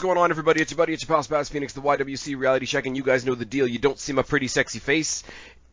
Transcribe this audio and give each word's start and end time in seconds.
What's 0.00 0.06
going 0.06 0.16
on, 0.16 0.30
everybody? 0.30 0.62
It's 0.62 0.70
your 0.70 0.78
buddy, 0.78 0.94
it's 0.94 1.06
your 1.06 1.14
pal 1.14 1.22
Spaz 1.22 1.50
Phoenix, 1.50 1.74
the 1.74 1.82
YWC 1.82 2.34
Reality 2.38 2.64
Check, 2.64 2.86
and 2.86 2.96
you 2.96 3.02
guys 3.02 3.26
know 3.26 3.34
the 3.34 3.44
deal. 3.44 3.66
You 3.66 3.78
don't 3.78 3.98
see 3.98 4.14
my 4.14 4.22
pretty 4.22 4.48
sexy 4.48 4.78
face 4.78 5.24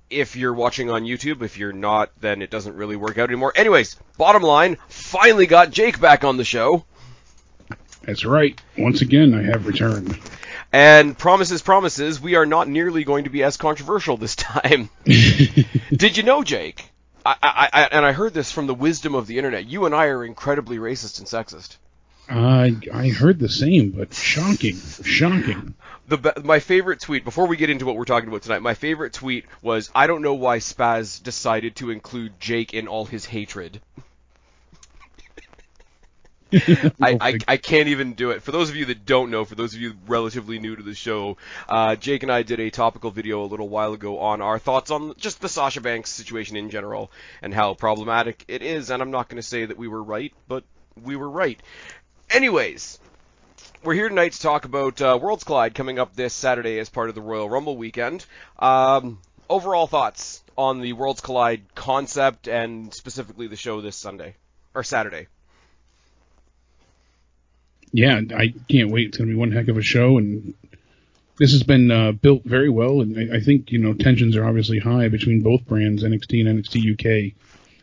if 0.09 0.35
you're 0.35 0.53
watching 0.53 0.89
on 0.89 1.03
YouTube. 1.03 1.43
If 1.43 1.57
you're 1.57 1.71
not, 1.71 2.11
then 2.19 2.41
it 2.41 2.49
doesn't 2.49 2.75
really 2.75 2.97
work 2.97 3.17
out 3.17 3.29
anymore. 3.29 3.53
Anyways, 3.55 3.95
bottom 4.17 4.43
line, 4.43 4.75
finally 4.89 5.45
got 5.45 5.71
Jake 5.71 6.01
back 6.01 6.25
on 6.25 6.35
the 6.35 6.43
show. 6.43 6.83
That's 8.01 8.25
right. 8.25 8.61
Once 8.77 8.99
again, 8.99 9.33
I 9.33 9.43
have 9.43 9.65
returned. 9.65 10.19
And 10.73 11.17
promises, 11.17 11.61
promises, 11.61 12.19
we 12.19 12.35
are 12.35 12.45
not 12.45 12.67
nearly 12.67 13.05
going 13.05 13.23
to 13.23 13.29
be 13.29 13.43
as 13.43 13.55
controversial 13.55 14.17
this 14.17 14.35
time. 14.35 14.89
Did 15.05 16.17
you 16.17 16.23
know, 16.23 16.43
Jake? 16.43 16.89
I, 17.25 17.35
I, 17.41 17.69
I, 17.71 17.83
and 17.93 18.05
I 18.05 18.11
heard 18.11 18.33
this 18.33 18.51
from 18.51 18.67
the 18.67 18.75
wisdom 18.75 19.15
of 19.15 19.25
the 19.25 19.37
internet. 19.37 19.67
You 19.67 19.85
and 19.85 19.95
I 19.95 20.07
are 20.07 20.25
incredibly 20.25 20.79
racist 20.79 21.19
and 21.19 21.27
sexist. 21.29 21.77
I 22.29 22.75
I 22.93 23.09
heard 23.09 23.39
the 23.39 23.49
same, 23.49 23.91
but 23.91 24.13
shocking, 24.13 24.77
shocking. 25.03 25.75
The 26.07 26.41
my 26.43 26.59
favorite 26.59 26.99
tweet 26.99 27.23
before 27.23 27.47
we 27.47 27.57
get 27.57 27.69
into 27.69 27.85
what 27.85 27.95
we're 27.95 28.05
talking 28.05 28.29
about 28.29 28.41
tonight. 28.41 28.61
My 28.61 28.73
favorite 28.73 29.13
tweet 29.13 29.45
was 29.61 29.89
I 29.95 30.07
don't 30.07 30.21
know 30.21 30.33
why 30.33 30.59
Spaz 30.59 31.21
decided 31.21 31.77
to 31.77 31.89
include 31.89 32.39
Jake 32.39 32.73
in 32.73 32.87
all 32.87 33.05
his 33.05 33.25
hatred. 33.25 33.81
I, 36.53 37.17
I, 37.19 37.37
I 37.45 37.57
can't 37.57 37.89
even 37.89 38.13
do 38.13 38.31
it. 38.31 38.41
For 38.41 38.51
those 38.51 38.69
of 38.69 38.77
you 38.77 38.85
that 38.85 39.05
don't 39.05 39.31
know, 39.31 39.43
for 39.43 39.55
those 39.55 39.73
of 39.73 39.81
you 39.81 39.95
relatively 40.07 40.59
new 40.59 40.77
to 40.77 40.83
the 40.83 40.95
show, 40.95 41.35
uh, 41.67 41.97
Jake 41.97 42.23
and 42.23 42.31
I 42.31 42.43
did 42.43 42.61
a 42.61 42.69
topical 42.69 43.11
video 43.11 43.43
a 43.43 43.47
little 43.47 43.67
while 43.67 43.91
ago 43.91 44.19
on 44.19 44.41
our 44.41 44.57
thoughts 44.57 44.89
on 44.89 45.13
just 45.17 45.41
the 45.41 45.49
Sasha 45.49 45.81
Banks 45.81 46.09
situation 46.09 46.55
in 46.55 46.69
general 46.69 47.11
and 47.41 47.53
how 47.53 47.73
problematic 47.73 48.45
it 48.47 48.61
is. 48.61 48.89
And 48.89 49.01
I'm 49.01 49.11
not 49.11 49.27
going 49.27 49.41
to 49.41 49.47
say 49.47 49.65
that 49.65 49.77
we 49.77 49.89
were 49.89 50.01
right, 50.01 50.33
but 50.47 50.63
we 51.03 51.15
were 51.15 51.29
right. 51.29 51.61
Anyways, 52.29 52.99
we're 53.83 53.93
here 53.93 54.09
tonight 54.09 54.33
to 54.33 54.41
talk 54.41 54.65
about 54.65 55.01
uh, 55.01 55.17
Worlds 55.21 55.45
Collide 55.45 55.73
coming 55.73 55.97
up 55.97 56.13
this 56.13 56.33
Saturday 56.33 56.77
as 56.77 56.89
part 56.89 57.07
of 57.07 57.15
the 57.15 57.21
Royal 57.21 57.49
Rumble 57.49 57.77
weekend. 57.77 58.25
Um, 58.59 59.19
overall 59.49 59.87
thoughts 59.87 60.43
on 60.57 60.81
the 60.81 60.91
Worlds 60.91 61.21
Collide 61.21 61.63
concept 61.73 62.49
and 62.49 62.93
specifically 62.93 63.47
the 63.47 63.55
show 63.55 63.79
this 63.79 63.95
Sunday 63.95 64.35
or 64.75 64.83
Saturday. 64.83 65.27
Yeah, 67.93 68.19
I 68.35 68.53
can't 68.69 68.91
wait. 68.91 69.07
It's 69.07 69.17
going 69.17 69.29
to 69.29 69.33
be 69.33 69.39
one 69.39 69.53
heck 69.53 69.69
of 69.69 69.77
a 69.77 69.81
show, 69.81 70.17
and 70.17 70.53
this 71.37 71.53
has 71.53 71.63
been 71.63 71.89
uh, 71.89 72.11
built 72.11 72.43
very 72.43 72.69
well. 72.69 72.99
And 72.99 73.17
I, 73.17 73.37
I, 73.37 73.39
think 73.39 73.71
you 73.71 73.79
know 73.79 73.93
tensions 73.93 74.35
are 74.35 74.45
obviously 74.45 74.79
high 74.79 75.07
between 75.07 75.41
both 75.41 75.65
brands, 75.65 76.03
NXT 76.03 76.45
and 76.45 76.61
NXT 76.61 77.31
UK. 77.31 77.33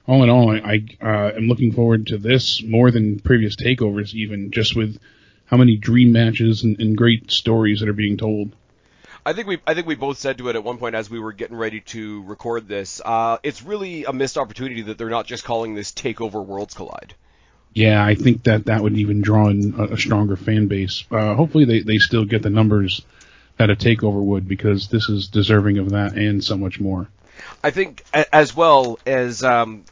All 0.06 0.22
in 0.22 0.30
all, 0.30 0.50
I, 0.50 0.58
I 1.00 1.06
uh, 1.06 1.33
am 1.36 1.48
looking 1.48 1.72
forward 1.72 2.08
to 2.08 2.19
this 2.19 2.62
more 2.62 2.91
than 2.91 3.20
previous 3.20 3.56
takeovers, 3.56 4.14
even 4.14 4.50
just 4.50 4.77
with 4.77 4.98
how 5.46 5.56
many 5.56 5.77
dream 5.77 6.12
matches 6.12 6.62
and, 6.62 6.78
and 6.78 6.96
great 6.96 7.30
stories 7.30 7.80
that 7.80 7.88
are 7.88 7.94
being 7.94 8.16
told. 8.16 8.55
I 9.27 9.33
think 9.33 9.48
we 9.48 9.58
I 9.66 9.72
think 9.72 9.86
we 9.86 9.94
both 9.94 10.19
said 10.19 10.38
to 10.38 10.48
it 10.50 10.56
at 10.56 10.62
one 10.62 10.77
point 10.77 10.94
as 10.94 11.08
we 11.08 11.19
were 11.19 11.33
getting 11.33 11.56
ready 11.56 11.80
to 11.80 12.22
record 12.24 12.69
this. 12.69 13.00
Uh, 13.02 13.38
it's 13.42 13.62
really 13.62 14.05
a 14.05 14.12
missed 14.12 14.36
opportunity 14.36 14.83
that 14.83 14.98
they're 14.98 15.08
not 15.08 15.27
just 15.27 15.44
calling 15.44 15.74
this 15.74 15.92
Takeover 15.92 16.44
Worlds 16.44 16.74
Collide. 16.74 17.14
Yeah, 17.72 18.05
I 18.05 18.14
think 18.14 18.44
that 18.44 18.66
that 18.66 18.83
would 18.83 18.96
even 18.96 19.22
draw 19.22 19.48
in 19.48 19.74
a, 19.78 19.94
a 19.94 19.98
stronger 19.98 20.36
fan 20.36 20.68
base. 20.68 21.05
Uh, 21.11 21.34
hopefully, 21.34 21.64
they, 21.64 21.80
they 21.80 21.98
still 21.98 22.24
get 22.27 22.42
the 22.42 22.50
numbers 22.50 23.05
that 23.56 23.70
a 23.70 23.77
takeover 23.77 24.22
would 24.22 24.46
because 24.46 24.89
this 24.89 25.08
is 25.08 25.28
deserving 25.28 25.78
of 25.78 25.91
that 25.91 26.14
and 26.16 26.44
so 26.44 26.56
much 26.56 26.78
more. 26.78 27.08
I 27.62 27.70
think 27.70 28.05
as 28.33 28.55
well 28.55 28.98
as 29.06 29.42
um, 29.42 29.84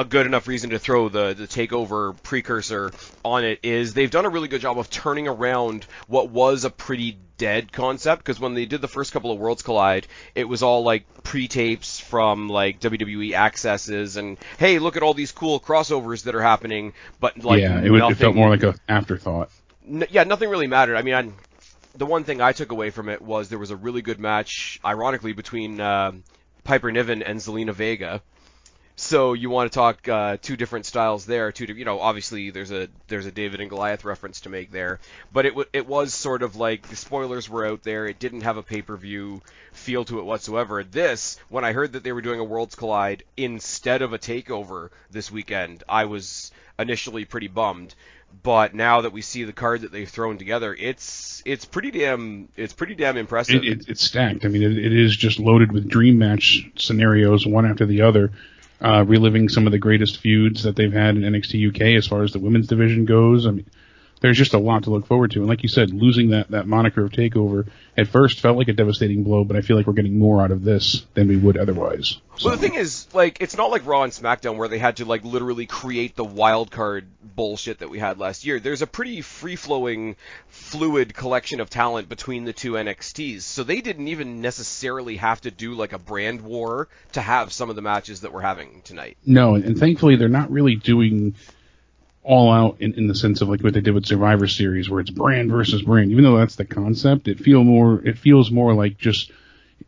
a 0.00 0.04
good 0.04 0.24
enough 0.24 0.48
reason 0.48 0.70
to 0.70 0.78
throw 0.78 1.10
the 1.10 1.34
the 1.34 1.46
takeover 1.46 2.20
precursor 2.22 2.90
on 3.22 3.44
it 3.44 3.60
is 3.62 3.92
they've 3.92 4.10
done 4.10 4.24
a 4.24 4.30
really 4.30 4.48
good 4.48 4.62
job 4.62 4.78
of 4.78 4.88
turning 4.88 5.28
around 5.28 5.84
what 6.06 6.30
was 6.30 6.64
a 6.64 6.70
pretty 6.70 7.18
dead 7.36 7.70
concept 7.70 8.22
because 8.22 8.40
when 8.40 8.54
they 8.54 8.64
did 8.64 8.80
the 8.80 8.88
first 8.88 9.12
couple 9.12 9.30
of 9.30 9.38
Worlds 9.38 9.62
Collide, 9.62 10.06
it 10.34 10.44
was 10.44 10.62
all 10.62 10.84
like 10.84 11.04
pre-tapes 11.22 12.00
from 12.00 12.48
like 12.48 12.80
WWE 12.80 13.34
accesses 13.34 14.16
and 14.16 14.38
hey, 14.58 14.78
look 14.78 14.96
at 14.96 15.02
all 15.02 15.12
these 15.12 15.32
cool 15.32 15.60
crossovers 15.60 16.24
that 16.24 16.34
are 16.34 16.42
happening, 16.42 16.94
but 17.18 17.44
like 17.44 17.60
yeah, 17.60 17.80
it, 17.80 17.92
it 17.92 18.14
felt 18.16 18.34
more 18.34 18.48
like 18.48 18.62
an 18.62 18.74
afterthought. 18.88 19.50
N- 19.86 20.06
yeah, 20.10 20.24
nothing 20.24 20.48
really 20.48 20.66
mattered. 20.66 20.96
I 20.96 21.02
mean, 21.02 21.14
I, 21.14 21.30
the 21.94 22.06
one 22.06 22.24
thing 22.24 22.40
I 22.40 22.52
took 22.52 22.72
away 22.72 22.88
from 22.88 23.10
it 23.10 23.20
was 23.20 23.50
there 23.50 23.58
was 23.58 23.70
a 23.70 23.76
really 23.76 24.00
good 24.00 24.18
match, 24.18 24.80
ironically, 24.82 25.34
between 25.34 25.78
uh, 25.78 26.12
Piper 26.64 26.90
Niven 26.90 27.22
and 27.22 27.38
Zelina 27.38 27.74
Vega 27.74 28.22
so 29.00 29.32
you 29.32 29.48
want 29.48 29.72
to 29.72 29.74
talk 29.74 30.06
uh, 30.08 30.36
two 30.42 30.58
different 30.58 30.84
styles 30.84 31.24
there. 31.24 31.52
Two, 31.52 31.64
you 31.64 31.86
know, 31.86 32.00
obviously 32.00 32.50
there's 32.50 32.70
a 32.70 32.88
there's 33.08 33.24
a 33.24 33.32
David 33.32 33.60
and 33.60 33.70
Goliath 33.70 34.04
reference 34.04 34.42
to 34.42 34.50
make 34.50 34.70
there, 34.70 35.00
but 35.32 35.46
it 35.46 35.50
w- 35.50 35.68
it 35.72 35.86
was 35.86 36.12
sort 36.12 36.42
of 36.42 36.56
like 36.56 36.86
the 36.86 36.96
spoilers 36.96 37.48
were 37.48 37.66
out 37.66 37.82
there. 37.82 38.06
It 38.06 38.18
didn't 38.18 38.42
have 38.42 38.58
a 38.58 38.62
pay 38.62 38.82
per 38.82 38.96
view 38.96 39.40
feel 39.72 40.04
to 40.04 40.18
it 40.18 40.26
whatsoever. 40.26 40.84
This, 40.84 41.38
when 41.48 41.64
I 41.64 41.72
heard 41.72 41.94
that 41.94 42.04
they 42.04 42.12
were 42.12 42.20
doing 42.20 42.40
a 42.40 42.44
Worlds 42.44 42.74
Collide 42.74 43.22
instead 43.38 44.02
of 44.02 44.12
a 44.12 44.18
Takeover 44.18 44.90
this 45.10 45.32
weekend, 45.32 45.82
I 45.88 46.04
was 46.04 46.52
initially 46.78 47.24
pretty 47.24 47.48
bummed. 47.48 47.94
But 48.42 48.74
now 48.74 49.00
that 49.00 49.12
we 49.12 49.22
see 49.22 49.44
the 49.44 49.52
card 49.54 49.80
that 49.80 49.92
they've 49.92 50.08
thrown 50.08 50.36
together, 50.36 50.76
it's 50.78 51.42
it's 51.46 51.64
pretty 51.64 51.90
damn 51.90 52.50
it's 52.54 52.74
pretty 52.74 52.96
damn 52.96 53.16
impressive. 53.16 53.64
It, 53.64 53.68
it, 53.68 53.88
it's 53.88 54.04
stacked. 54.04 54.44
I 54.44 54.48
mean, 54.48 54.62
it, 54.62 54.76
it 54.76 54.92
is 54.92 55.16
just 55.16 55.38
loaded 55.38 55.72
with 55.72 55.88
dream 55.88 56.18
match 56.18 56.70
scenarios, 56.76 57.46
one 57.46 57.64
after 57.64 57.86
the 57.86 58.02
other 58.02 58.30
uh, 58.80 59.04
reliving 59.06 59.48
some 59.48 59.66
of 59.66 59.72
the 59.72 59.78
greatest 59.78 60.18
feuds 60.18 60.62
that 60.62 60.76
they've 60.76 60.92
had 60.92 61.16
in 61.16 61.22
NXT 61.22 61.68
UK 61.68 61.98
as 61.98 62.06
far 62.06 62.22
as 62.22 62.32
the 62.32 62.38
women's 62.38 62.66
division 62.66 63.04
goes. 63.04 63.46
I 63.46 63.50
mean, 63.50 63.66
there's 64.20 64.36
just 64.36 64.54
a 64.54 64.58
lot 64.58 64.84
to 64.84 64.90
look 64.90 65.06
forward 65.06 65.30
to. 65.32 65.40
And 65.40 65.48
like 65.48 65.62
you 65.62 65.68
said, 65.68 65.92
losing 65.92 66.30
that, 66.30 66.50
that 66.50 66.66
moniker 66.66 67.04
of 67.04 67.10
Takeover 67.10 67.68
at 67.96 68.08
first 68.08 68.40
felt 68.40 68.56
like 68.56 68.68
a 68.68 68.72
devastating 68.72 69.24
blow, 69.24 69.44
but 69.44 69.56
I 69.56 69.62
feel 69.62 69.76
like 69.76 69.86
we're 69.86 69.94
getting 69.94 70.18
more 70.18 70.42
out 70.42 70.50
of 70.50 70.62
this 70.62 71.06
than 71.14 71.28
we 71.28 71.36
would 71.36 71.56
otherwise. 71.56 72.18
So. 72.36 72.48
Well, 72.48 72.56
the 72.56 72.62
thing 72.62 72.74
is, 72.74 73.06
like, 73.14 73.38
it's 73.40 73.56
not 73.56 73.70
like 73.70 73.86
Raw 73.86 74.02
and 74.02 74.12
SmackDown 74.12 74.56
where 74.56 74.68
they 74.68 74.78
had 74.78 74.98
to 74.98 75.04
like 75.04 75.24
literally 75.24 75.66
create 75.66 76.16
the 76.16 76.24
wild 76.24 76.70
card 76.70 77.06
bullshit 77.22 77.78
that 77.78 77.90
we 77.90 77.98
had 77.98 78.18
last 78.18 78.44
year. 78.44 78.60
There's 78.60 78.82
a 78.82 78.86
pretty 78.86 79.22
free 79.22 79.56
flowing, 79.56 80.16
fluid 80.48 81.14
collection 81.14 81.60
of 81.60 81.70
talent 81.70 82.08
between 82.08 82.44
the 82.44 82.52
two 82.52 82.72
NXTs, 82.72 83.42
so 83.42 83.64
they 83.64 83.80
didn't 83.80 84.08
even 84.08 84.40
necessarily 84.40 85.16
have 85.16 85.40
to 85.42 85.50
do 85.50 85.74
like 85.74 85.92
a 85.92 85.98
brand 85.98 86.42
war 86.42 86.88
to 87.12 87.20
have 87.20 87.52
some 87.52 87.70
of 87.70 87.76
the 87.76 87.82
matches 87.82 88.22
that 88.22 88.32
we're 88.32 88.40
having 88.40 88.82
tonight. 88.82 89.16
No, 89.24 89.54
and 89.54 89.78
thankfully 89.78 90.16
they're 90.16 90.28
not 90.28 90.50
really 90.50 90.76
doing 90.76 91.34
all 92.22 92.52
out 92.52 92.80
in, 92.80 92.94
in 92.94 93.06
the 93.06 93.14
sense 93.14 93.40
of 93.40 93.48
like 93.48 93.62
what 93.62 93.74
they 93.74 93.80
did 93.80 93.94
with 93.94 94.06
Survivor 94.06 94.46
Series, 94.46 94.90
where 94.90 95.00
it's 95.00 95.10
brand 95.10 95.50
versus 95.50 95.82
brand. 95.82 96.10
Even 96.10 96.24
though 96.24 96.36
that's 96.36 96.56
the 96.56 96.64
concept, 96.64 97.28
it 97.28 97.40
feel 97.40 97.64
more 97.64 98.00
it 98.06 98.18
feels 98.18 98.50
more 98.50 98.74
like 98.74 98.98
just 98.98 99.32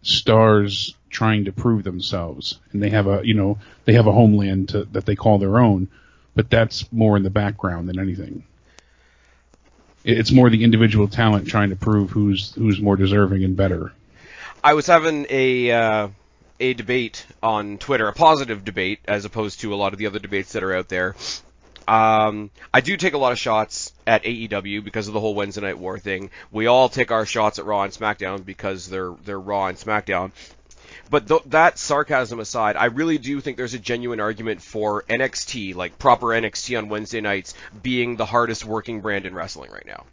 stars 0.03 0.97
trying 1.11 1.45
to 1.45 1.53
prove 1.53 1.85
themselves, 1.85 2.59
and 2.73 2.83
they 2.83 2.91
have 2.91 3.07
a 3.07 3.21
you 3.25 3.35
know 3.35 3.59
they 3.85 3.93
have 3.95 4.07
a 4.07 4.13
homeland 4.13 4.71
to, 4.71 4.85
that 4.87 5.05
they 5.05 5.17
call 5.17 5.39
their 5.39 5.59
own, 5.59 5.89
but 6.35 6.49
that's 6.49 6.91
more 6.93 7.17
in 7.17 7.23
the 7.23 7.31
background 7.31 7.89
than 7.89 7.99
anything. 7.99 8.45
It's 10.05 10.33
more 10.33 10.51
the 10.51 10.65
individual 10.65 11.07
talent 11.07 11.47
trying 11.47 11.71
to 11.71 11.77
prove 11.77 12.11
who's 12.11 12.55
who's 12.55 12.81
more 12.81 12.97
deserving 12.97 13.45
and 13.45 13.57
better. 13.57 13.93
I 14.65 14.75
was 14.75 14.87
having 14.87 15.27
a. 15.29 15.71
Uh 15.71 16.09
a 16.61 16.75
debate 16.75 17.27
on 17.43 17.77
Twitter, 17.77 18.07
a 18.07 18.13
positive 18.13 18.65
debate, 18.65 19.01
as 19.07 19.25
opposed 19.25 19.61
to 19.61 19.75
a 19.75 19.77
lot 19.77 19.93
of 19.93 19.99
the 19.99 20.07
other 20.07 20.21
debates 20.21 20.53
that 20.53 20.63
are 20.63 20.73
out 20.73 20.89
there, 20.89 21.17
um, 21.89 22.51
I 22.73 22.81
do 22.81 22.97
take 22.97 23.15
a 23.15 23.19
lot 23.19 23.33
of 23.33 23.39
shots 23.39 23.93
at 24.07 24.25
AEW 24.25 24.85
because 24.85 25.09
of 25.09 25.15
the 25.15 25.21
whole 25.21 25.35
Wednesday 25.35 25.63
Night 25.63 25.79
War 25.79 25.99
thing. 25.99 26.31
We 26.51 26.67
all 26.67 26.89
take 26.89 27.11
our 27.11 27.27
shots 27.27 27.59
at 27.59 27.65
Raw 27.65 27.83
and 27.83 27.93
SmackDown 27.93 28.45
because 28.45 28.89
they're 28.89 29.15
they're 29.25 29.41
Raw 29.41 29.67
and 29.67 29.79
SmackDown. 29.79 30.33
But 31.11 31.29
th- 31.29 31.43
that 31.47 31.79
sarcasm 31.79 32.41
aside, 32.41 32.77
I 32.77 32.87
really 32.87 33.19
do 33.19 33.41
think 33.41 33.57
there's 33.57 33.75
a 33.75 33.79
genuine 33.79 34.21
argument 34.21 34.63
for 34.63 35.03
NXT, 35.03 35.75
like 35.75 35.99
proper 35.99 36.29
NXT 36.29 36.79
on 36.79 36.89
Wednesday 36.89 37.21
nights, 37.21 37.55
being 37.83 38.17
the 38.17 38.27
hardest 38.27 38.65
working 38.65 39.01
brand 39.01 39.27
in 39.27 39.35
wrestling 39.35 39.71
right 39.71 39.87
now. 39.87 40.05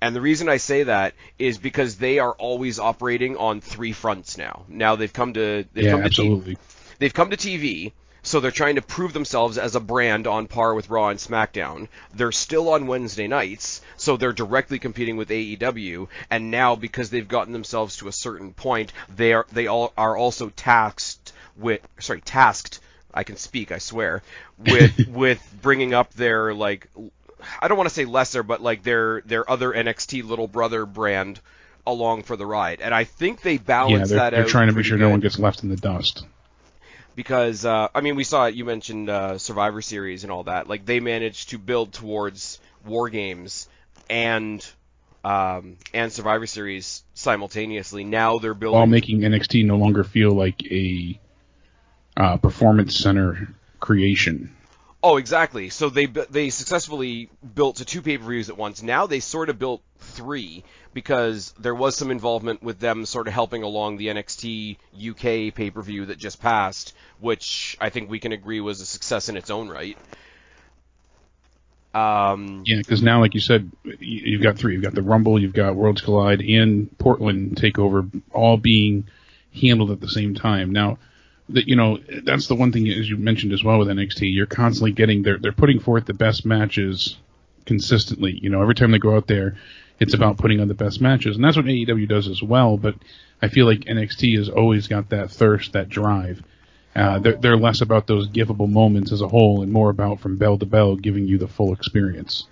And 0.00 0.14
the 0.14 0.20
reason 0.20 0.48
I 0.48 0.58
say 0.58 0.84
that 0.84 1.14
is 1.38 1.58
because 1.58 1.96
they 1.96 2.18
are 2.18 2.32
always 2.32 2.78
operating 2.78 3.36
on 3.36 3.60
three 3.60 3.92
fronts 3.92 4.38
now. 4.38 4.64
Now 4.68 4.96
they've 4.96 5.12
come 5.12 5.34
to 5.34 5.64
they've 5.72 5.84
yeah, 5.84 5.90
come 5.90 6.00
to 6.00 6.06
absolutely. 6.06 6.54
T- 6.54 6.60
they've 6.98 7.14
come 7.14 7.30
to 7.30 7.36
TV 7.36 7.92
so 8.26 8.40
they're 8.40 8.50
trying 8.50 8.74
to 8.74 8.82
prove 8.82 9.12
themselves 9.12 9.56
as 9.56 9.76
a 9.76 9.80
brand 9.80 10.26
on 10.26 10.48
par 10.48 10.74
with 10.74 10.90
Raw 10.90 11.10
and 11.10 11.18
SmackDown. 11.18 11.86
They're 12.12 12.32
still 12.32 12.70
on 12.70 12.88
Wednesday 12.88 13.28
nights, 13.28 13.82
so 13.96 14.16
they're 14.16 14.32
directly 14.32 14.80
competing 14.80 15.16
with 15.16 15.28
AEW. 15.28 16.08
And 16.28 16.50
now, 16.50 16.74
because 16.74 17.10
they've 17.10 17.28
gotten 17.28 17.52
themselves 17.52 17.98
to 17.98 18.08
a 18.08 18.12
certain 18.12 18.52
point, 18.52 18.92
they 19.14 19.32
are 19.32 19.46
they 19.52 19.68
all 19.68 19.92
are 19.96 20.16
also 20.16 20.48
tasked 20.50 21.32
with 21.56 21.80
sorry 22.00 22.20
tasked. 22.20 22.80
I 23.14 23.22
can 23.22 23.36
speak, 23.36 23.70
I 23.70 23.78
swear, 23.78 24.22
with 24.58 25.06
with 25.06 25.58
bringing 25.62 25.94
up 25.94 26.12
their 26.14 26.52
like 26.52 26.88
I 27.62 27.68
don't 27.68 27.76
want 27.76 27.88
to 27.88 27.94
say 27.94 28.06
lesser, 28.06 28.42
but 28.42 28.60
like 28.60 28.82
their 28.82 29.20
their 29.20 29.48
other 29.48 29.72
NXT 29.72 30.24
little 30.24 30.48
brother 30.48 30.84
brand 30.84 31.40
along 31.86 32.24
for 32.24 32.36
the 32.36 32.44
ride. 32.44 32.80
And 32.80 32.92
I 32.92 33.04
think 33.04 33.42
they 33.42 33.58
balance 33.58 34.10
yeah, 34.10 34.16
they're, 34.16 34.18
that 34.18 34.34
out. 34.34 34.38
They're 34.38 34.46
trying 34.46 34.66
to 34.66 34.74
make 34.74 34.84
sure 34.84 34.98
good. 34.98 35.04
no 35.04 35.10
one 35.10 35.20
gets 35.20 35.38
left 35.38 35.62
in 35.62 35.68
the 35.68 35.76
dust 35.76 36.24
because 37.16 37.64
uh, 37.64 37.88
I 37.92 38.02
mean 38.02 38.14
we 38.14 38.22
saw 38.22 38.46
it. 38.46 38.54
You 38.54 38.64
mentioned 38.64 39.08
uh, 39.08 39.38
Survivor 39.38 39.82
Series 39.82 40.22
and 40.22 40.30
all 40.30 40.44
that. 40.44 40.68
Like 40.68 40.84
they 40.84 41.00
managed 41.00 41.48
to 41.50 41.58
build 41.58 41.92
towards 41.92 42.60
War 42.84 43.08
Games 43.08 43.68
and 44.08 44.64
um, 45.24 45.78
and 45.92 46.12
Survivor 46.12 46.46
Series 46.46 47.02
simultaneously. 47.14 48.04
Now 48.04 48.38
they're 48.38 48.54
building 48.54 48.78
while 48.78 48.86
making 48.86 49.20
NXT 49.20 49.64
no 49.64 49.76
longer 49.76 50.04
feel 50.04 50.30
like 50.30 50.62
a 50.70 51.18
uh, 52.16 52.36
performance 52.36 52.96
center 52.96 53.48
creation. 53.80 54.54
Oh, 55.02 55.18
exactly. 55.18 55.68
So 55.70 55.88
they 55.88 56.06
they 56.06 56.50
successfully 56.50 57.30
built 57.54 57.76
to 57.76 57.84
two 57.84 58.02
pay 58.02 58.18
per 58.18 58.24
views 58.24 58.48
at 58.48 58.56
once. 58.56 58.82
Now 58.82 59.06
they 59.06 59.20
sort 59.20 59.50
of 59.50 59.58
built 59.58 59.82
three 59.98 60.64
because 60.94 61.52
there 61.58 61.74
was 61.74 61.96
some 61.96 62.10
involvement 62.10 62.62
with 62.62 62.78
them 62.80 63.04
sort 63.04 63.28
of 63.28 63.34
helping 63.34 63.62
along 63.62 63.98
the 63.98 64.06
NXT 64.08 64.78
UK 65.10 65.54
pay 65.54 65.70
per 65.70 65.82
view 65.82 66.06
that 66.06 66.18
just 66.18 66.40
passed, 66.40 66.94
which 67.20 67.76
I 67.80 67.90
think 67.90 68.10
we 68.10 68.18
can 68.18 68.32
agree 68.32 68.60
was 68.60 68.80
a 68.80 68.86
success 68.86 69.28
in 69.28 69.36
its 69.36 69.50
own 69.50 69.68
right. 69.68 69.96
Um, 71.96 72.62
yeah, 72.66 72.76
because 72.78 73.02
now, 73.02 73.20
like 73.20 73.32
you 73.32 73.40
said, 73.40 73.70
you've 74.00 74.42
got 74.42 74.58
three. 74.58 74.74
You've 74.74 74.82
got 74.82 74.94
the 74.94 75.02
Rumble, 75.02 75.40
you've 75.40 75.54
got 75.54 75.76
Worlds 75.76 76.02
Collide, 76.02 76.42
and 76.42 76.96
Portland 76.98 77.56
Takeover, 77.56 78.10
all 78.32 78.58
being 78.58 79.06
handled 79.54 79.90
at 79.90 80.00
the 80.00 80.08
same 80.08 80.34
time. 80.34 80.72
Now, 80.72 80.98
that 81.50 81.68
you 81.68 81.76
know, 81.76 81.98
that's 82.24 82.48
the 82.48 82.54
one 82.54 82.72
thing 82.72 82.88
as 82.88 83.08
you 83.08 83.16
mentioned 83.16 83.52
as 83.52 83.62
well 83.62 83.78
with 83.78 83.88
NXT. 83.88 84.34
You're 84.34 84.46
constantly 84.46 84.92
getting 84.92 85.22
they're 85.22 85.38
they're 85.38 85.52
putting 85.52 85.80
forth 85.80 86.06
the 86.06 86.14
best 86.14 86.44
matches 86.44 87.16
consistently. 87.64 88.38
You 88.40 88.50
know, 88.50 88.62
every 88.62 88.74
time 88.74 88.90
they 88.90 88.98
go 88.98 89.16
out 89.16 89.26
there, 89.26 89.56
it's 90.00 90.14
about 90.14 90.38
putting 90.38 90.60
on 90.60 90.68
the 90.68 90.74
best 90.74 91.00
matches, 91.00 91.36
and 91.36 91.44
that's 91.44 91.56
what 91.56 91.66
AEW 91.66 92.08
does 92.08 92.28
as 92.28 92.42
well. 92.42 92.76
But 92.76 92.96
I 93.40 93.48
feel 93.48 93.66
like 93.66 93.80
NXT 93.80 94.38
has 94.38 94.48
always 94.48 94.88
got 94.88 95.10
that 95.10 95.30
thirst, 95.30 95.72
that 95.72 95.88
drive. 95.88 96.42
Uh, 96.94 97.18
they're, 97.18 97.36
they're 97.36 97.56
less 97.58 97.82
about 97.82 98.06
those 98.06 98.28
giveable 98.28 98.66
moments 98.66 99.12
as 99.12 99.20
a 99.20 99.28
whole, 99.28 99.62
and 99.62 99.70
more 99.70 99.90
about 99.90 100.20
from 100.20 100.38
bell 100.38 100.56
to 100.56 100.64
bell 100.64 100.96
giving 100.96 101.26
you 101.26 101.36
the 101.36 101.46
full 101.46 101.74
experience. 101.74 102.46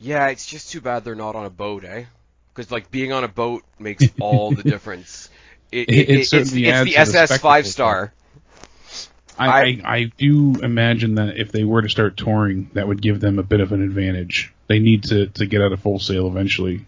Yeah, 0.00 0.28
it's 0.28 0.44
just 0.44 0.70
too 0.70 0.82
bad 0.82 1.04
they're 1.04 1.14
not 1.14 1.34
on 1.34 1.46
a 1.46 1.50
boat, 1.50 1.84
eh? 1.84 2.04
Because 2.54 2.70
like 2.70 2.90
being 2.90 3.12
on 3.12 3.24
a 3.24 3.28
boat 3.28 3.64
makes 3.78 4.04
all 4.20 4.50
the 4.50 4.62
difference. 4.70 5.30
It, 5.72 5.88
it, 5.88 5.92
it, 5.92 6.10
it's, 6.10 6.32
it's 6.32 6.50
the 6.50 6.68
SS 6.68 7.38
five 7.38 7.66
star. 7.66 8.12
I, 9.38 9.48
I, 9.48 9.80
I 9.84 10.12
do 10.16 10.54
imagine 10.62 11.16
that 11.16 11.36
if 11.36 11.52
they 11.52 11.64
were 11.64 11.82
to 11.82 11.88
start 11.88 12.16
touring, 12.16 12.70
that 12.74 12.88
would 12.88 13.02
give 13.02 13.20
them 13.20 13.38
a 13.38 13.42
bit 13.42 13.60
of 13.60 13.72
an 13.72 13.82
advantage. 13.82 14.52
They 14.66 14.78
need 14.78 15.04
to, 15.04 15.26
to 15.26 15.46
get 15.46 15.62
out 15.62 15.72
of 15.72 15.80
Full 15.80 15.98
Sail 15.98 16.26
eventually. 16.26 16.84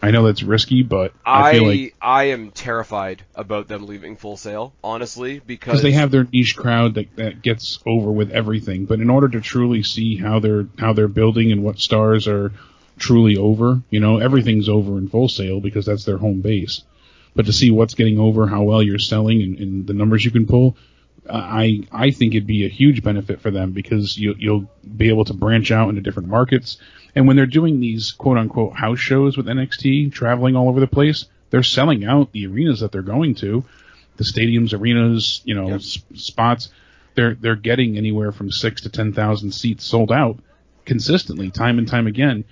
I 0.00 0.12
know 0.12 0.24
that's 0.24 0.44
risky, 0.44 0.82
but 0.82 1.12
I, 1.26 1.48
I 1.48 1.52
feel 1.52 1.66
like 1.66 1.94
I 2.00 2.24
am 2.24 2.52
terrified 2.52 3.24
about 3.34 3.66
them 3.66 3.86
leaving 3.86 4.16
Full 4.16 4.36
Sail, 4.36 4.72
honestly, 4.82 5.40
because 5.44 5.82
they 5.82 5.92
have 5.92 6.12
their 6.12 6.24
niche 6.32 6.56
crowd 6.56 6.94
that, 6.94 7.16
that 7.16 7.42
gets 7.42 7.80
over 7.84 8.12
with 8.12 8.30
everything. 8.30 8.84
But 8.84 9.00
in 9.00 9.10
order 9.10 9.28
to 9.28 9.40
truly 9.40 9.82
see 9.82 10.16
how 10.16 10.38
they're 10.38 10.68
how 10.78 10.92
they're 10.92 11.08
building 11.08 11.50
and 11.50 11.64
what 11.64 11.80
stars 11.80 12.28
are 12.28 12.52
truly 12.98 13.36
over, 13.36 13.82
you 13.90 13.98
know, 13.98 14.18
everything's 14.18 14.68
over 14.68 14.98
in 14.98 15.08
Full 15.08 15.28
Sail 15.28 15.60
because 15.60 15.86
that's 15.86 16.04
their 16.04 16.18
home 16.18 16.42
base. 16.42 16.82
But 17.34 17.46
to 17.46 17.52
see 17.52 17.72
what's 17.72 17.94
getting 17.94 18.20
over, 18.20 18.46
how 18.46 18.62
well 18.62 18.82
you're 18.82 18.98
selling, 19.00 19.42
and, 19.42 19.58
and 19.58 19.86
the 19.86 19.94
numbers 19.94 20.24
you 20.24 20.30
can 20.30 20.46
pull, 20.46 20.76
I 21.30 21.82
I 21.92 22.10
think 22.10 22.34
it'd 22.34 22.46
be 22.46 22.64
a 22.64 22.68
huge 22.68 23.02
benefit 23.02 23.40
for 23.40 23.50
them 23.50 23.72
because 23.72 24.16
you, 24.16 24.34
you'll 24.38 24.70
be 24.96 25.08
able 25.08 25.24
to 25.26 25.34
branch 25.34 25.70
out 25.70 25.88
into 25.88 26.00
different 26.00 26.28
markets. 26.28 26.78
And 27.14 27.26
when 27.26 27.36
they're 27.36 27.46
doing 27.46 27.80
these 27.80 28.12
quote 28.12 28.38
unquote 28.38 28.74
house 28.74 29.00
shows 29.00 29.36
with 29.36 29.46
NXT, 29.46 30.12
traveling 30.12 30.56
all 30.56 30.68
over 30.68 30.80
the 30.80 30.86
place, 30.86 31.26
they're 31.50 31.62
selling 31.62 32.04
out 32.04 32.32
the 32.32 32.46
arenas 32.46 32.80
that 32.80 32.92
they're 32.92 33.02
going 33.02 33.34
to, 33.36 33.64
the 34.16 34.24
stadiums, 34.24 34.78
arenas, 34.78 35.40
you 35.44 35.54
know, 35.54 35.68
yep. 35.68 35.80
s- 35.80 36.02
spots. 36.14 36.70
They're 37.14 37.34
they're 37.34 37.56
getting 37.56 37.96
anywhere 37.96 38.32
from 38.32 38.50
six 38.50 38.82
to 38.82 38.88
ten 38.88 39.12
thousand 39.12 39.52
seats 39.52 39.84
sold 39.84 40.12
out 40.12 40.38
consistently, 40.84 41.50
time 41.50 41.78
and 41.78 41.88
time 41.88 42.06
again. 42.06 42.44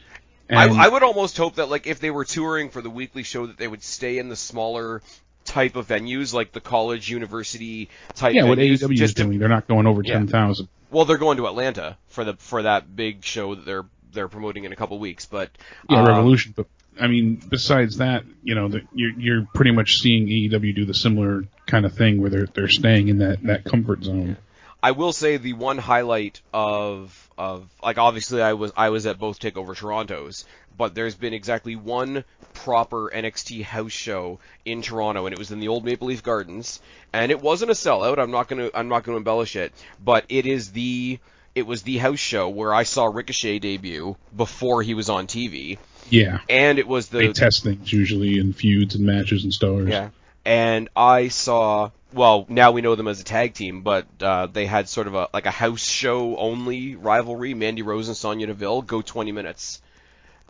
I, 0.49 0.69
I, 0.69 0.88
would 0.88 1.02
almost 1.02 1.37
hope 1.37 1.56
that 1.56 1.69
like 1.69 1.88
if 1.88 1.99
they 1.99 2.11
were 2.11 2.25
touring 2.25 2.70
for 2.70 2.81
the 2.81 2.90
weekly 2.90 3.25
show 3.25 3.46
that 3.46 3.58
they 3.58 3.67
would 3.67 3.82
stay 3.82 4.19
in 4.19 4.28
the 4.28 4.37
smaller 4.37 5.02
type 5.46 5.76
of 5.76 5.88
venues, 5.88 6.34
like 6.34 6.52
the 6.52 6.60
college, 6.60 7.08
university 7.08 7.88
type. 8.14 8.34
Yeah, 8.34 8.43
venues, 8.43 8.48
what 8.48 8.58
AEW 8.90 9.00
is 9.00 9.14
doing, 9.14 9.38
they're 9.38 9.48
not 9.48 9.66
going 9.66 9.87
over 9.87 10.02
yeah. 10.02 10.14
ten 10.14 10.26
thousand. 10.26 10.69
Well, 10.90 11.04
they're 11.04 11.19
going 11.19 11.38
to 11.38 11.46
Atlanta 11.46 11.96
for 12.08 12.25
the 12.25 12.34
for 12.34 12.62
that 12.62 12.94
big 12.94 13.25
show 13.25 13.54
that 13.54 13.64
they're 13.64 13.87
they're 14.12 14.28
promoting 14.28 14.64
in 14.64 14.72
a 14.72 14.76
couple 14.76 14.98
weeks, 14.98 15.26
but 15.26 15.50
yeah, 15.88 16.00
um, 16.00 16.06
Revolution. 16.06 16.52
But 16.56 16.66
I 17.00 17.06
mean, 17.06 17.40
besides 17.48 17.98
that, 17.98 18.25
you 18.43 18.54
know, 18.54 18.69
the, 18.69 18.82
you're 18.93 19.12
you're 19.19 19.48
pretty 19.54 19.70
much 19.70 19.98
seeing 19.98 20.26
AEW 20.26 20.75
do 20.75 20.84
the 20.84 20.94
similar 20.94 21.44
kind 21.66 21.87
of 21.87 21.94
thing 21.94 22.20
where 22.20 22.31
they're 22.31 22.46
they're 22.46 22.69
staying 22.69 23.08
in 23.08 23.19
that 23.19 23.42
that 23.44 23.64
comfort 23.64 24.04
zone. 24.04 24.37
I 24.82 24.92
will 24.92 25.12
say 25.12 25.37
the 25.37 25.52
one 25.54 25.78
highlight 25.78 26.40
of 26.52 27.25
of 27.38 27.68
like 27.82 27.98
obviously 27.98 28.42
I 28.42 28.54
was 28.54 28.72
I 28.76 28.90
was 28.90 29.06
at 29.06 29.18
both 29.18 29.38
Takeover 29.38 29.76
Torontos, 29.76 30.44
but 30.76 30.94
there's 30.94 31.14
been 31.14 31.34
exactly 31.34 31.76
one 31.76 32.24
proper 32.54 33.10
NXT 33.14 33.62
house 33.62 33.92
show 33.92 34.38
in 34.64 34.82
Toronto, 34.82 35.26
and 35.26 35.32
it 35.32 35.38
was 35.38 35.50
in 35.50 35.60
the 35.60 35.68
old 35.68 35.84
Maple 35.84 36.08
Leaf 36.08 36.22
Gardens, 36.22 36.80
and 37.12 37.30
it 37.30 37.40
wasn't 37.40 37.70
a 37.70 37.74
sellout. 37.74 38.18
I'm 38.18 38.30
not 38.30 38.48
gonna 38.48 38.70
I'm 38.74 38.88
not 38.88 39.04
gonna 39.04 39.18
embellish 39.18 39.56
it, 39.56 39.72
but 40.02 40.24
it 40.28 40.46
is 40.46 40.72
the 40.72 41.18
it 41.54 41.66
was 41.66 41.82
the 41.82 41.98
house 41.98 42.18
show 42.18 42.48
where 42.48 42.74
I 42.74 42.82
saw 42.82 43.06
Ricochet 43.06 43.60
debut 43.60 44.16
before 44.34 44.82
he 44.82 44.94
was 44.94 45.08
on 45.08 45.26
TV. 45.26 45.78
Yeah, 46.10 46.40
and 46.48 46.78
it 46.78 46.86
was 46.86 47.08
the 47.08 47.18
they 47.18 47.32
test 47.32 47.64
things 47.64 47.92
usually 47.92 48.38
in 48.38 48.52
feuds 48.52 48.94
and 48.94 49.04
matches 49.04 49.44
and 49.44 49.52
stars. 49.52 49.88
Yeah, 49.88 50.10
and 50.44 50.88
I 50.94 51.28
saw 51.28 51.90
well, 52.12 52.46
now 52.48 52.72
we 52.72 52.80
know 52.80 52.94
them 52.94 53.08
as 53.08 53.20
a 53.20 53.24
tag 53.24 53.54
team, 53.54 53.82
but 53.82 54.06
uh, 54.20 54.46
they 54.46 54.66
had 54.66 54.88
sort 54.88 55.06
of 55.06 55.14
a 55.14 55.28
like 55.34 55.46
a 55.46 55.50
house 55.50 55.84
show 55.84 56.36
only 56.36 56.96
rivalry. 56.96 57.54
Mandy 57.54 57.82
Rose 57.82 58.08
and 58.08 58.16
Sonya 58.16 58.46
Deville 58.46 58.82
go 58.82 59.02
20 59.02 59.32
minutes, 59.32 59.82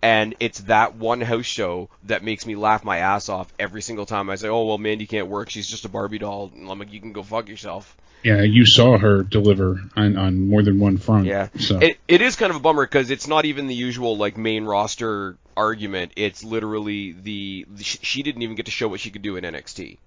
and 0.02 0.34
it's 0.40 0.60
that 0.60 0.94
one 0.96 1.20
house 1.20 1.46
show 1.46 1.88
that 2.04 2.22
makes 2.22 2.46
me 2.46 2.56
laugh 2.56 2.84
my 2.84 2.98
ass 2.98 3.28
off 3.28 3.52
every 3.58 3.82
single 3.82 4.06
time. 4.06 4.30
I 4.30 4.36
say, 4.36 4.48
"Oh 4.48 4.66
well, 4.66 4.78
Mandy 4.78 5.06
can't 5.06 5.28
work; 5.28 5.50
she's 5.50 5.66
just 5.66 5.84
a 5.84 5.88
Barbie 5.88 6.18
doll." 6.18 6.50
And 6.54 6.70
I'm 6.70 6.78
like, 6.78 6.92
"You 6.92 7.00
can 7.00 7.12
go 7.12 7.22
fuck 7.22 7.48
yourself." 7.48 7.96
Yeah, 8.22 8.42
you 8.42 8.66
saw 8.66 8.98
her 8.98 9.22
deliver 9.22 9.80
on, 9.94 10.16
on 10.16 10.48
more 10.48 10.62
than 10.62 10.80
one 10.80 10.98
front. 10.98 11.26
Yeah, 11.26 11.48
so 11.58 11.78
it, 11.78 11.98
it 12.08 12.22
is 12.22 12.34
kind 12.36 12.50
of 12.50 12.56
a 12.56 12.60
bummer 12.60 12.84
because 12.84 13.10
it's 13.10 13.28
not 13.28 13.44
even 13.44 13.66
the 13.66 13.74
usual 13.74 14.16
like 14.16 14.36
main 14.36 14.64
roster 14.64 15.36
argument. 15.56 16.12
It's 16.16 16.42
literally 16.42 17.12
the 17.12 17.66
she 17.80 18.22
didn't 18.22 18.42
even 18.42 18.56
get 18.56 18.66
to 18.66 18.72
show 18.72 18.88
what 18.88 19.00
she 19.00 19.10
could 19.10 19.22
do 19.22 19.36
in 19.36 19.44
NXT. 19.44 19.98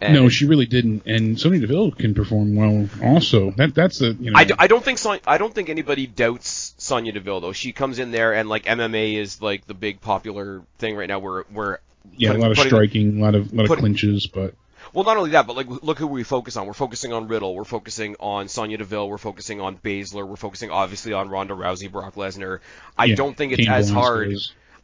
And 0.00 0.14
no, 0.14 0.28
she 0.28 0.46
really 0.46 0.66
didn't. 0.66 1.06
And 1.06 1.38
Sonya 1.40 1.60
Deville 1.60 1.90
can 1.90 2.14
perform 2.14 2.54
well, 2.54 2.88
also. 3.02 3.50
That 3.52 3.74
that's 3.74 3.98
the 3.98 4.12
you 4.12 4.30
know. 4.30 4.38
I, 4.38 4.44
d- 4.44 4.54
I 4.58 4.68
don't 4.68 4.84
think 4.84 4.98
Son- 4.98 5.20
I 5.26 5.38
don't 5.38 5.52
think 5.52 5.68
anybody 5.68 6.06
doubts 6.06 6.74
Sonya 6.78 7.12
Deville 7.12 7.40
though. 7.40 7.52
She 7.52 7.72
comes 7.72 7.98
in 7.98 8.12
there 8.12 8.32
and 8.32 8.48
like 8.48 8.64
MMA 8.64 9.14
is 9.14 9.42
like 9.42 9.66
the 9.66 9.74
big 9.74 10.00
popular 10.00 10.62
thing 10.78 10.96
right 10.96 11.08
now. 11.08 11.18
Where 11.18 11.42
where 11.52 11.80
yeah, 12.16 12.28
putting, 12.28 12.42
a 12.42 12.48
lot 12.48 12.58
of 12.58 12.58
striking, 12.58 13.20
a 13.20 13.22
lot 13.22 13.34
of 13.34 13.52
lot 13.52 13.64
of 13.64 13.68
putting, 13.68 13.82
clinches, 13.82 14.28
but 14.28 14.54
well, 14.92 15.04
not 15.04 15.16
only 15.16 15.30
that, 15.30 15.46
but 15.46 15.56
like 15.56 15.66
look 15.68 15.98
who 15.98 16.06
we 16.06 16.22
focus 16.22 16.56
on. 16.56 16.66
We're 16.66 16.72
focusing 16.72 17.12
on 17.12 17.28
Riddle. 17.28 17.54
We're 17.54 17.64
focusing 17.64 18.16
on 18.20 18.48
Sonya 18.48 18.78
Deville. 18.78 19.08
We're 19.08 19.18
focusing 19.18 19.60
on 19.60 19.78
Baszler. 19.78 20.26
We're 20.26 20.36
focusing 20.36 20.70
obviously 20.70 21.12
on 21.12 21.28
Ronda 21.28 21.54
Rousey, 21.54 21.90
Brock 21.90 22.14
Lesnar. 22.14 22.60
I 22.96 23.06
yeah, 23.06 23.16
don't 23.16 23.36
think 23.36 23.52
it's 23.52 23.68
as 23.68 23.90
hard. 23.90 24.34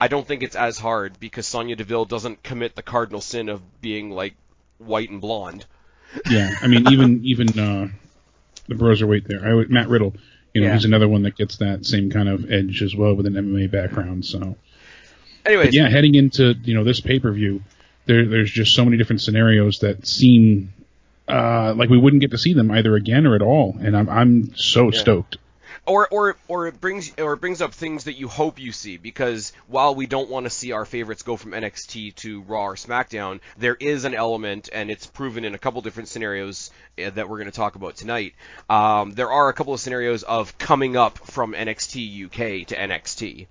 I 0.01 0.09
don't 0.09 0.27
think 0.27 0.43
it's 0.43 0.57
as 0.57 0.79
hard 0.79 1.19
because 1.21 1.47
Sonya 1.47 1.77
Deville 1.77 2.05
doesn't 2.05 2.43
commit 2.43 2.75
the 2.75 2.83
cardinal 2.83 3.21
sin 3.21 3.49
of 3.49 3.63
being 3.81 4.11
like 4.11 4.35
white 4.87 5.11
and 5.11 5.21
blonde. 5.21 5.65
Yeah, 6.31 6.55
I 6.61 6.69
mean 6.69 6.89
even 6.93 7.21
even 7.25 7.49
uh, 7.59 7.89
the 8.69 8.75
Broserweight 8.75 9.27
there, 9.27 9.45
I, 9.45 9.65
Matt 9.69 9.89
Riddle, 9.89 10.15
you 10.53 10.61
know, 10.61 10.69
yeah. 10.69 10.75
he's 10.75 10.85
another 10.85 11.09
one 11.09 11.23
that 11.23 11.37
gets 11.37 11.59
that 11.59 11.85
same 11.85 12.11
kind 12.11 12.29
of 12.29 12.51
edge 12.51 12.83
as 12.83 12.95
well 12.95 13.15
with 13.15 13.27
an 13.27 13.35
MMA 13.35 13.71
background. 13.71 14.25
So, 14.25 14.57
anyways, 15.45 15.75
yeah, 15.75 15.89
heading 15.89 16.15
into 16.15 16.55
you 16.63 16.75
know 16.75 16.85
this 16.85 17.01
pay 17.01 17.19
per 17.19 17.33
view, 17.33 17.63
there 18.07 18.27
there's 18.27 18.51
just 18.51 18.75
so 18.75 18.85
many 18.85 18.97
different 18.97 19.23
scenarios 19.23 19.81
that 19.81 20.07
seem 20.07 20.73
uh, 21.29 21.75
like 21.77 21.89
we 21.89 21.99
wouldn't 21.99 22.21
get 22.21 22.31
to 22.31 22.39
see 22.39 22.53
them 22.53 22.71
either 22.71 22.95
again 22.95 23.27
or 23.27 23.35
at 23.35 23.43
all, 23.43 23.77
and 23.81 23.97
I'm 23.97 24.09
I'm 24.09 24.55
so 24.55 24.91
yeah. 24.93 25.01
stoked 25.01 25.39
or 25.87 26.09
or 26.09 26.37
or 26.49 26.67
it 26.67 26.81
brings 26.81 27.13
or 27.19 27.35
it 27.35 27.41
brings 27.41 27.61
up 27.61 27.75
things 27.75 28.05
that 28.05 28.15
you 28.15 28.29
hope 28.29 28.59
you 28.59 28.73
see 28.73 28.97
because 28.97 29.53
while 29.69 29.95
we 29.95 30.07
don't 30.07 30.31
want 30.31 30.45
to 30.45 30.51
see 30.51 30.73
our 30.73 30.85
favorites 30.85 31.23
go 31.23 31.37
from 31.37 31.53
NXT 31.53 32.15
to 32.17 32.43
Raw 32.43 32.67
or 32.67 32.75
SmackDown, 32.75 33.41
there 33.59 33.75
is 33.75 34.05
an 34.05 34.15
element, 34.15 34.69
and 34.73 34.91
it's 34.91 35.07
proven 35.07 35.45
in 35.45 35.55
a 35.55 35.59
couple 35.59 35.81
different 35.83 36.09
scenarios 36.09 36.71
eh, 36.97 37.11
that 37.11 37.29
we're 37.29 37.39
going 37.39 37.51
to 37.51 37.57
talk 37.57 37.75
about 37.75 37.97
tonight. 37.97 38.35
Um, 38.69 39.13
there 39.13 39.31
are 39.31 39.49
a 39.49 39.53
couple 39.53 39.75
of 39.75 39.81
scenarios 39.81 40.23
of 40.23 40.57
coming 40.59 40.97
up 40.97 41.19
from 41.19 41.53
NXT 41.53 42.27
UK 42.27 42.69
to 42.69 42.77
NXT. 42.77 43.47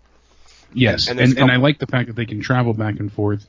Yes, 0.74 1.08
and, 1.08 1.20
and, 1.20 1.30
and, 1.32 1.40
and 1.40 1.52
I 1.52 1.58
like 1.58 1.78
the 1.78 1.86
fact 1.86 2.08
that 2.08 2.16
they 2.16 2.26
can 2.26 2.42
travel 2.42 2.74
back 2.74 3.00
and 3.00 3.12
forth 3.12 3.48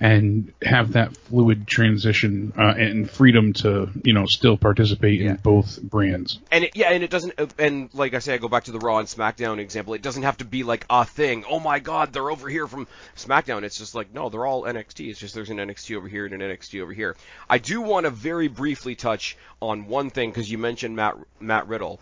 and 0.00 0.50
have 0.62 0.94
that 0.94 1.14
fluid 1.14 1.66
transition 1.66 2.54
uh, 2.56 2.74
and 2.76 3.08
freedom 3.10 3.52
to 3.52 3.90
you 4.02 4.14
know 4.14 4.24
still 4.24 4.56
participate 4.56 5.20
yeah. 5.20 5.30
in 5.30 5.36
both 5.36 5.80
brands. 5.82 6.40
And 6.50 6.64
it, 6.64 6.74
yeah, 6.74 6.90
and 6.90 7.04
it 7.04 7.10
doesn't. 7.10 7.34
And 7.58 7.90
like 7.92 8.14
I 8.14 8.18
say, 8.20 8.32
I 8.32 8.38
go 8.38 8.48
back 8.48 8.64
to 8.64 8.72
the 8.72 8.78
Raw 8.78 8.98
and 8.98 9.06
SmackDown 9.06 9.58
example. 9.58 9.92
It 9.92 10.00
doesn't 10.00 10.22
have 10.22 10.38
to 10.38 10.46
be 10.46 10.62
like 10.62 10.86
a 10.88 11.04
thing. 11.04 11.44
Oh 11.48 11.60
my 11.60 11.80
God, 11.80 12.14
they're 12.14 12.30
over 12.30 12.48
here 12.48 12.66
from 12.66 12.88
SmackDown. 13.14 13.62
It's 13.62 13.76
just 13.78 13.94
like 13.94 14.12
no, 14.14 14.30
they're 14.30 14.46
all 14.46 14.62
NXT. 14.62 15.10
It's 15.10 15.20
just 15.20 15.34
there's 15.34 15.50
an 15.50 15.58
NXT 15.58 15.96
over 15.96 16.08
here 16.08 16.24
and 16.24 16.34
an 16.34 16.40
NXT 16.40 16.82
over 16.82 16.94
here. 16.94 17.14
I 17.48 17.58
do 17.58 17.82
want 17.82 18.04
to 18.04 18.10
very 18.10 18.48
briefly 18.48 18.94
touch 18.94 19.36
on 19.60 19.86
one 19.86 20.08
thing 20.08 20.30
because 20.30 20.50
you 20.50 20.56
mentioned 20.56 20.96
Matt 20.96 21.16
Matt 21.40 21.68
Riddle. 21.68 22.00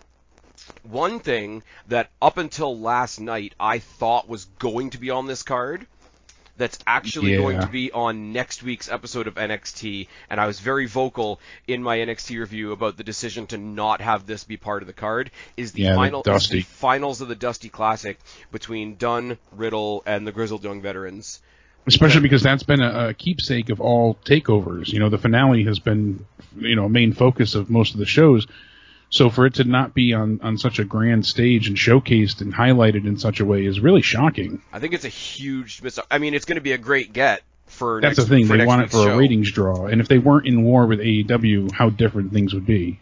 one 0.85 1.19
thing 1.19 1.65
that 1.89 2.11
up 2.23 2.39
until 2.39 2.79
last 2.79 3.21
night 3.21 3.55
I 3.59 3.81
thought 3.81 4.29
was 4.29 4.45
going 4.45 4.91
to 4.91 4.99
be 4.99 5.11
on 5.11 5.27
this 5.27 5.43
card 5.43 5.87
that's 6.59 6.79
actually 6.87 7.33
Yeah. 7.33 7.39
going 7.39 7.61
to 7.61 7.67
be 7.69 7.91
on 7.93 8.33
next 8.33 8.63
week's 8.63 8.91
episode 8.91 9.27
of 9.27 9.35
NXT. 9.37 10.09
And 10.29 10.41
I 10.41 10.47
was 10.47 10.61
very 10.61 10.87
vocal 10.87 11.41
in 11.67 11.83
my 11.83 11.99
NXT 11.99 12.39
review 12.39 12.73
about 12.73 12.97
the 12.97 13.05
decision 13.05 13.47
to 13.49 13.57
not 13.57 14.01
have 14.01 14.27
this 14.27 14.45
be 14.45 14.57
part 14.57 14.83
of 14.83 14.87
the 14.87 14.93
card. 14.93 15.31
Is 15.57 15.73
the 15.73 15.83
Yeah, 15.83 15.91
the 15.93 15.97
final 15.97 16.23
is 16.27 16.49
the 16.49 16.61
finals 16.63 17.21
of 17.21 17.29
the 17.29 17.35
Dusty 17.37 17.69
Classic 17.69 18.19
between 18.53 18.97
Dunne, 18.97 19.39
Riddle, 19.53 20.03
and 20.05 20.27
the 20.27 20.33
Grizzled 20.33 20.65
Young 20.65 20.83
Veterans. 20.83 21.41
especially 21.87 22.21
because 22.21 22.43
that's 22.43 22.65
been 22.65 22.83
a, 22.83 23.09
a 23.09 23.15
keepsake 23.15 23.71
of 23.71 23.81
all 23.81 24.17
takeovers. 24.25 24.89
You 24.93 24.99
know, 24.99 25.09
the 25.09 25.17
finale 25.17 25.65
has 25.65 25.79
been, 25.79 26.27
you 26.59 26.77
know, 26.77 26.85
a 26.85 26.89
main 26.91 27.13
focus 27.15 27.55
of 27.55 27.71
most 27.71 27.95
of 27.95 27.99
the 28.01 28.05
shows. 28.07 28.47
So 29.11 29.31
for 29.31 29.47
it 29.47 29.55
to 29.55 29.65
not 29.65 29.95
be 29.95 30.13
on, 30.13 30.41
on 30.43 30.59
such 30.59 30.79
a 30.79 30.85
grand 30.85 31.25
stage 31.25 31.69
and 31.69 31.77
showcased 31.77 32.41
and 32.41 32.53
highlighted 32.55 33.07
in 33.07 33.19
such 33.19 33.41
a 33.41 33.45
way 33.45 33.65
is 33.65 33.81
really 33.81 34.03
shocking. 34.03 34.63
I 34.73 34.81
think 34.81 34.93
it's 34.93 35.07
a 35.07 35.11
huge 35.11 35.83
miss. 35.83 35.99
I 36.11 36.19
mean, 36.19 36.35
it's 36.35 36.45
going 36.45 36.57
to 36.57 36.63
be 36.63 36.73
a 36.73 36.79
great 36.79 37.13
get 37.13 37.43
for 37.67 38.01
That's 38.01 38.19
next, 38.19 38.29
the 38.29 38.37
thing; 38.37 38.49
they 38.49 38.67
want 38.67 38.83
it 38.83 38.91
for 38.91 39.05
show. 39.05 39.15
a 39.15 39.17
ratings 39.17 39.51
draw. 39.51 39.87
And 39.87 40.01
if 40.01 40.09
they 40.09 40.19
weren't 40.19 40.47
in 40.47 40.63
war 40.63 40.87
with 40.87 41.01
AEW, 41.01 41.73
how 41.73 41.91
different 41.91 42.33
things 42.33 42.53
would 42.55 42.67
be. 42.67 43.01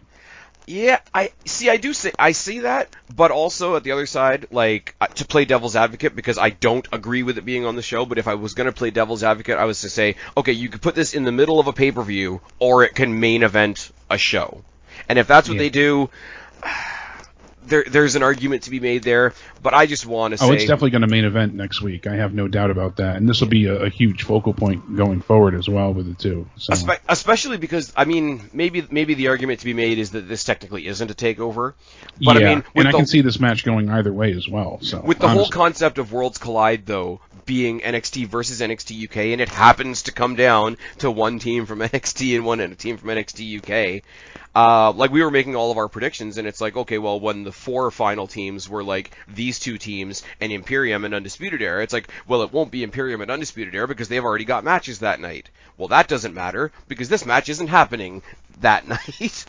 Yeah, 0.68 0.98
I 1.14 1.30
see. 1.44 1.70
I 1.70 1.76
do 1.76 1.92
see. 1.92 2.10
I 2.18 2.32
see 2.32 2.60
that, 2.60 2.94
but 3.14 3.30
also 3.30 3.76
at 3.76 3.84
the 3.84 3.92
other 3.92 4.06
side, 4.06 4.48
like 4.50 4.96
uh, 5.00 5.06
to 5.06 5.24
play 5.24 5.44
devil's 5.44 5.76
advocate 5.76 6.16
because 6.16 6.38
I 6.38 6.50
don't 6.50 6.86
agree 6.92 7.22
with 7.22 7.38
it 7.38 7.44
being 7.44 7.64
on 7.64 7.76
the 7.76 7.82
show. 7.82 8.04
But 8.04 8.18
if 8.18 8.26
I 8.26 8.34
was 8.34 8.54
going 8.54 8.66
to 8.66 8.72
play 8.72 8.90
devil's 8.90 9.22
advocate, 9.22 9.58
I 9.58 9.64
was 9.64 9.82
to 9.82 9.88
say, 9.88 10.16
okay, 10.36 10.52
you 10.52 10.68
could 10.68 10.82
put 10.82 10.96
this 10.96 11.14
in 11.14 11.22
the 11.22 11.30
middle 11.30 11.60
of 11.60 11.68
a 11.68 11.72
pay 11.72 11.92
per 11.92 12.02
view, 12.02 12.40
or 12.58 12.82
it 12.82 12.96
can 12.96 13.20
main 13.20 13.44
event 13.44 13.92
a 14.10 14.18
show. 14.18 14.64
And 15.08 15.18
if 15.18 15.26
that's 15.26 15.48
what 15.48 15.54
Yeah. 15.54 15.62
they 15.62 15.70
do, 15.70 16.10
there 17.66 17.82
there's 17.84 18.14
an 18.14 18.22
argument 18.22 18.62
to 18.62 18.70
be 18.70 18.78
made 18.78 19.02
there. 19.02 19.34
But 19.62 19.74
I 19.74 19.86
just 19.86 20.06
want 20.06 20.32
to 20.32 20.38
say, 20.38 20.46
Oh, 20.46 20.52
it's 20.52 20.62
definitely 20.64 20.90
going 20.90 21.02
to 21.02 21.08
main 21.08 21.24
event 21.24 21.54
next 21.54 21.82
week. 21.82 22.06
I 22.06 22.14
have 22.14 22.32
no 22.32 22.46
doubt 22.46 22.70
about 22.70 22.96
that. 22.96 23.16
And 23.16 23.28
this 23.28 23.40
will 23.40 23.48
be 23.48 23.66
a, 23.66 23.74
a 23.84 23.88
huge 23.88 24.22
focal 24.22 24.54
point 24.54 24.96
going 24.96 25.20
forward 25.20 25.54
as 25.56 25.68
well 25.68 25.92
with 25.92 26.06
the 26.06 26.14
two. 26.14 26.48
So. 26.56 26.72
Espe- 26.74 27.00
especially 27.08 27.56
because 27.56 27.92
I 27.96 28.04
mean, 28.04 28.48
maybe 28.52 28.86
maybe 28.90 29.14
the 29.14 29.28
argument 29.28 29.60
to 29.60 29.64
be 29.66 29.74
made 29.74 29.98
is 29.98 30.12
that 30.12 30.28
this 30.28 30.44
technically 30.44 30.86
isn't 30.86 31.10
a 31.10 31.14
takeover. 31.14 31.74
But 32.24 32.40
yeah, 32.40 32.46
I 32.50 32.54
mean, 32.54 32.64
and 32.76 32.88
I 32.88 32.92
the- 32.92 32.98
can 32.98 33.06
see 33.06 33.20
this 33.20 33.40
match 33.40 33.64
going 33.64 33.90
either 33.90 34.12
way 34.12 34.32
as 34.32 34.48
well. 34.48 34.78
So 34.82 35.00
With 35.00 35.18
the 35.18 35.28
whole 35.28 35.48
concept 35.48 35.98
of 35.98 36.12
Worlds 36.12 36.38
Collide, 36.38 36.86
though, 36.86 37.20
being 37.46 37.80
NXT 37.80 38.26
versus 38.28 38.60
NXT 38.60 39.04
UK, 39.08 39.16
and 39.32 39.40
it 39.40 39.48
happens 39.48 40.02
to 40.02 40.12
come 40.12 40.36
down 40.36 40.76
to 40.98 41.10
one 41.10 41.40
team 41.40 41.66
from 41.66 41.78
NXT 41.80 42.36
and 42.36 42.44
one 42.44 42.60
and 42.60 42.72
a 42.72 42.76
team 42.76 42.96
from 42.96 43.08
NXT 43.08 43.58
UK. 43.98 44.02
Uh, 44.56 44.90
like 44.92 45.10
we 45.10 45.22
were 45.22 45.30
making 45.30 45.54
all 45.54 45.70
of 45.70 45.76
our 45.76 45.86
predictions, 45.86 46.38
and 46.38 46.48
it's 46.48 46.62
like, 46.62 46.74
okay, 46.78 46.96
well, 46.96 47.20
when 47.20 47.44
the 47.44 47.52
four 47.52 47.90
final 47.90 48.26
teams 48.26 48.70
were 48.70 48.82
like 48.82 49.10
these 49.28 49.58
two 49.58 49.76
teams 49.76 50.22
and 50.40 50.50
Imperium 50.50 51.04
and 51.04 51.12
Undisputed 51.12 51.60
Era, 51.60 51.82
it's 51.82 51.92
like, 51.92 52.08
well, 52.26 52.40
it 52.40 52.52
won't 52.54 52.70
be 52.70 52.82
Imperium 52.82 53.20
and 53.20 53.30
Undisputed 53.30 53.74
Era 53.74 53.86
because 53.86 54.08
they've 54.08 54.24
already 54.24 54.46
got 54.46 54.64
matches 54.64 55.00
that 55.00 55.20
night. 55.20 55.50
Well, 55.76 55.88
that 55.88 56.08
doesn't 56.08 56.32
matter 56.32 56.72
because 56.88 57.10
this 57.10 57.26
match 57.26 57.50
isn't 57.50 57.66
happening 57.68 58.22
that 58.62 58.88
night. 58.88 59.44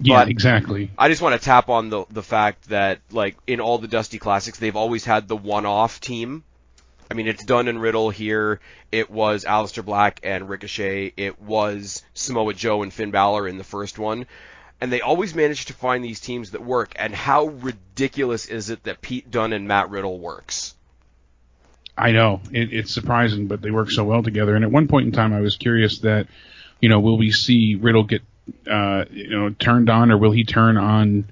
yeah, 0.00 0.20
but- 0.20 0.28
exactly. 0.30 0.90
I 0.96 1.08
just 1.08 1.20
want 1.20 1.38
to 1.38 1.44
tap 1.44 1.68
on 1.68 1.90
the 1.90 2.06
the 2.10 2.22
fact 2.22 2.70
that 2.70 3.00
like 3.10 3.36
in 3.46 3.60
all 3.60 3.76
the 3.76 3.88
Dusty 3.88 4.18
Classics, 4.18 4.58
they've 4.58 4.76
always 4.76 5.04
had 5.04 5.28
the 5.28 5.36
one-off 5.36 6.00
team. 6.00 6.42
I 7.10 7.14
mean, 7.14 7.28
it's 7.28 7.44
Dunne 7.44 7.68
and 7.68 7.80
Riddle 7.80 8.10
here. 8.10 8.60
It 8.90 9.10
was 9.10 9.44
Aleister 9.44 9.84
Black 9.84 10.20
and 10.22 10.48
Ricochet. 10.48 11.12
It 11.16 11.40
was 11.40 12.02
Samoa 12.14 12.54
Joe 12.54 12.82
and 12.82 12.92
Finn 12.92 13.10
Balor 13.10 13.46
in 13.48 13.58
the 13.58 13.64
first 13.64 13.98
one. 13.98 14.26
And 14.80 14.92
they 14.92 15.00
always 15.00 15.34
manage 15.34 15.66
to 15.66 15.72
find 15.72 16.04
these 16.04 16.20
teams 16.20 16.50
that 16.50 16.62
work. 16.62 16.92
And 16.96 17.14
how 17.14 17.46
ridiculous 17.46 18.46
is 18.46 18.70
it 18.70 18.82
that 18.84 19.00
Pete 19.00 19.30
Dunne 19.30 19.52
and 19.52 19.68
Matt 19.68 19.90
Riddle 19.90 20.18
works? 20.18 20.74
I 21.96 22.12
know 22.12 22.42
it, 22.52 22.72
it's 22.72 22.92
surprising, 22.92 23.46
but 23.46 23.62
they 23.62 23.70
work 23.70 23.90
so 23.90 24.04
well 24.04 24.22
together. 24.22 24.54
And 24.54 24.64
at 24.64 24.70
one 24.70 24.88
point 24.88 25.06
in 25.06 25.12
time, 25.12 25.32
I 25.32 25.40
was 25.40 25.56
curious 25.56 26.00
that, 26.00 26.26
you 26.80 26.88
know, 26.88 27.00
will 27.00 27.16
we 27.16 27.30
see 27.30 27.76
Riddle 27.76 28.04
get, 28.04 28.22
uh, 28.70 29.06
you 29.10 29.30
know, 29.30 29.50
turned 29.50 29.88
on, 29.88 30.10
or 30.10 30.18
will 30.18 30.32
he 30.32 30.44
turn 30.44 30.76
on, 30.76 31.24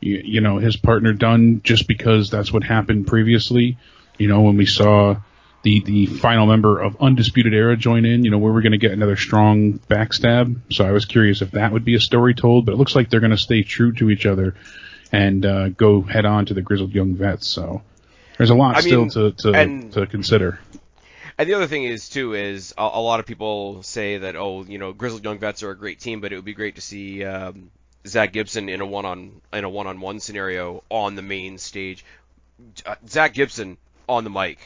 you, 0.00 0.22
you 0.24 0.40
know, 0.40 0.58
his 0.58 0.76
partner 0.76 1.12
Dunne 1.12 1.62
just 1.64 1.88
because 1.88 2.30
that's 2.30 2.52
what 2.52 2.62
happened 2.62 3.08
previously? 3.08 3.78
You 4.18 4.28
know, 4.28 4.42
when 4.42 4.56
we 4.56 4.66
saw 4.66 5.16
the 5.62 5.80
the 5.80 6.06
final 6.06 6.46
member 6.46 6.80
of 6.80 6.96
Undisputed 7.00 7.54
Era 7.54 7.76
join 7.76 8.04
in, 8.04 8.24
you 8.24 8.30
know, 8.30 8.38
where 8.38 8.52
we're 8.52 8.62
going 8.62 8.72
to 8.72 8.78
get 8.78 8.92
another 8.92 9.16
strong 9.16 9.78
backstab. 9.78 10.60
So 10.70 10.84
I 10.84 10.90
was 10.92 11.04
curious 11.04 11.42
if 11.42 11.52
that 11.52 11.72
would 11.72 11.84
be 11.84 11.94
a 11.94 12.00
story 12.00 12.34
told, 12.34 12.66
but 12.66 12.72
it 12.72 12.76
looks 12.76 12.94
like 12.94 13.10
they're 13.10 13.20
going 13.20 13.30
to 13.30 13.38
stay 13.38 13.62
true 13.62 13.92
to 13.94 14.10
each 14.10 14.26
other 14.26 14.54
and 15.10 15.44
uh, 15.44 15.68
go 15.70 16.02
head 16.02 16.24
on 16.24 16.46
to 16.46 16.54
the 16.54 16.62
grizzled 16.62 16.92
young 16.92 17.14
vets. 17.14 17.46
So. 17.46 17.82
There's 18.38 18.50
a 18.50 18.54
lot 18.54 18.76
I 18.76 18.80
still 18.80 19.02
mean, 19.02 19.10
to, 19.10 19.32
to, 19.32 19.52
and- 19.52 19.92
to 19.92 20.06
consider. 20.06 20.58
And 21.38 21.48
the 21.48 21.54
other 21.54 21.66
thing 21.66 21.84
is 21.84 22.08
too 22.08 22.34
is 22.34 22.74
a, 22.76 22.82
a 22.82 23.00
lot 23.00 23.20
of 23.20 23.26
people 23.26 23.82
say 23.82 24.18
that 24.18 24.36
oh 24.36 24.64
you 24.64 24.78
know 24.78 24.92
Grizzled 24.92 25.24
Young 25.24 25.38
Vets 25.38 25.62
are 25.62 25.70
a 25.70 25.76
great 25.76 26.00
team, 26.00 26.20
but 26.20 26.32
it 26.32 26.36
would 26.36 26.44
be 26.44 26.52
great 26.52 26.74
to 26.74 26.80
see 26.80 27.24
um, 27.24 27.70
Zach 28.06 28.32
Gibson 28.32 28.68
in 28.68 28.80
a 28.80 28.86
one 28.86 29.04
on 29.04 29.40
in 29.52 29.64
a 29.64 29.68
one 29.68 29.86
on 29.86 30.00
one 30.00 30.20
scenario 30.20 30.82
on 30.90 31.14
the 31.14 31.22
main 31.22 31.58
stage. 31.58 32.04
Uh, 32.84 32.96
Zach 33.08 33.32
Gibson 33.32 33.76
on 34.08 34.24
the 34.24 34.30
mic 34.30 34.58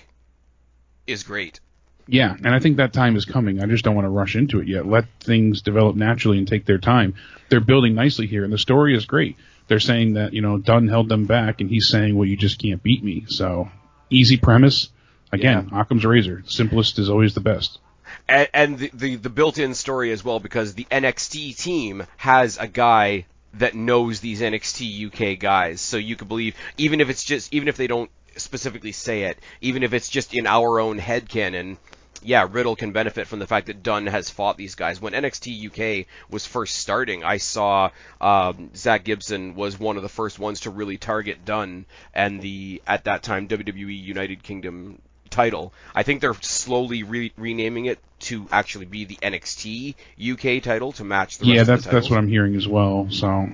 is 1.06 1.22
great. 1.22 1.60
Yeah, 2.08 2.34
and 2.36 2.54
I 2.54 2.60
think 2.60 2.76
that 2.76 2.92
time 2.92 3.16
is 3.16 3.24
coming. 3.24 3.60
I 3.60 3.66
just 3.66 3.84
don't 3.84 3.96
want 3.96 4.04
to 4.04 4.10
rush 4.10 4.36
into 4.36 4.60
it 4.60 4.68
yet. 4.68 4.86
Let 4.86 5.06
things 5.20 5.62
develop 5.62 5.96
naturally 5.96 6.38
and 6.38 6.46
take 6.46 6.64
their 6.64 6.78
time. 6.78 7.14
They're 7.48 7.60
building 7.60 7.94
nicely 7.94 8.26
here, 8.28 8.44
and 8.44 8.52
the 8.52 8.58
story 8.58 8.96
is 8.96 9.06
great. 9.06 9.36
They're 9.66 9.80
saying 9.80 10.14
that 10.14 10.32
you 10.32 10.40
know 10.40 10.58
Dunne 10.58 10.86
held 10.86 11.08
them 11.08 11.26
back, 11.26 11.60
and 11.60 11.68
he's 11.68 11.88
saying, 11.88 12.14
"Well, 12.16 12.28
you 12.28 12.36
just 12.36 12.60
can't 12.60 12.82
beat 12.82 13.02
me." 13.02 13.24
So 13.26 13.68
easy 14.08 14.36
premise. 14.36 14.90
Again, 15.32 15.70
Occam's 15.72 16.04
razor. 16.04 16.44
Simplest 16.46 17.00
is 17.00 17.10
always 17.10 17.34
the 17.34 17.40
best. 17.40 17.80
and, 18.28 18.48
and 18.54 18.78
the, 18.78 18.90
the 18.94 19.16
the 19.16 19.30
built-in 19.30 19.74
story 19.74 20.12
as 20.12 20.24
well 20.24 20.38
because 20.38 20.74
the 20.74 20.84
NXT 20.84 21.60
team 21.60 22.04
has 22.16 22.56
a 22.58 22.68
guy 22.68 23.26
that 23.54 23.74
knows 23.74 24.20
these 24.20 24.40
NXT 24.40 25.06
UK 25.06 25.38
guys, 25.40 25.80
so 25.80 25.96
you 25.96 26.14
could 26.14 26.28
believe 26.28 26.54
even 26.78 27.00
if 27.00 27.10
it's 27.10 27.24
just 27.24 27.52
even 27.52 27.66
if 27.66 27.76
they 27.76 27.88
don't 27.88 28.10
specifically 28.40 28.92
say 28.92 29.24
it, 29.24 29.38
even 29.60 29.82
if 29.82 29.92
it's 29.92 30.08
just 30.08 30.34
in 30.34 30.46
our 30.46 30.80
own 30.80 30.98
head 30.98 31.28
canon. 31.28 31.78
Yeah, 32.22 32.46
Riddle 32.50 32.76
can 32.76 32.92
benefit 32.92 33.26
from 33.28 33.38
the 33.38 33.46
fact 33.46 33.66
that 33.66 33.82
Dunne 33.82 34.06
has 34.06 34.30
fought 34.30 34.56
these 34.56 34.74
guys. 34.74 35.00
When 35.00 35.14
NXT 35.14 35.52
UK 35.52 36.06
was 36.30 36.46
first 36.46 36.76
starting, 36.76 37.22
I 37.24 37.36
saw 37.36 37.90
um, 38.20 38.70
Zach 38.74 39.04
Gibson 39.04 39.54
was 39.54 39.78
one 39.78 39.96
of 39.96 40.02
the 40.02 40.08
first 40.08 40.38
ones 40.38 40.60
to 40.60 40.70
really 40.70 40.96
target 40.98 41.44
Dunne 41.44 41.86
and 42.14 42.40
the 42.40 42.82
at 42.86 43.04
that 43.04 43.22
time 43.22 43.46
WWE 43.48 43.94
United 43.94 44.42
Kingdom 44.42 45.00
title. 45.30 45.72
I 45.94 46.02
think 46.02 46.20
they're 46.20 46.34
slowly 46.40 47.02
re- 47.02 47.32
renaming 47.36 47.86
it 47.86 48.00
to 48.20 48.48
actually 48.50 48.86
be 48.86 49.04
the 49.04 49.18
NXT 49.22 49.94
UK 50.16 50.60
title 50.60 50.92
to 50.92 51.04
match 51.04 51.38
the 51.38 51.46
rest 51.46 51.46
Yeah, 51.46 51.62
of 51.62 51.74
the 51.74 51.80
that's 51.80 51.86
that's 51.86 52.10
what 52.10 52.18
I'm 52.18 52.28
hearing 52.28 52.56
as 52.56 52.68
well. 52.68 53.08
So 53.10 53.48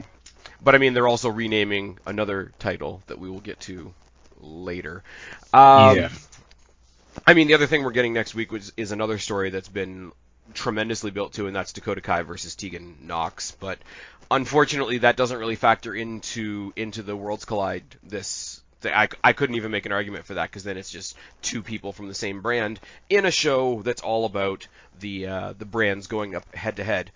But 0.63 0.75
I 0.75 0.79
mean, 0.79 0.95
they're 0.95 1.09
also 1.09 1.29
renaming 1.29 1.99
another 2.07 2.55
title 2.59 3.03
that 3.07 3.19
we 3.19 3.29
will 3.29 3.41
get 3.41 3.61
to 3.61 3.95
later. 4.43 5.03
Um, 5.55 5.97
yeah, 5.97 6.09
I 7.27 7.35
mean, 7.35 7.49
the 7.49 7.55
other 7.55 7.67
thing 7.67 7.85
we're 7.85 7.93
getting 7.93 8.13
next 8.13 8.35
week 8.35 8.53
was, 8.53 8.73
is 8.77 8.93
another 8.93 9.19
story 9.19 9.51
that's 9.51 9.69
been 9.69 10.13
tremendously 10.55 11.11
built 11.11 11.35
to, 11.35 11.47
and 11.47 11.55
that's 11.55 11.73
Dakota 11.73 12.01
Kai 12.01 12.23
versus 12.23 12.55
Tegan 12.57 12.97
Nox. 13.03 13.53
But 13.53 13.79
unfortunately, 14.31 14.99
that 14.99 15.17
doesn't 15.17 15.39
really 15.39 15.57
factor 15.57 15.95
into 15.95 16.73
into 16.77 17.03
the 17.03 17.17
Worlds 17.17 17.45
Collide. 17.45 17.85
This 18.03 18.63
thing. 18.81 18.93
I, 18.95 19.09
I 19.23 19.33
couldn't 19.33 19.57
even 19.57 19.71
make 19.71 19.87
an 19.87 19.93
argument 19.93 20.25
for 20.25 20.35
that 20.35 20.51
because 20.51 20.65
then 20.65 20.77
it's 20.77 20.91
just 20.91 21.17
two 21.41 21.63
people 21.63 21.93
from 21.93 22.09
the 22.09 22.15
same 22.15 22.43
brand 22.43 22.81
in 23.09 23.25
a 23.25 23.31
show 23.31 23.83
that's 23.83 24.03
all 24.03 24.25
about 24.25 24.67
the 25.01 25.27
uh, 25.27 25.55
the 25.57 25.65
brands 25.65 26.07
going 26.07 26.35
up 26.35 26.55
head 26.55 26.77
to 26.77 26.85
head. 26.85 27.11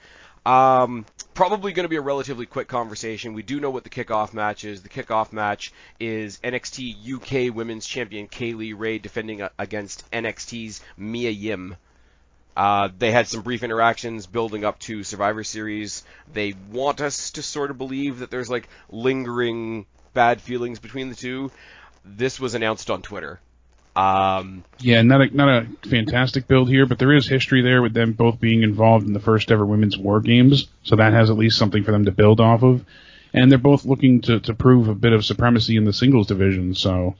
Um, 0.46 1.04
probably 1.34 1.72
going 1.72 1.84
to 1.84 1.88
be 1.88 1.96
a 1.96 2.00
relatively 2.00 2.46
quick 2.46 2.68
conversation. 2.68 3.34
We 3.34 3.42
do 3.42 3.58
know 3.58 3.70
what 3.70 3.82
the 3.82 3.90
kickoff 3.90 4.32
match 4.32 4.64
is. 4.64 4.80
The 4.80 4.88
kickoff 4.88 5.32
match 5.32 5.72
is 5.98 6.38
NXT 6.38 7.48
UK 7.48 7.52
Women's 7.52 7.84
Champion 7.84 8.28
Kay 8.28 8.52
Lee 8.52 8.72
Ray 8.72 8.98
defending 9.00 9.42
against 9.58 10.08
NXT's 10.12 10.82
Mia 10.96 11.30
Yim. 11.30 11.74
Uh, 12.56 12.90
they 12.96 13.10
had 13.10 13.26
some 13.26 13.42
brief 13.42 13.64
interactions 13.64 14.28
building 14.28 14.64
up 14.64 14.78
to 14.78 15.02
Survivor 15.02 15.42
Series. 15.42 16.04
They 16.32 16.54
want 16.70 17.00
us 17.00 17.32
to 17.32 17.42
sort 17.42 17.72
of 17.72 17.76
believe 17.76 18.20
that 18.20 18.30
there's 18.30 18.48
like 18.48 18.68
lingering 18.88 19.84
bad 20.14 20.40
feelings 20.40 20.78
between 20.78 21.08
the 21.08 21.16
two. 21.16 21.50
This 22.04 22.38
was 22.38 22.54
announced 22.54 22.88
on 22.88 23.02
Twitter. 23.02 23.40
Um, 23.96 24.62
yeah, 24.78 25.00
not 25.00 25.22
a 25.22 25.34
not 25.34 25.48
a 25.48 25.88
fantastic 25.88 26.46
build 26.46 26.68
here, 26.68 26.84
but 26.84 26.98
there 26.98 27.14
is 27.14 27.26
history 27.26 27.62
there 27.62 27.80
with 27.80 27.94
them 27.94 28.12
both 28.12 28.38
being 28.38 28.62
involved 28.62 29.06
in 29.06 29.14
the 29.14 29.20
first 29.20 29.50
ever 29.50 29.64
women's 29.64 29.96
war 29.96 30.20
games, 30.20 30.68
so 30.82 30.96
that 30.96 31.14
has 31.14 31.30
at 31.30 31.36
least 31.36 31.56
something 31.56 31.82
for 31.82 31.92
them 31.92 32.04
to 32.04 32.12
build 32.12 32.38
off 32.38 32.62
of. 32.62 32.84
And 33.32 33.50
they're 33.50 33.58
both 33.58 33.86
looking 33.86 34.20
to, 34.22 34.40
to 34.40 34.54
prove 34.54 34.88
a 34.88 34.94
bit 34.94 35.12
of 35.12 35.24
supremacy 35.24 35.76
in 35.76 35.84
the 35.84 35.92
singles 35.92 36.26
division. 36.26 36.74
So, 36.74 37.16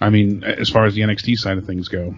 I 0.00 0.10
mean, 0.10 0.42
as 0.42 0.68
far 0.68 0.84
as 0.84 0.94
the 0.94 1.02
NXT 1.02 1.38
side 1.38 1.58
of 1.58 1.66
things 1.66 1.88
go, 1.88 2.16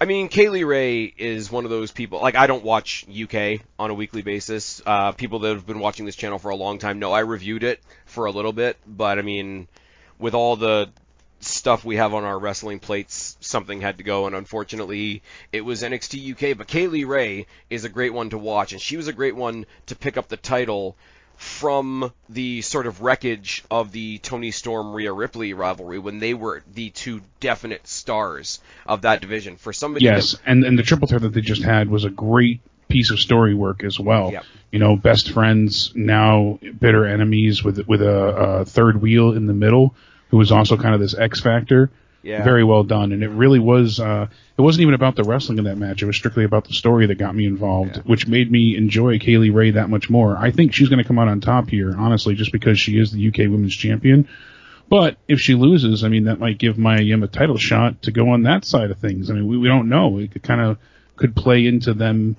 I 0.00 0.04
mean, 0.04 0.28
Kay 0.28 0.48
Lee 0.48 0.64
Ray 0.64 1.04
is 1.04 1.50
one 1.50 1.64
of 1.64 1.70
those 1.70 1.90
people. 1.90 2.20
Like, 2.20 2.36
I 2.36 2.46
don't 2.46 2.64
watch 2.64 3.06
UK 3.08 3.60
on 3.78 3.90
a 3.90 3.94
weekly 3.94 4.22
basis. 4.22 4.80
Uh, 4.84 5.12
people 5.12 5.40
that 5.40 5.54
have 5.54 5.66
been 5.66 5.80
watching 5.80 6.06
this 6.06 6.16
channel 6.16 6.38
for 6.38 6.50
a 6.50 6.56
long 6.56 6.78
time 6.78 6.98
know 6.98 7.12
I 7.12 7.20
reviewed 7.20 7.62
it 7.62 7.80
for 8.06 8.26
a 8.26 8.30
little 8.30 8.52
bit, 8.52 8.78
but 8.86 9.18
I 9.18 9.22
mean, 9.22 9.68
with 10.18 10.34
all 10.34 10.56
the 10.56 10.90
stuff 11.40 11.84
we 11.84 11.96
have 11.96 12.14
on 12.14 12.24
our 12.24 12.38
wrestling 12.38 12.78
plates, 12.78 13.36
something 13.40 13.80
had 13.80 13.98
to 13.98 14.04
go, 14.04 14.26
and 14.26 14.36
unfortunately, 14.36 15.22
it 15.52 15.62
was 15.62 15.82
NXT 15.82 16.32
UK. 16.32 16.56
But 16.56 16.66
Kay 16.66 16.86
Lee 16.86 17.04
Ray 17.04 17.46
is 17.68 17.84
a 17.84 17.88
great 17.88 18.12
one 18.12 18.30
to 18.30 18.38
watch, 18.38 18.72
and 18.72 18.80
she 18.80 18.96
was 18.96 19.08
a 19.08 19.12
great 19.12 19.36
one 19.36 19.66
to 19.86 19.96
pick 19.96 20.16
up 20.16 20.28
the 20.28 20.36
title 20.36 20.96
from 21.40 22.12
the 22.28 22.60
sort 22.60 22.86
of 22.86 23.00
wreckage 23.00 23.64
of 23.70 23.92
the 23.92 24.18
Toni 24.18 24.50
Storm 24.50 24.92
Rhea 24.92 25.10
Ripley 25.10 25.54
rivalry 25.54 25.98
when 25.98 26.18
they 26.18 26.34
were 26.34 26.62
the 26.74 26.90
two 26.90 27.22
definite 27.40 27.86
stars 27.88 28.60
of 28.84 29.02
that 29.02 29.22
division. 29.22 29.56
For 29.56 29.72
somebody, 29.72 30.04
Yes, 30.04 30.32
that, 30.32 30.40
and 30.44 30.64
and 30.64 30.78
the 30.78 30.82
triple 30.82 31.08
threat 31.08 31.22
that 31.22 31.32
they 31.32 31.40
just 31.40 31.62
had 31.62 31.88
was 31.88 32.04
a 32.04 32.10
great 32.10 32.60
piece 32.88 33.10
of 33.10 33.18
story 33.18 33.54
work 33.54 33.82
as 33.84 33.98
well. 33.98 34.32
Yep. 34.32 34.44
You 34.70 34.80
know, 34.80 34.96
best 34.96 35.30
friends 35.30 35.92
now 35.94 36.58
bitter 36.78 37.06
enemies 37.06 37.64
with 37.64 37.88
with 37.88 38.02
a, 38.02 38.60
a 38.60 38.64
third 38.66 39.00
wheel 39.00 39.32
in 39.32 39.46
the 39.46 39.54
middle, 39.54 39.94
who 40.30 40.36
was 40.38 40.52
also 40.52 40.76
kind 40.76 40.94
of 40.94 41.00
this 41.00 41.14
X 41.16 41.40
factor. 41.40 41.90
Yeah. 42.22 42.44
Very 42.44 42.64
well 42.64 42.82
done, 42.84 43.12
and 43.12 43.22
it 43.22 43.30
really 43.30 43.58
was. 43.58 43.98
Uh, 43.98 44.26
it 44.58 44.60
wasn't 44.60 44.82
even 44.82 44.92
about 44.92 45.16
the 45.16 45.24
wrestling 45.24 45.56
in 45.56 45.64
that 45.64 45.78
match. 45.78 46.02
It 46.02 46.06
was 46.06 46.16
strictly 46.16 46.44
about 46.44 46.66
the 46.66 46.74
story 46.74 47.06
that 47.06 47.14
got 47.14 47.34
me 47.34 47.46
involved, 47.46 47.96
Yeah. 47.96 48.02
which 48.02 48.26
made 48.26 48.50
me 48.50 48.76
enjoy 48.76 49.18
Kay 49.18 49.38
Lee 49.38 49.48
Ray 49.48 49.70
that 49.70 49.88
much 49.88 50.10
more. 50.10 50.36
I 50.36 50.50
think 50.50 50.74
she's 50.74 50.90
going 50.90 50.98
to 50.98 51.04
come 51.08 51.18
out 51.18 51.28
on 51.28 51.40
top 51.40 51.70
here, 51.70 51.94
honestly, 51.96 52.34
just 52.34 52.52
because 52.52 52.78
she 52.78 52.98
is 52.98 53.10
the 53.10 53.26
UK 53.28 53.38
Women's 53.50 53.74
Champion. 53.74 54.28
But 54.90 55.16
if 55.28 55.40
she 55.40 55.54
loses, 55.54 56.04
I 56.04 56.08
mean, 56.08 56.24
that 56.24 56.38
might 56.38 56.58
give 56.58 56.76
Maya 56.76 57.00
Yim 57.00 57.22
a 57.22 57.26
title 57.26 57.56
shot 57.56 58.02
to 58.02 58.10
go 58.12 58.28
on 58.30 58.42
that 58.42 58.66
side 58.66 58.90
of 58.90 58.98
things. 58.98 59.30
I 59.30 59.32
mean, 59.34 59.46
we, 59.46 59.56
we 59.56 59.68
don't 59.68 59.88
know. 59.88 60.18
It 60.18 60.32
could 60.32 60.42
kind 60.42 60.60
of 60.60 60.76
could 61.16 61.34
play 61.34 61.66
into 61.66 61.94
them 61.94 62.36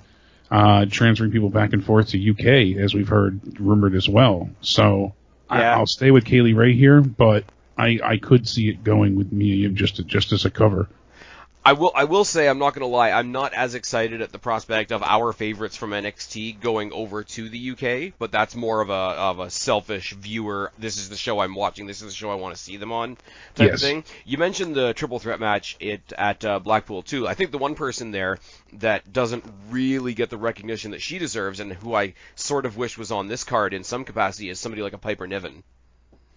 uh, 0.51 0.85
transferring 0.91 1.31
people 1.31 1.49
back 1.49 1.73
and 1.73 1.83
forth 1.83 2.09
to 2.09 2.29
UK, 2.29 2.77
as 2.79 2.93
we've 2.93 3.07
heard 3.07 3.39
rumored 3.59 3.95
as 3.95 4.07
well. 4.07 4.51
So 4.61 5.15
I, 5.49 5.61
Yeah. 5.61 5.77
I'll 5.77 5.87
stay 5.87 6.11
with 6.11 6.23
Kay 6.25 6.41
Lee 6.41 6.53
Ray 6.53 6.75
here, 6.75 7.01
but 7.01 7.45
I, 7.81 7.99
I 8.03 8.17
could 8.17 8.47
see 8.47 8.69
it 8.69 8.83
going 8.83 9.15
with 9.15 9.33
Yim 9.33 9.75
just 9.75 9.95
to, 9.95 10.03
just 10.03 10.31
as 10.33 10.45
a 10.45 10.51
cover. 10.51 10.87
I 11.63 11.73
will. 11.73 11.91
I 11.93 12.05
will 12.05 12.25
say 12.25 12.47
I'm 12.47 12.57
not 12.57 12.73
going 12.73 12.81
to 12.81 12.87
lie. 12.87 13.11
I'm 13.11 13.31
not 13.31 13.53
as 13.53 13.75
excited 13.75 14.21
at 14.21 14.31
the 14.31 14.39
prospect 14.39 14.91
of 14.91 15.03
our 15.03 15.31
favorites 15.31 15.75
from 15.75 15.91
NXT 15.91 16.59
going 16.59 16.91
over 16.91 17.23
to 17.23 17.49
the 17.49 17.71
UK, 17.71 18.13
but 18.17 18.31
that's 18.31 18.55
more 18.55 18.81
of 18.81 18.89
a 18.89 18.93
of 18.93 19.39
a 19.39 19.49
selfish 19.51 20.13
viewer. 20.13 20.71
This 20.79 20.97
is 20.97 21.09
the 21.09 21.15
show 21.15 21.39
I'm 21.39 21.53
watching. 21.53 21.85
This 21.85 22.01
is 22.01 22.07
the 22.07 22.15
show 22.15 22.31
I 22.31 22.35
want 22.35 22.55
to 22.55 22.61
see 22.61 22.77
them 22.77 22.91
on, 22.91 23.15
type 23.53 23.73
of 23.73 23.79
thing. 23.79 24.03
You 24.25 24.39
mentioned 24.39 24.73
the 24.73 24.93
triple 24.93 25.19
threat 25.19 25.39
match 25.39 25.77
it, 25.79 26.01
at 26.17 26.43
uh, 26.43 26.57
Blackpool 26.57 27.03
too. 27.03 27.27
I 27.27 27.35
think 27.35 27.51
the 27.51 27.59
one 27.59 27.75
person 27.75 28.09
there 28.09 28.39
that 28.73 29.13
doesn't 29.13 29.45
really 29.69 30.15
get 30.15 30.31
the 30.31 30.37
recognition 30.37 30.91
that 30.91 31.01
she 31.01 31.19
deserves, 31.19 31.59
and 31.59 31.73
who 31.73 31.93
I 31.93 32.15
sort 32.33 32.65
of 32.65 32.75
wish 32.75 32.97
was 32.97 33.11
on 33.11 33.27
this 33.27 33.43
card 33.43 33.75
in 33.75 33.83
some 33.83 34.03
capacity, 34.03 34.49
is 34.49 34.59
somebody 34.59 34.81
like 34.81 34.93
a 34.93 34.99
Piper 34.99 35.27
Niven. 35.27 35.61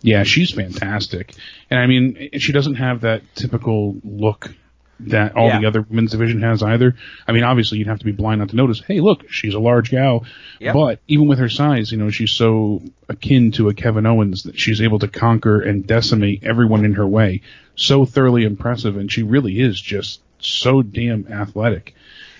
Yeah, 0.04 0.22
she's 0.24 0.50
fantastic. 0.50 1.34
And 1.70 1.80
I 1.80 1.86
mean, 1.86 2.28
she 2.38 2.52
doesn't 2.52 2.74
have 2.74 3.00
that 3.00 3.22
typical 3.34 3.96
look 4.04 4.54
that 5.00 5.34
all 5.34 5.48
Yeah. 5.48 5.60
the 5.60 5.66
other 5.66 5.80
women's 5.80 6.12
division 6.12 6.42
has 6.42 6.62
either. 6.62 6.94
I 7.26 7.32
mean, 7.32 7.42
obviously 7.42 7.78
you'd 7.78 7.86
have 7.88 8.00
to 8.00 8.04
be 8.04 8.12
blind 8.12 8.40
not 8.40 8.50
to 8.50 8.56
notice, 8.56 8.82
hey, 8.86 9.00
look, 9.00 9.28
she's 9.30 9.54
a 9.54 9.58
large 9.58 9.90
gal. 9.90 10.24
Yep. 10.60 10.74
But 10.74 11.00
even 11.08 11.26
with 11.26 11.38
her 11.38 11.48
size, 11.48 11.90
you 11.90 11.96
know, 11.96 12.10
she's 12.10 12.32
so 12.32 12.82
akin 13.08 13.50
to 13.52 13.70
a 13.70 13.74
Kevin 13.74 14.04
Owens 14.04 14.42
that 14.42 14.58
she's 14.58 14.82
able 14.82 14.98
to 14.98 15.08
conquer 15.08 15.60
and 15.60 15.86
decimate 15.86 16.44
everyone 16.44 16.84
in 16.84 16.92
her 16.94 17.06
way. 17.06 17.40
So 17.74 18.04
thoroughly 18.04 18.44
impressive, 18.44 18.96
and 18.98 19.10
she 19.10 19.22
really 19.22 19.58
is 19.58 19.80
just 19.80 20.20
so 20.38 20.82
damn 20.82 21.26
athletic. 21.28 21.94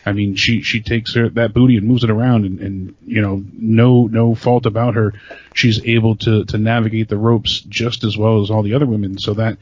I 0.06 0.12
mean, 0.12 0.34
she 0.37 0.61
she 0.62 0.80
takes 0.80 1.14
her 1.14 1.28
that 1.30 1.54
booty 1.54 1.76
and 1.76 1.87
moves 1.87 2.04
it 2.04 2.11
around, 2.11 2.44
and, 2.44 2.61
and 2.61 2.94
you 3.06 3.23
know, 3.23 3.42
no 3.52 4.06
no 4.06 4.34
fault 4.34 4.66
about 4.66 4.94
her. 4.94 5.14
She's 5.54 5.84
able 5.84 6.16
to 6.16 6.44
to 6.46 6.58
navigate 6.58 7.08
the 7.08 7.16
ropes 7.16 7.61
just 7.61 8.04
as 8.04 8.16
well 8.16 8.42
as 8.42 8.50
all 8.50 8.62
the 8.62 8.74
other 8.74 8.87
women. 8.87 9.18
So 9.18 9.35
that 9.35 9.59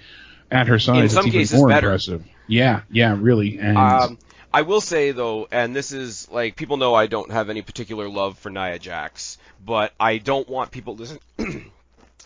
at 0.50 0.66
her 0.68 0.78
size, 0.78 0.98
In 0.98 1.04
it's 1.04 1.14
some 1.14 1.26
even 1.26 1.40
cases 1.40 1.58
more 1.58 1.68
better. 1.68 1.86
impressive. 1.88 2.24
Yeah, 2.48 2.82
yeah, 2.90 3.16
really. 3.18 3.58
And 3.58 3.78
Um, 3.78 4.18
I 4.52 4.62
will 4.62 4.80
say 4.82 5.12
though, 5.12 5.48
and 5.50 5.74
this 5.74 5.92
is 5.92 6.28
like 6.30 6.56
people 6.56 6.76
know 6.76 6.92
I 6.94 7.06
don't 7.06 7.30
have 7.30 7.48
any 7.48 7.62
particular 7.62 8.08
love 8.08 8.38
for 8.38 8.50
Nia 8.50 8.78
Jax, 8.78 9.38
but 9.64 9.92
I 9.98 10.18
don't 10.18 10.48
want 10.48 10.70
people 10.72 10.96
listen 10.96 11.18